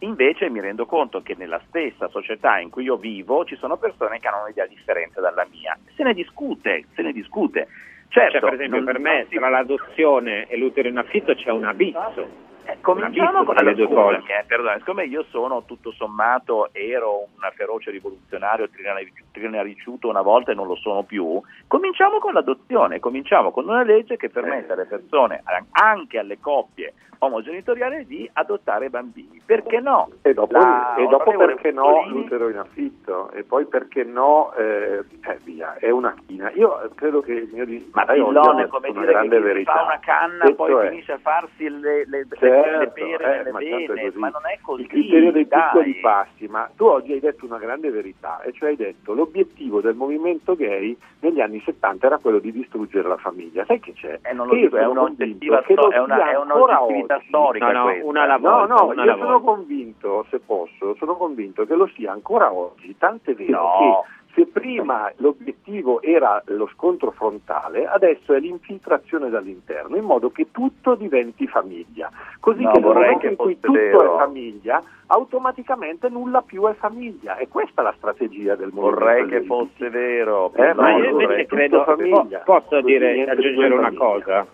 Invece 0.00 0.50
mi 0.50 0.60
rendo 0.60 0.86
conto 0.86 1.22
che 1.22 1.34
nella 1.36 1.60
stessa 1.66 2.06
società 2.08 2.58
in 2.60 2.70
cui 2.70 2.84
io 2.84 2.96
vivo 2.96 3.44
ci 3.44 3.56
sono 3.56 3.76
persone 3.76 4.20
che 4.20 4.28
hanno 4.28 4.42
un'idea 4.44 4.66
differente 4.66 5.20
dalla 5.20 5.46
mia. 5.50 5.76
Se 5.96 6.02
ne 6.04 6.12
discute, 6.14 6.84
se 6.94 7.02
ne 7.02 7.12
discute. 7.12 7.66
Certo, 8.08 8.38
Cioè, 8.38 8.40
per 8.40 8.52
esempio, 8.54 8.76
non- 8.76 8.84
per 8.86 8.98
me 9.00 9.26
non 9.28 9.28
tra 9.30 9.48
l'adozione 9.48 10.46
e 10.46 10.56
l'utero 10.56 10.86
in 10.88 10.98
affitto 10.98 11.34
c'è 11.34 11.50
un 11.50 11.64
abisso. 11.64 12.44
Eh, 12.68 12.78
Cominciamo 12.80 13.44
con 13.44 13.54
le 13.54 13.74
due 13.74 13.86
cose. 13.88 14.16
eh, 14.26 14.44
perdona, 14.46 14.76
siccome 14.78 15.04
io 15.04 15.24
sono 15.30 15.64
tutto 15.64 15.92
sommato, 15.92 16.68
ero 16.72 17.18
un 17.20 17.50
feroce 17.54 17.90
rivoluzionario 17.90 18.68
trinari- 18.68 19.12
trinariciuto 19.32 20.08
una 20.08 20.22
volta 20.22 20.50
e 20.52 20.54
non 20.54 20.66
lo 20.66 20.74
sono 20.76 21.02
più, 21.04 21.40
cominciamo 21.68 22.18
con 22.18 22.32
l'adozione, 22.32 22.98
cominciamo 22.98 23.50
con 23.52 23.68
una 23.68 23.82
legge 23.84 24.16
che 24.16 24.30
permette 24.30 24.72
alle 24.72 24.86
persone, 24.86 25.42
anche 25.72 26.18
alle 26.18 26.38
coppie 26.40 26.94
omogenitoriali, 27.18 28.04
di 28.06 28.28
adottare 28.34 28.90
bambini. 28.90 29.40
Perché 29.44 29.80
no? 29.80 30.10
E 30.22 30.34
dopo, 30.34 30.52
La 30.58 30.96
e 30.96 31.06
dopo 31.06 31.30
perché 31.34 31.70
no 31.72 32.06
l'utero 32.08 32.50
in 32.50 32.58
affitto 32.58 33.30
e 33.30 33.42
poi 33.42 33.64
perché 33.64 34.04
no 34.04 34.52
eh, 34.54 34.98
eh, 35.24 35.38
via, 35.44 35.76
è 35.78 35.88
una 35.88 36.14
china. 36.26 36.50
Io 36.52 36.90
credo 36.94 37.20
che 37.22 37.32
il 37.32 37.48
mio 37.52 37.64
di 37.64 37.90
Ma 37.94 38.04
Pillone, 38.04 38.66
come 38.68 38.92
dire 38.92 39.18
che 39.28 39.40
verità. 39.40 39.72
fa 39.72 39.82
una 39.84 39.98
canna 40.00 40.44
Detto 40.44 40.54
poi 40.56 40.86
è, 40.86 40.90
finisce 40.90 41.12
a 41.12 41.18
farsi 41.18 41.68
le, 41.70 42.04
le, 42.06 42.26
le- 42.28 42.36
Certo, 42.62 42.78
le 42.78 42.90
pere 43.16 43.46
eh, 43.46 43.50
ma 43.50 43.58
così. 43.58 44.18
ma 44.18 44.28
non 44.28 44.40
è 44.46 44.58
così. 44.62 44.82
Il 44.82 44.88
criterio 44.88 45.32
dei 45.32 45.46
dai. 45.46 45.60
piccoli 45.62 45.94
passi, 46.00 46.46
ma 46.48 46.70
tu 46.76 46.84
oggi 46.84 47.12
hai 47.12 47.20
detto 47.20 47.44
una 47.46 47.58
grande 47.58 47.90
verità, 47.90 48.40
e 48.42 48.52
cioè 48.52 48.70
hai 48.70 48.76
detto 48.76 49.12
l'obiettivo 49.14 49.80
del 49.80 49.94
movimento 49.94 50.54
gay 50.56 50.96
negli 51.20 51.40
anni 51.40 51.60
70 51.64 52.06
era 52.06 52.18
quello 52.18 52.38
di 52.38 52.52
distruggere 52.52 53.08
la 53.08 53.16
famiglia. 53.16 53.64
Sai 53.64 53.80
che 53.80 53.92
c'è? 53.92 54.18
Eh, 54.22 54.32
non 54.32 54.46
lo 54.46 54.54
dico, 54.54 54.76
è 54.76 54.80
sono 54.82 54.90
un'oggettiva 55.02 55.62
convinto 55.62 55.66
che 55.66 55.72
sto- 55.74 55.86
lo 55.86 55.92
è 55.92 55.98
una- 55.98 56.14
sia 56.16 56.30
è 56.30 56.34
ancora 56.34 56.78
un'oggettività 56.80 57.14
oggi. 57.16 57.26
storica 57.28 57.72
No, 57.72 57.84
no, 57.84 57.94
una 58.04 58.22
alla 58.22 58.36
No, 58.36 58.50
volta, 58.50 58.74
no, 58.74 58.86
una 58.90 59.04
io 59.04 59.16
sono 59.16 59.38
volta. 59.40 59.44
convinto, 59.52 60.26
se 60.30 60.38
posso, 60.40 60.94
sono 60.96 61.16
convinto 61.16 61.64
che 61.66 61.74
lo 61.74 61.86
sia 61.94 62.12
ancora 62.12 62.52
oggi, 62.52 62.96
tant'è 62.96 63.34
vero 63.34 63.50
No. 63.60 63.70
che 63.78 64.14
se 64.36 64.46
prima 64.48 65.10
l'obiettivo 65.16 66.02
era 66.02 66.42
lo 66.48 66.68
scontro 66.74 67.10
frontale, 67.10 67.86
adesso 67.86 68.34
è 68.34 68.38
l'infiltrazione 68.38 69.30
dall'interno, 69.30 69.96
in 69.96 70.04
modo 70.04 70.30
che 70.30 70.48
tutto 70.52 70.94
diventi 70.94 71.46
famiglia. 71.46 72.10
Così 72.38 72.62
No, 72.62 72.70
che 72.72 72.78
nel 72.80 72.86
vorrei 72.86 73.02
momento 73.14 73.20
che 73.20 73.28
in 73.30 73.36
cui 73.36 73.54
tutto 73.58 73.72
vero. 73.72 74.14
è 74.14 74.18
famiglia, 74.18 74.82
automaticamente 75.06 76.08
nulla 76.10 76.42
più 76.42 76.66
è 76.66 76.74
famiglia. 76.74 77.36
E 77.38 77.48
questa 77.48 77.80
è 77.80 77.84
la 77.84 77.94
strategia 77.96 78.54
del 78.56 78.70
movimento. 78.74 78.98
Vorrei 79.04 79.26
che 79.26 79.36
LGBT. 79.40 79.46
fosse 79.46 79.90
vero. 79.90 80.52
Eh, 80.54 80.74
Ma 80.74 80.90
no, 80.90 80.98
io 80.98 81.10
invece 81.10 81.46
credo, 81.46 81.84
famiglia. 81.84 82.38
po- 82.44 82.60
posso 82.60 82.80
dire, 82.82 83.24
aggiungere 83.24 83.72
una 83.72 83.82
famiglia. 83.84 84.04
cosa, 84.04 84.46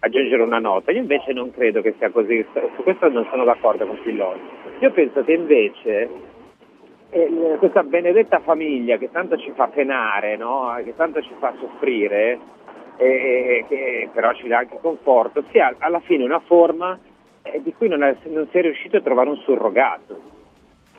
aggiungere 0.00 0.42
una 0.42 0.58
nota. 0.58 0.92
Io 0.92 1.00
invece 1.00 1.32
non 1.34 1.50
credo 1.50 1.82
che 1.82 1.94
sia 1.98 2.10
così, 2.10 2.42
su 2.52 2.82
questo 2.82 3.08
non 3.10 3.26
sono 3.30 3.44
d'accordo 3.44 3.86
con 3.86 3.98
Pilloni. 4.02 4.40
Io 4.78 4.90
penso 4.92 5.22
che 5.24 5.32
invece 5.34 6.08
eh, 7.10 7.56
questa 7.58 7.82
benedetta 7.82 8.40
famiglia 8.40 8.96
che 8.96 9.10
tanto 9.10 9.36
ci 9.36 9.52
fa 9.54 9.68
penare, 9.68 10.36
no? 10.36 10.74
che 10.84 10.94
tanto 10.96 11.20
ci 11.22 11.34
fa 11.38 11.52
soffrire, 11.58 12.38
e, 12.96 13.06
e 13.06 13.64
che 13.68 14.08
però 14.12 14.32
ci 14.34 14.46
dà 14.46 14.58
anche 14.58 14.78
conforto, 14.80 15.42
sia 15.50 15.74
alla 15.78 16.00
fine 16.00 16.24
una 16.24 16.40
forma 16.40 16.98
eh, 17.42 17.62
di 17.62 17.72
cui 17.72 17.88
non, 17.88 18.02
è, 18.02 18.16
non, 18.24 18.46
si 18.50 18.58
è 18.58 18.62
riuscito 18.62 18.98
a 18.98 19.00
trovare 19.00 19.30
un 19.30 19.36
surrogato. 19.38 20.38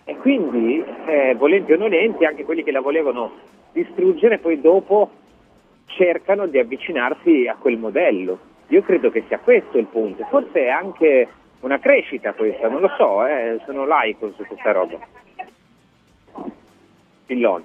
E 0.04 0.18
quindi, 0.18 0.84
eh, 1.06 1.36
volenti 1.36 1.72
o 1.72 1.78
nolenti, 1.78 2.26
anche 2.26 2.44
quelli 2.44 2.64
che 2.64 2.72
la 2.72 2.82
volevano 2.82 3.32
distruggere 3.72 4.40
poi 4.40 4.60
dopo 4.60 5.10
cercano 5.86 6.48
di 6.48 6.58
avvicinarsi 6.58 7.48
a 7.48 7.56
quel 7.56 7.78
modello. 7.78 8.50
Io 8.68 8.82
credo 8.82 9.12
che 9.12 9.24
sia 9.28 9.40
questo 9.40 9.78
il 9.78 9.86
punto, 9.86 10.26
forse 10.30 10.66
è 10.66 10.70
anche 10.70 11.28
una 11.62 11.80
crescita 11.80 12.34
questa, 12.34 12.68
non 12.68 12.82
lo 12.82 12.90
so, 12.98 13.26
eh, 13.26 13.60
sono 13.66 13.86
laico 13.86 14.32
su 14.36 14.44
questa 14.46 14.72
roba. 14.72 14.98
Pillon. 17.32 17.64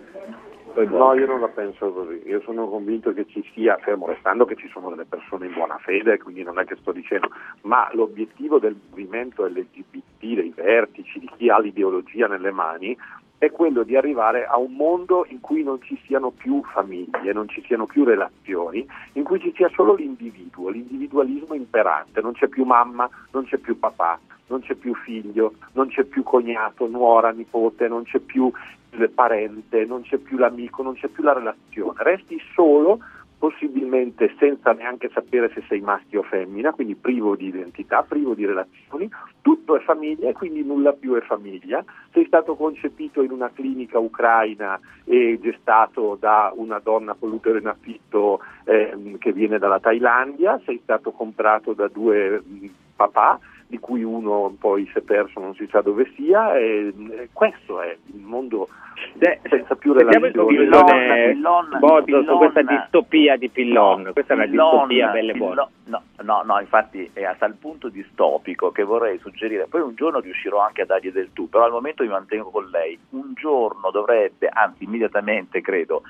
No, 0.77 1.15
io 1.15 1.27
non 1.27 1.41
la 1.41 1.49
penso 1.49 1.91
così. 1.91 2.23
Io 2.27 2.41
sono 2.43 2.69
convinto 2.69 3.13
che 3.13 3.27
ci 3.27 3.43
sia, 3.53 3.77
fermo 3.79 4.07
restando 4.07 4.45
che 4.45 4.55
ci 4.55 4.69
sono 4.69 4.91
delle 4.91 5.07
persone 5.07 5.47
in 5.47 5.55
buona 5.55 5.79
fede, 5.79 6.19
quindi 6.19 6.45
non 6.45 6.61
è 6.61 6.65
che 6.65 6.77
sto 6.77 6.93
dicendo, 6.93 7.31
ma 7.63 7.89
l'obiettivo 7.93 8.61
del 8.61 8.77
movimento 8.91 9.45
LGBT, 9.45 10.21
dei 10.21 10.53
vertici, 10.55 11.19
di 11.19 11.29
chi 11.37 11.49
ha 11.49 11.59
l'ideologia 11.59 12.29
nelle 12.29 12.53
mani, 12.53 12.97
è 13.39 13.51
quello 13.51 13.83
di 13.83 13.97
arrivare 13.97 14.47
a 14.47 14.59
un 14.59 14.73
mondo 14.73 15.27
in 15.29 15.41
cui 15.41 15.63
non 15.63 15.81
ci 15.83 16.01
siano 16.07 16.31
più 16.31 16.63
famiglie, 16.65 17.33
non 17.33 17.49
ci 17.49 17.63
siano 17.67 17.87
più 17.87 18.05
relazioni, 18.05 18.87
in 19.13 19.25
cui 19.25 19.41
ci 19.41 19.53
sia 19.55 19.69
solo 19.75 19.95
l'individuo, 19.95 20.71
l'individualismo 20.71 21.55
imperante, 21.55 22.21
non 22.21 22.33
c'è 22.33 22.49
più 22.49 22.65
mamma, 22.65 23.09
non 23.33 23.45
c'è 23.45 23.59
più 23.59 23.79
papà, 23.79 24.19
non 24.49 24.61
c'è 24.61 24.75
più 24.75 24.95
figlio, 24.95 25.55
non 25.73 25.89
c'è 25.89 26.05
più 26.05 26.23
cognato, 26.23 26.87
nuora, 26.87 27.31
nipote, 27.31 27.89
non 27.89 28.05
c'è 28.05 28.21
più 28.21 28.51
il 28.91 29.11
parente, 29.11 29.85
non 29.85 30.03
c'è 30.03 30.17
più 30.17 30.39
l'amico, 30.39 30.83
non 30.83 30.95
c'è 30.95 31.09
più 31.09 31.23
la 31.23 31.35
relazione, 31.35 32.03
resti 32.03 32.41
solo 32.55 33.01
possibilmente 33.39 34.35
senza 34.39 34.73
neanche 34.73 35.11
sapere 35.13 35.51
se 35.53 35.63
sei 35.69 35.81
maschio 35.81 36.21
o 36.21 36.23
femmina, 36.23 36.73
quindi 36.73 36.95
privo 36.95 37.37
di 37.37 37.47
identità, 37.47 38.03
privo 38.03 38.35
di 38.35 38.47
relazioni, 38.47 39.09
tutto 39.43 39.77
è 39.77 39.81
famiglia 39.81 40.29
e 40.29 40.33
quindi 40.33 40.65
nulla 40.65 40.93
più 40.93 41.15
è 41.15 41.21
famiglia. 41.21 41.85
Sei 42.13 42.25
stato 42.27 42.57
concepito 42.57 43.23
in 43.23 43.31
una 43.31 43.51
clinica 43.51 43.99
ucraina 43.99 44.81
e 45.05 45.39
gestato 45.41 46.17
da 46.19 46.53
una 46.55 46.79
donna 46.79 47.15
con 47.15 47.31
l'utero 47.31 47.59
in 47.59 47.67
affitto 47.67 48.41
eh, 48.65 49.17
che 49.19 49.33
viene 49.33 49.59
dalla 49.59 49.81
Thailandia, 49.81 50.61
sei 50.65 50.81
stato 50.83 51.13
comprato 51.13 51.75
da 51.75 51.89
due 51.89 52.41
mh, 52.41 52.67
papà 52.97 53.39
di 53.67 53.79
cui 53.79 54.03
uno 54.03 54.55
poi 54.59 54.89
si 54.93 54.99
è 54.99 55.03
perso, 55.03 55.41
non 55.41 55.55
si 55.55 55.67
sa 55.71 55.81
dove 55.81 56.11
sia, 56.15 56.57
e, 56.57 56.93
e 57.11 57.29
questo 57.33 57.81
è 57.81 57.97
il 58.15 58.21
mondo 58.21 58.69
De, 59.13 59.41
senza 59.49 59.75
più 59.77 59.93
relazioni. 59.93 60.57
Pillon, 60.57 61.77
Bozzo, 61.79 62.25
su 62.25 62.37
questa 62.39 62.63
distopia 62.63 63.37
di 63.37 63.51
Pillon, 63.51 64.03
no, 64.03 64.13
questa 64.13 64.33
è 64.33 64.37
una 64.37 64.47
Pillon, 64.47 64.71
distopia 64.71 65.09
belle 65.09 65.35
buona. 65.35 65.69
No, 65.85 66.03
no, 66.23 66.43
no, 66.45 66.61
infatti 66.61 67.11
è 67.13 67.25
a 67.25 67.35
tal 67.35 67.55
punto 67.55 67.89
distopico 67.89 68.71
che 68.71 68.85
vorrei 68.85 69.19
suggerire, 69.19 69.67
poi 69.67 69.83
un 69.83 69.95
giorno 69.95 70.21
riuscirò 70.21 70.61
anche 70.61 70.83
a 70.83 70.87
dargli 70.87 71.13
del 71.13 71.33
tu, 71.35 71.49
però 71.49 71.65
al 71.65 71.73
momento 71.73 72.05
mi 72.05 72.09
mantengo 72.09 72.49
con 72.49 72.69
lei, 72.71 72.99
un 73.11 73.35
giorno 73.35 73.91
dovrebbe, 73.91 74.49
anzi 74.51 74.85
immediatamente 74.85 75.61
credo, 75.61 76.03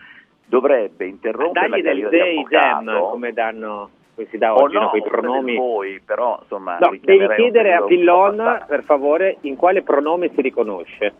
dovrebbe 0.46 1.06
interrompere 1.06 1.68
Dagli 1.68 1.82
la 1.82 1.90
del 1.92 2.02
carriera 2.02 2.10
di 2.10 2.16
they, 2.16 2.36
avvocato. 2.36 2.84
them, 2.84 3.10
come 3.10 3.32
danno 3.32 3.90
come 4.16 4.28
si 4.30 4.38
dà 4.38 4.54
oggi, 4.56 4.74
no, 4.74 4.80
no, 4.80 4.88
quei 4.88 5.02
pronomi. 5.02 5.56
voi, 5.56 6.00
però 6.04 6.38
insomma 6.40 6.78
No, 6.80 6.88
devi 6.88 7.28
chiedere 7.34 7.74
a 7.74 7.82
Pillon, 7.82 8.64
per 8.66 8.82
favore, 8.84 9.36
in 9.42 9.56
quale 9.56 9.82
pronome 9.82 10.30
si 10.34 10.40
riconosce. 10.40 11.12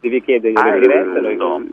Devi 0.00 0.22
chiedere 0.22 0.52
Ah, 0.54 0.78
diretta, 0.78 1.20
no. 1.20 1.64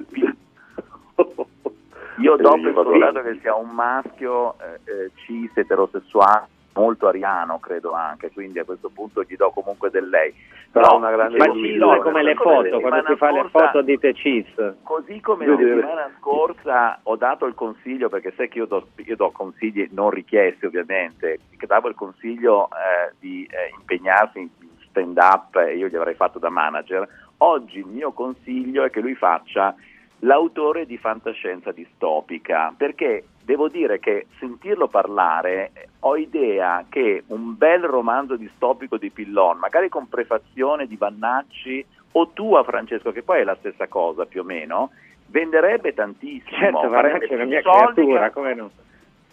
Io 2.20 2.36
do 2.38 2.52
per 2.62 2.74
scontato 2.74 3.22
che 3.24 3.40
sia 3.42 3.56
un 3.56 3.70
maschio 3.72 4.54
eh, 4.54 4.80
eh, 4.86 5.12
cis 5.26 5.52
eterosessuale 5.58 6.48
molto 6.74 7.08
ariano 7.08 7.60
credo 7.60 7.94
anche, 7.94 8.32
quindi 8.32 8.60
a 8.60 8.66
questo 8.66 8.90
punto 8.90 9.24
gli 9.24 9.36
do 9.36 9.52
comunque 9.52 9.90
del 9.90 10.10
lei. 10.10 10.34
Sarà 10.72 10.94
una 10.94 11.12
grande 11.12 11.38
Ma 11.38 11.46
cis 11.46 11.80
è 11.80 11.98
come 12.00 12.24
le 12.24 12.36
foto, 12.36 12.80
quando 12.80 13.06
si 13.08 13.16
fa 13.16 13.32
le 13.32 13.48
foto 13.50 13.82
dite 13.82 14.14
cis. 14.14 14.48
Così 14.84 15.20
come 15.22 15.46
la 15.46 15.56
settimana 15.56 16.12
scorsa 16.18 17.00
ho 17.04 17.16
dato 17.16 17.46
il 17.46 17.54
consiglio, 17.54 18.10
perché 18.10 18.34
sai 18.36 18.50
che 18.50 18.58
io 18.58 18.66
do, 18.66 18.88
io 18.96 19.16
do 19.16 19.32
consigli 19.32 19.88
non 19.92 20.10
richiesti 20.10 20.66
ovviamente, 20.66 21.40
che 21.58 21.68
davo 21.68 21.90
il 21.90 21.96
consiglio 21.96 22.70
eh, 22.70 23.14
di 23.20 23.48
eh, 23.50 23.74
impegnarsi 23.78 24.40
in 24.40 24.50
stand 24.88 25.18
up 25.18 25.56
e 25.58 25.76
io 25.76 25.88
gli 25.88 25.96
avrei 25.96 26.16
fatto 26.16 26.40
da 26.40 26.50
manager, 26.50 27.08
oggi 27.38 27.80
il 27.80 27.88
mio 27.88 28.12
consiglio 28.12 28.84
è 28.84 28.90
che 28.90 29.02
lui 29.02 29.16
faccia 29.16 29.76
l'autore 30.20 30.86
di 30.86 30.98
fantascienza 30.98 31.72
distopica, 31.72 32.74
perché 32.76 33.26
devo 33.44 33.68
dire 33.68 34.00
che 34.00 34.28
sentirlo 34.40 34.88
parlare 34.88 35.72
eh, 35.74 35.88
ho 36.00 36.16
idea 36.16 36.86
che 36.90 37.24
un 37.28 37.58
bel 37.58 37.84
romanzo 37.84 38.36
distopico 38.36 38.98
di 38.98 39.10
Pillon, 39.10 39.58
magari 39.58 39.90
con 39.90 40.08
prefazione 40.08 40.88
di 40.88 40.96
Vannacci 40.96 41.86
o 42.14 42.30
tua 42.34 42.64
Francesco, 42.64 43.12
che 43.12 43.24
poi 43.24 43.42
è 43.42 43.44
la 43.44 43.56
stessa 43.60 43.88
cosa 43.88 44.26
più 44.26 44.42
o 44.42 44.44
meno, 44.44 44.92
venderebbe 45.28 45.94
tantissimo. 45.94 46.58
Certo, 46.58 46.90
farebbe 46.90 47.28
Vannacci 47.28 47.34
è 47.34 47.36
una 47.36 47.46
mia 47.46 47.62
soldi 47.62 47.94
creatura, 47.94 48.32
come 48.32 48.54
no? 48.54 48.72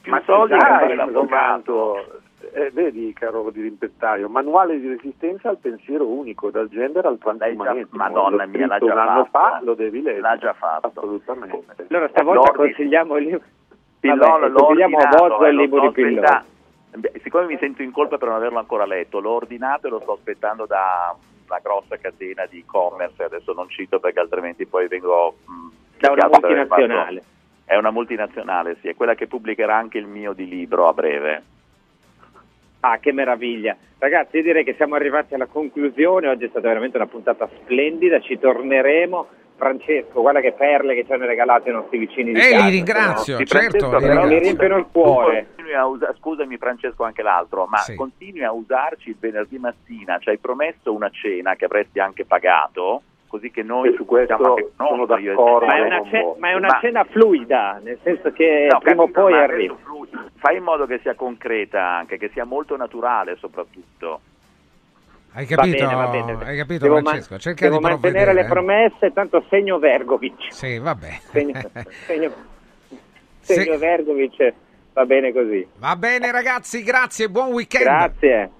più 0.00 0.12
Ma 0.12 0.22
soldi 0.24 0.56
che 0.56 0.94
l'avvocato. 0.94 2.20
eh, 2.52 2.70
vedi 2.72 3.12
caro 3.12 3.50
dirimpettario, 3.50 4.28
manuale 4.28 4.80
di 4.80 4.88
resistenza 4.88 5.50
al 5.50 5.58
pensiero 5.58 6.06
unico, 6.06 6.50
dal 6.50 6.68
gender 6.68 7.04
al 7.04 7.18
transumanesimo. 7.18 7.86
Madonna 7.90 8.46
mia, 8.46 8.66
l'ha 8.66 8.78
già 8.78 8.84
un 8.92 8.98
anno 8.98 9.24
fatto. 9.26 9.56
fa, 9.56 9.60
lo 9.62 9.74
devi 9.74 10.00
leggere. 10.02 10.20
L'ha 10.20 10.36
già 10.38 10.52
fatto. 10.54 10.86
Assolutamente. 10.88 11.86
Allora 11.88 12.08
stavolta 12.08 12.52
consigliamo 12.52 13.16
il 13.16 13.24
libro. 13.24 13.42
Pillon 14.00 14.50
l'ho 14.50 14.66
ordinato, 14.66 15.44
eh, 15.44 15.52
lo 15.52 15.66
sto 15.66 15.92
siccome 17.22 17.46
mi 17.46 17.56
sento 17.58 17.82
in 17.82 17.92
colpa 17.92 18.18
per 18.18 18.28
non 18.28 18.36
averlo 18.38 18.58
ancora 18.58 18.84
letto, 18.86 19.20
l'ho 19.20 19.30
ordinato 19.30 19.86
e 19.86 19.90
lo 19.90 20.00
sto 20.00 20.12
aspettando 20.14 20.66
da 20.66 21.14
una 21.46 21.58
grossa 21.62 21.96
catena 21.98 22.46
di 22.46 22.60
e-commerce, 22.60 23.22
adesso 23.22 23.52
non 23.52 23.68
cito 23.68 24.00
perché 24.00 24.20
altrimenti 24.20 24.66
poi 24.66 24.88
vengo... 24.88 25.36
mh, 25.44 25.68
Da 25.98 26.12
una 26.12 26.28
multinazionale. 26.28 27.22
È 27.64 27.76
una 27.76 27.90
multinazionale, 27.90 28.76
sì, 28.80 28.88
è 28.88 28.96
quella 28.96 29.14
che 29.14 29.28
pubblicherà 29.28 29.76
anche 29.76 29.98
il 29.98 30.06
mio 30.06 30.32
di 30.32 30.48
libro 30.48 30.88
a 30.88 30.92
breve. 30.92 31.42
Ah, 32.80 32.98
che 32.98 33.12
meraviglia. 33.12 33.76
Ragazzi, 33.98 34.38
io 34.38 34.42
direi 34.42 34.64
che 34.64 34.74
siamo 34.74 34.94
arrivati 34.94 35.34
alla 35.34 35.46
conclusione. 35.46 36.28
Oggi 36.28 36.46
è 36.46 36.48
stata 36.48 36.66
veramente 36.66 36.96
una 36.96 37.06
puntata 37.06 37.46
splendida. 37.46 38.18
Ci 38.20 38.38
torneremo. 38.38 39.28
Francesco, 39.60 40.22
guarda 40.22 40.40
che 40.40 40.52
perle 40.52 40.94
che 40.94 41.04
ci 41.04 41.12
hanno 41.12 41.26
regalato 41.26 41.68
i 41.68 41.72
nostri 41.72 41.98
vicini 41.98 42.32
di 42.32 42.40
Eh, 42.40 42.50
casa. 42.52 42.64
li 42.64 42.70
ringrazio, 42.70 43.36
Di 43.36 43.44
certo, 43.46 43.90
li 43.98 44.06
però 44.06 44.24
Mi 44.26 44.38
riempiono 44.38 44.76
il 44.78 44.86
cuore. 44.90 45.48
usa- 45.86 46.14
scusami 46.18 46.56
Francesco 46.56 47.04
anche 47.04 47.20
l'altro, 47.22 47.66
ma 47.66 47.76
Sì. 47.76 47.94
continui 47.94 48.42
a 48.42 48.52
usarci 48.52 49.10
il 49.10 49.16
venerdì 49.20 49.58
mattina, 49.58 50.16
ci 50.18 50.30
hai 50.30 50.38
promesso 50.38 50.92
una 50.94 51.10
cena 51.10 51.54
che 51.56 51.66
avresti 51.66 52.00
anche 52.00 52.24
pagato, 52.24 53.02
così 53.28 53.50
che 53.50 53.62
noi 53.62 53.94
su 53.96 54.06
questo 54.06 54.34
siamo 54.34 54.54
anche 54.54 54.70
sono 54.76 55.04
d'accordo. 55.06 55.66
Ma 55.66 55.76
è 55.76 55.80
una, 55.82 56.02
ce- 56.10 56.34
ma 56.38 56.48
è 56.50 56.54
una 56.54 56.66
Ma- 56.68 56.78
cena 56.80 57.04
fluida, 57.04 57.78
nel 57.82 57.98
senso 58.02 58.32
che 58.32 58.66
No, 58.70 58.78
prima 58.80 59.02
o 59.02 59.08
poi 59.08 59.34
arriva. 59.34 59.76
Fai 60.36 60.56
in 60.56 60.62
modo 60.62 60.86
che 60.86 60.98
sia 61.02 61.14
concreta 61.14 61.84
anche, 61.86 62.16
che 62.16 62.30
sia 62.32 62.44
molto 62.44 62.76
naturale 62.76 63.36
soprattutto. 63.36 64.20
Hai 65.32 65.46
Va 65.46 65.56
capito, 65.56 65.84
bene, 65.86 65.94
va 65.94 66.06
bene. 66.08 66.32
hai 66.44 66.56
capito 66.56 66.84
devo 66.84 67.00
Francesco? 67.00 67.26
man- 67.30 67.40
Cerca 67.40 67.64
devo 67.68 67.78
di 67.78 67.84
mantenere 67.84 68.32
le 68.32 68.44
promesse, 68.46 69.12
tanto 69.12 69.44
segno 69.48 69.78
Vergovic. 69.78 70.52
Sì, 70.52 70.78
vabbè. 70.78 71.20
Segno, 71.30 71.52
segno, 72.06 72.32
segno 73.40 73.72
Sì. 73.74 73.78
Vergovic, 73.78 74.52
va 74.92 75.04
bene 75.06 75.32
così. 75.32 75.66
Va 75.78 75.94
bene 75.96 76.32
ragazzi, 76.32 76.82
grazie, 76.82 77.28
buon 77.28 77.52
weekend. 77.52 77.84
Grazie. 77.84 78.50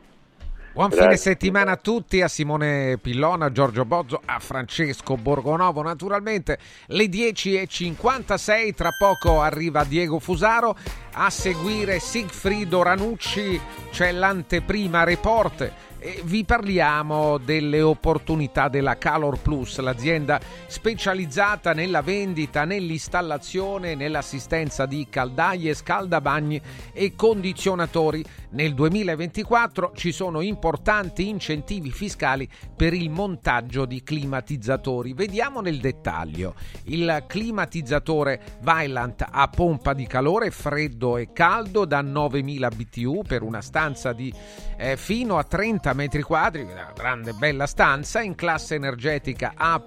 Buon 0.72 0.86
Grazie. 0.90 1.04
fine 1.06 1.16
settimana 1.16 1.72
a 1.72 1.76
tutti, 1.76 2.22
a 2.22 2.28
Simone 2.28 2.96
Pillona, 3.02 3.46
a 3.46 3.50
Giorgio 3.52 3.84
Bozzo, 3.84 4.20
a 4.24 4.38
Francesco 4.38 5.16
Borgonovo 5.16 5.82
naturalmente. 5.82 6.58
Le 6.86 7.06
10.56, 7.06 8.74
tra 8.74 8.90
poco 8.96 9.40
arriva 9.40 9.82
Diego 9.82 10.20
Fusaro, 10.20 10.76
a 11.14 11.28
seguire 11.28 11.98
Sigfrido 11.98 12.84
Ranucci, 12.84 13.60
c'è 13.90 14.12
l'anteprima 14.12 15.02
report. 15.02 15.72
E 16.02 16.22
vi 16.24 16.46
parliamo 16.46 17.36
delle 17.36 17.82
opportunità 17.82 18.68
della 18.68 18.96
Calor 18.96 19.38
Plus, 19.38 19.78
l'azienda 19.80 20.40
specializzata 20.66 21.74
nella 21.74 22.00
vendita, 22.00 22.64
nell'installazione, 22.64 23.94
nell'assistenza 23.94 24.86
di 24.86 25.06
caldaie, 25.10 25.74
scaldabagni 25.74 26.58
e 26.94 27.14
condizionatori. 27.14 28.24
Nel 28.52 28.72
2024 28.72 29.92
ci 29.94 30.10
sono 30.10 30.40
importanti 30.40 31.28
incentivi 31.28 31.90
fiscali 31.90 32.48
per 32.74 32.94
il 32.94 33.10
montaggio 33.10 33.84
di 33.84 34.02
climatizzatori. 34.02 35.12
Vediamo 35.12 35.60
nel 35.60 35.80
dettaglio. 35.80 36.54
Il 36.84 37.24
climatizzatore 37.26 38.58
Vylant 38.62 39.26
a 39.30 39.48
pompa 39.48 39.92
di 39.92 40.06
calore 40.06 40.50
freddo 40.50 41.18
e 41.18 41.30
caldo 41.34 41.84
da 41.84 42.00
9000 42.00 42.68
BTU 42.70 43.22
per 43.26 43.42
una 43.42 43.60
stanza 43.60 44.14
di 44.14 44.32
eh, 44.78 44.96
fino 44.96 45.36
a 45.36 45.44
30 45.44 45.89
50 45.90 45.94
metri 45.94 46.22
quadri, 46.22 46.62
una 46.62 46.92
grande 46.94 47.32
bella 47.32 47.66
stanza 47.66 48.20
in 48.20 48.34
classe 48.34 48.76
energetica 48.76 49.52
A++, 49.56 49.82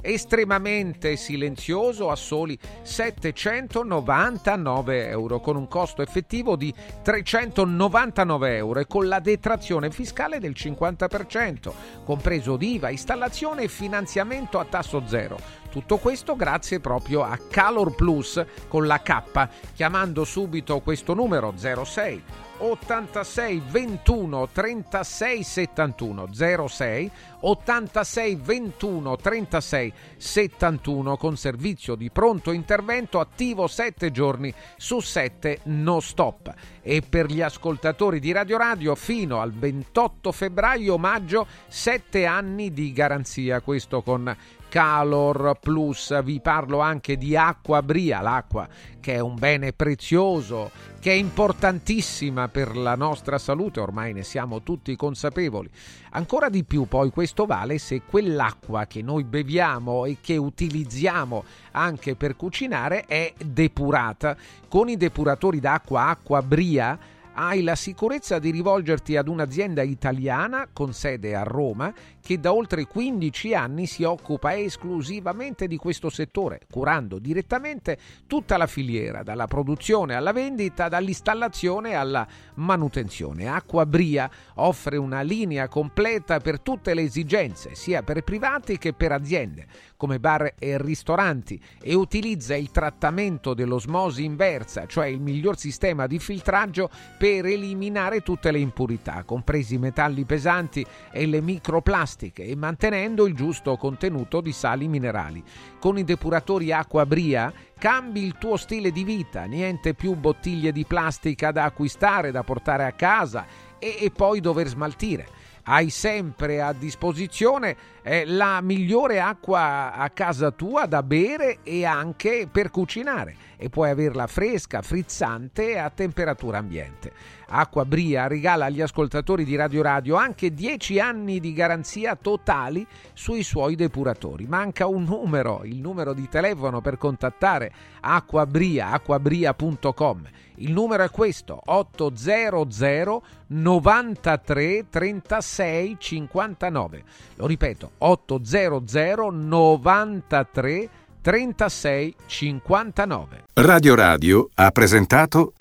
estremamente 0.00 1.16
silenzioso 1.16 2.10
a 2.10 2.16
soli 2.16 2.58
799 2.82 5.08
euro, 5.08 5.40
con 5.40 5.56
un 5.56 5.68
costo 5.68 6.02
effettivo 6.02 6.56
di 6.56 6.74
399 7.02 8.56
euro 8.56 8.80
e 8.80 8.86
con 8.86 9.08
la 9.08 9.20
detrazione 9.20 9.90
fiscale 9.90 10.38
del 10.38 10.54
50%, 10.56 11.70
compreso 12.04 12.56
d'IVA, 12.56 12.88
installazione 12.90 13.62
e 13.64 13.68
finanziamento 13.68 14.58
a 14.58 14.64
tasso 14.64 15.02
zero. 15.06 15.60
Tutto 15.70 15.98
questo 15.98 16.34
grazie 16.34 16.80
proprio 16.80 17.22
a 17.22 17.38
Calor 17.48 17.94
Plus 17.94 18.44
con 18.66 18.88
la 18.88 19.00
K, 19.00 19.48
chiamando 19.72 20.24
subito 20.24 20.80
questo 20.80 21.14
numero 21.14 21.54
06 21.56 22.22
86 22.60 23.62
21 23.70 24.48
36 24.52 25.42
71 25.42 26.28
06 26.32 27.10
86 27.40 28.34
21 28.34 29.16
36 29.16 29.92
71 30.16 31.16
con 31.16 31.36
servizio 31.36 31.94
di 31.94 32.10
pronto 32.10 32.52
intervento 32.52 33.18
attivo 33.18 33.66
7 33.66 34.10
giorni 34.10 34.52
su 34.76 35.00
7 35.00 35.60
no 35.64 36.00
stop. 36.00 36.52
E 36.82 37.02
per 37.08 37.26
gli 37.26 37.40
ascoltatori 37.40 38.20
di 38.20 38.32
Radio 38.32 38.58
Radio 38.58 38.94
fino 38.94 39.40
al 39.40 39.52
28 39.52 40.32
febbraio 40.32 40.98
maggio 40.98 41.46
7 41.66 42.26
anni 42.26 42.72
di 42.72 42.92
garanzia 42.92 43.60
questo 43.60 44.02
con 44.02 44.36
Calor 44.70 45.58
Plus, 45.60 46.22
vi 46.22 46.40
parlo 46.40 46.78
anche 46.78 47.16
di 47.16 47.36
acqua 47.36 47.82
bria, 47.82 48.20
l'acqua 48.20 48.68
che 49.00 49.14
è 49.14 49.18
un 49.18 49.34
bene 49.34 49.72
prezioso, 49.72 50.70
che 51.00 51.10
è 51.10 51.14
importantissima 51.14 52.46
per 52.46 52.76
la 52.76 52.94
nostra 52.94 53.36
salute, 53.38 53.80
ormai 53.80 54.12
ne 54.12 54.22
siamo 54.22 54.62
tutti 54.62 54.94
consapevoli. 54.94 55.68
Ancora 56.10 56.48
di 56.48 56.62
più 56.62 56.86
poi 56.86 57.10
questo 57.10 57.46
vale 57.46 57.78
se 57.78 58.02
quell'acqua 58.02 58.86
che 58.86 59.02
noi 59.02 59.24
beviamo 59.24 60.04
e 60.04 60.18
che 60.20 60.36
utilizziamo 60.36 61.42
anche 61.72 62.14
per 62.14 62.36
cucinare 62.36 63.06
è 63.06 63.34
depurata. 63.44 64.36
Con 64.68 64.88
i 64.88 64.96
depuratori 64.96 65.58
d'acqua 65.58 66.06
Acqua 66.06 66.42
Bria 66.42 66.96
hai 67.32 67.62
la 67.62 67.74
sicurezza 67.74 68.38
di 68.38 68.50
rivolgerti 68.50 69.16
ad 69.16 69.28
un'azienda 69.28 69.82
italiana 69.82 70.68
con 70.72 70.92
sede 70.92 71.34
a 71.34 71.42
Roma 71.42 71.92
che 72.22 72.38
da 72.38 72.52
oltre 72.52 72.86
15 72.86 73.54
anni 73.54 73.86
si 73.86 74.02
occupa 74.04 74.56
esclusivamente 74.56 75.66
di 75.66 75.76
questo 75.76 76.10
settore, 76.10 76.60
curando 76.70 77.18
direttamente 77.18 77.98
tutta 78.26 78.56
la 78.56 78.66
filiera, 78.66 79.22
dalla 79.22 79.46
produzione 79.46 80.14
alla 80.14 80.32
vendita, 80.32 80.88
dall'installazione 80.88 81.94
alla 81.94 82.26
manutenzione. 82.54 83.48
Acqua 83.48 83.86
Bria 83.86 84.30
offre 84.56 84.96
una 84.96 85.22
linea 85.22 85.68
completa 85.68 86.40
per 86.40 86.60
tutte 86.60 86.94
le 86.94 87.02
esigenze, 87.02 87.74
sia 87.74 88.02
per 88.02 88.22
privati 88.22 88.78
che 88.78 88.92
per 88.92 89.12
aziende, 89.12 89.66
come 89.96 90.20
bar 90.20 90.54
e 90.58 90.78
ristoranti, 90.78 91.60
e 91.82 91.94
utilizza 91.94 92.54
il 92.54 92.70
trattamento 92.70 93.54
dell'osmosi 93.54 94.24
inversa, 94.24 94.86
cioè 94.86 95.06
il 95.06 95.20
miglior 95.20 95.58
sistema 95.58 96.06
di 96.06 96.18
filtraggio 96.18 96.90
per 97.18 97.46
eliminare 97.46 98.20
tutte 98.20 98.50
le 98.50 98.58
impurità, 98.58 99.22
compresi 99.24 99.74
i 99.74 99.78
metalli 99.78 100.24
pesanti 100.24 100.84
e 101.10 101.26
le 101.26 101.40
microplastiche 101.40 102.09
plastiche 102.10 102.44
e 102.44 102.56
mantenendo 102.56 103.26
il 103.26 103.34
giusto 103.34 103.76
contenuto 103.76 104.40
di 104.40 104.52
sali 104.52 104.88
minerali. 104.88 105.42
Con 105.78 105.96
i 105.96 106.04
depuratori 106.04 106.72
acqua 106.72 107.06
bria 107.06 107.52
cambi 107.78 108.24
il 108.24 108.36
tuo 108.38 108.56
stile 108.56 108.90
di 108.90 109.04
vita, 109.04 109.44
niente 109.44 109.94
più 109.94 110.14
bottiglie 110.14 110.72
di 110.72 110.84
plastica 110.84 111.52
da 111.52 111.64
acquistare, 111.64 112.32
da 112.32 112.42
portare 112.42 112.84
a 112.84 112.92
casa 112.92 113.46
e, 113.78 113.96
e 114.00 114.10
poi 114.10 114.40
dover 114.40 114.66
smaltire 114.66 115.38
hai 115.64 115.90
sempre 115.90 116.62
a 116.62 116.72
disposizione 116.72 117.76
eh, 118.02 118.24
la 118.24 118.60
migliore 118.60 119.20
acqua 119.20 119.92
a 119.92 120.08
casa 120.10 120.50
tua 120.50 120.86
da 120.86 121.02
bere 121.02 121.58
e 121.62 121.84
anche 121.84 122.48
per 122.50 122.70
cucinare 122.70 123.36
e 123.56 123.68
puoi 123.68 123.90
averla 123.90 124.26
fresca, 124.26 124.80
frizzante 124.80 125.72
e 125.72 125.78
a 125.78 125.90
temperatura 125.90 126.58
ambiente. 126.58 127.12
Acqua 127.52 127.84
Bria 127.84 128.26
regala 128.26 128.66
agli 128.66 128.80
ascoltatori 128.80 129.44
di 129.44 129.56
Radio 129.56 129.82
Radio 129.82 130.14
anche 130.14 130.54
10 130.54 131.00
anni 131.00 131.40
di 131.40 131.52
garanzia 131.52 132.16
totali 132.16 132.86
sui 133.12 133.42
suoi 133.42 133.74
depuratori. 133.74 134.46
Manca 134.46 134.86
un 134.86 135.04
numero, 135.04 135.62
il 135.64 135.78
numero 135.78 136.12
di 136.12 136.28
telefono 136.28 136.80
per 136.80 136.96
contattare 136.96 137.72
Acqua 138.00 138.46
Bria, 138.46 138.90
acquabria.com. 138.90 140.22
Il 140.56 140.72
numero 140.72 141.02
è 141.02 141.10
questo 141.10 141.58
800 141.64 143.22
93 143.46 144.86
36 144.88 145.96
59. 145.98 147.02
Lo 147.36 147.46
ripeto 147.46 147.90
800 147.98 149.30
93 149.30 150.88
36 151.20 152.14
59. 152.26 153.44
Radio 153.54 153.94
Radio 153.94 154.48
ha 154.54 154.70
presentato 154.70 155.52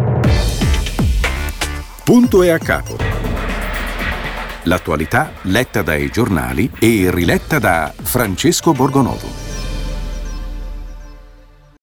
Punto 2.10 2.42
e 2.42 2.50
a 2.50 2.58
capo. 2.58 2.96
L'attualità 4.64 5.32
letta 5.44 5.84
dai 5.84 6.10
giornali 6.10 6.72
e 6.80 7.12
riletta 7.12 7.60
da 7.60 7.94
Francesco 7.96 8.72
Borgonovo. 8.72 9.39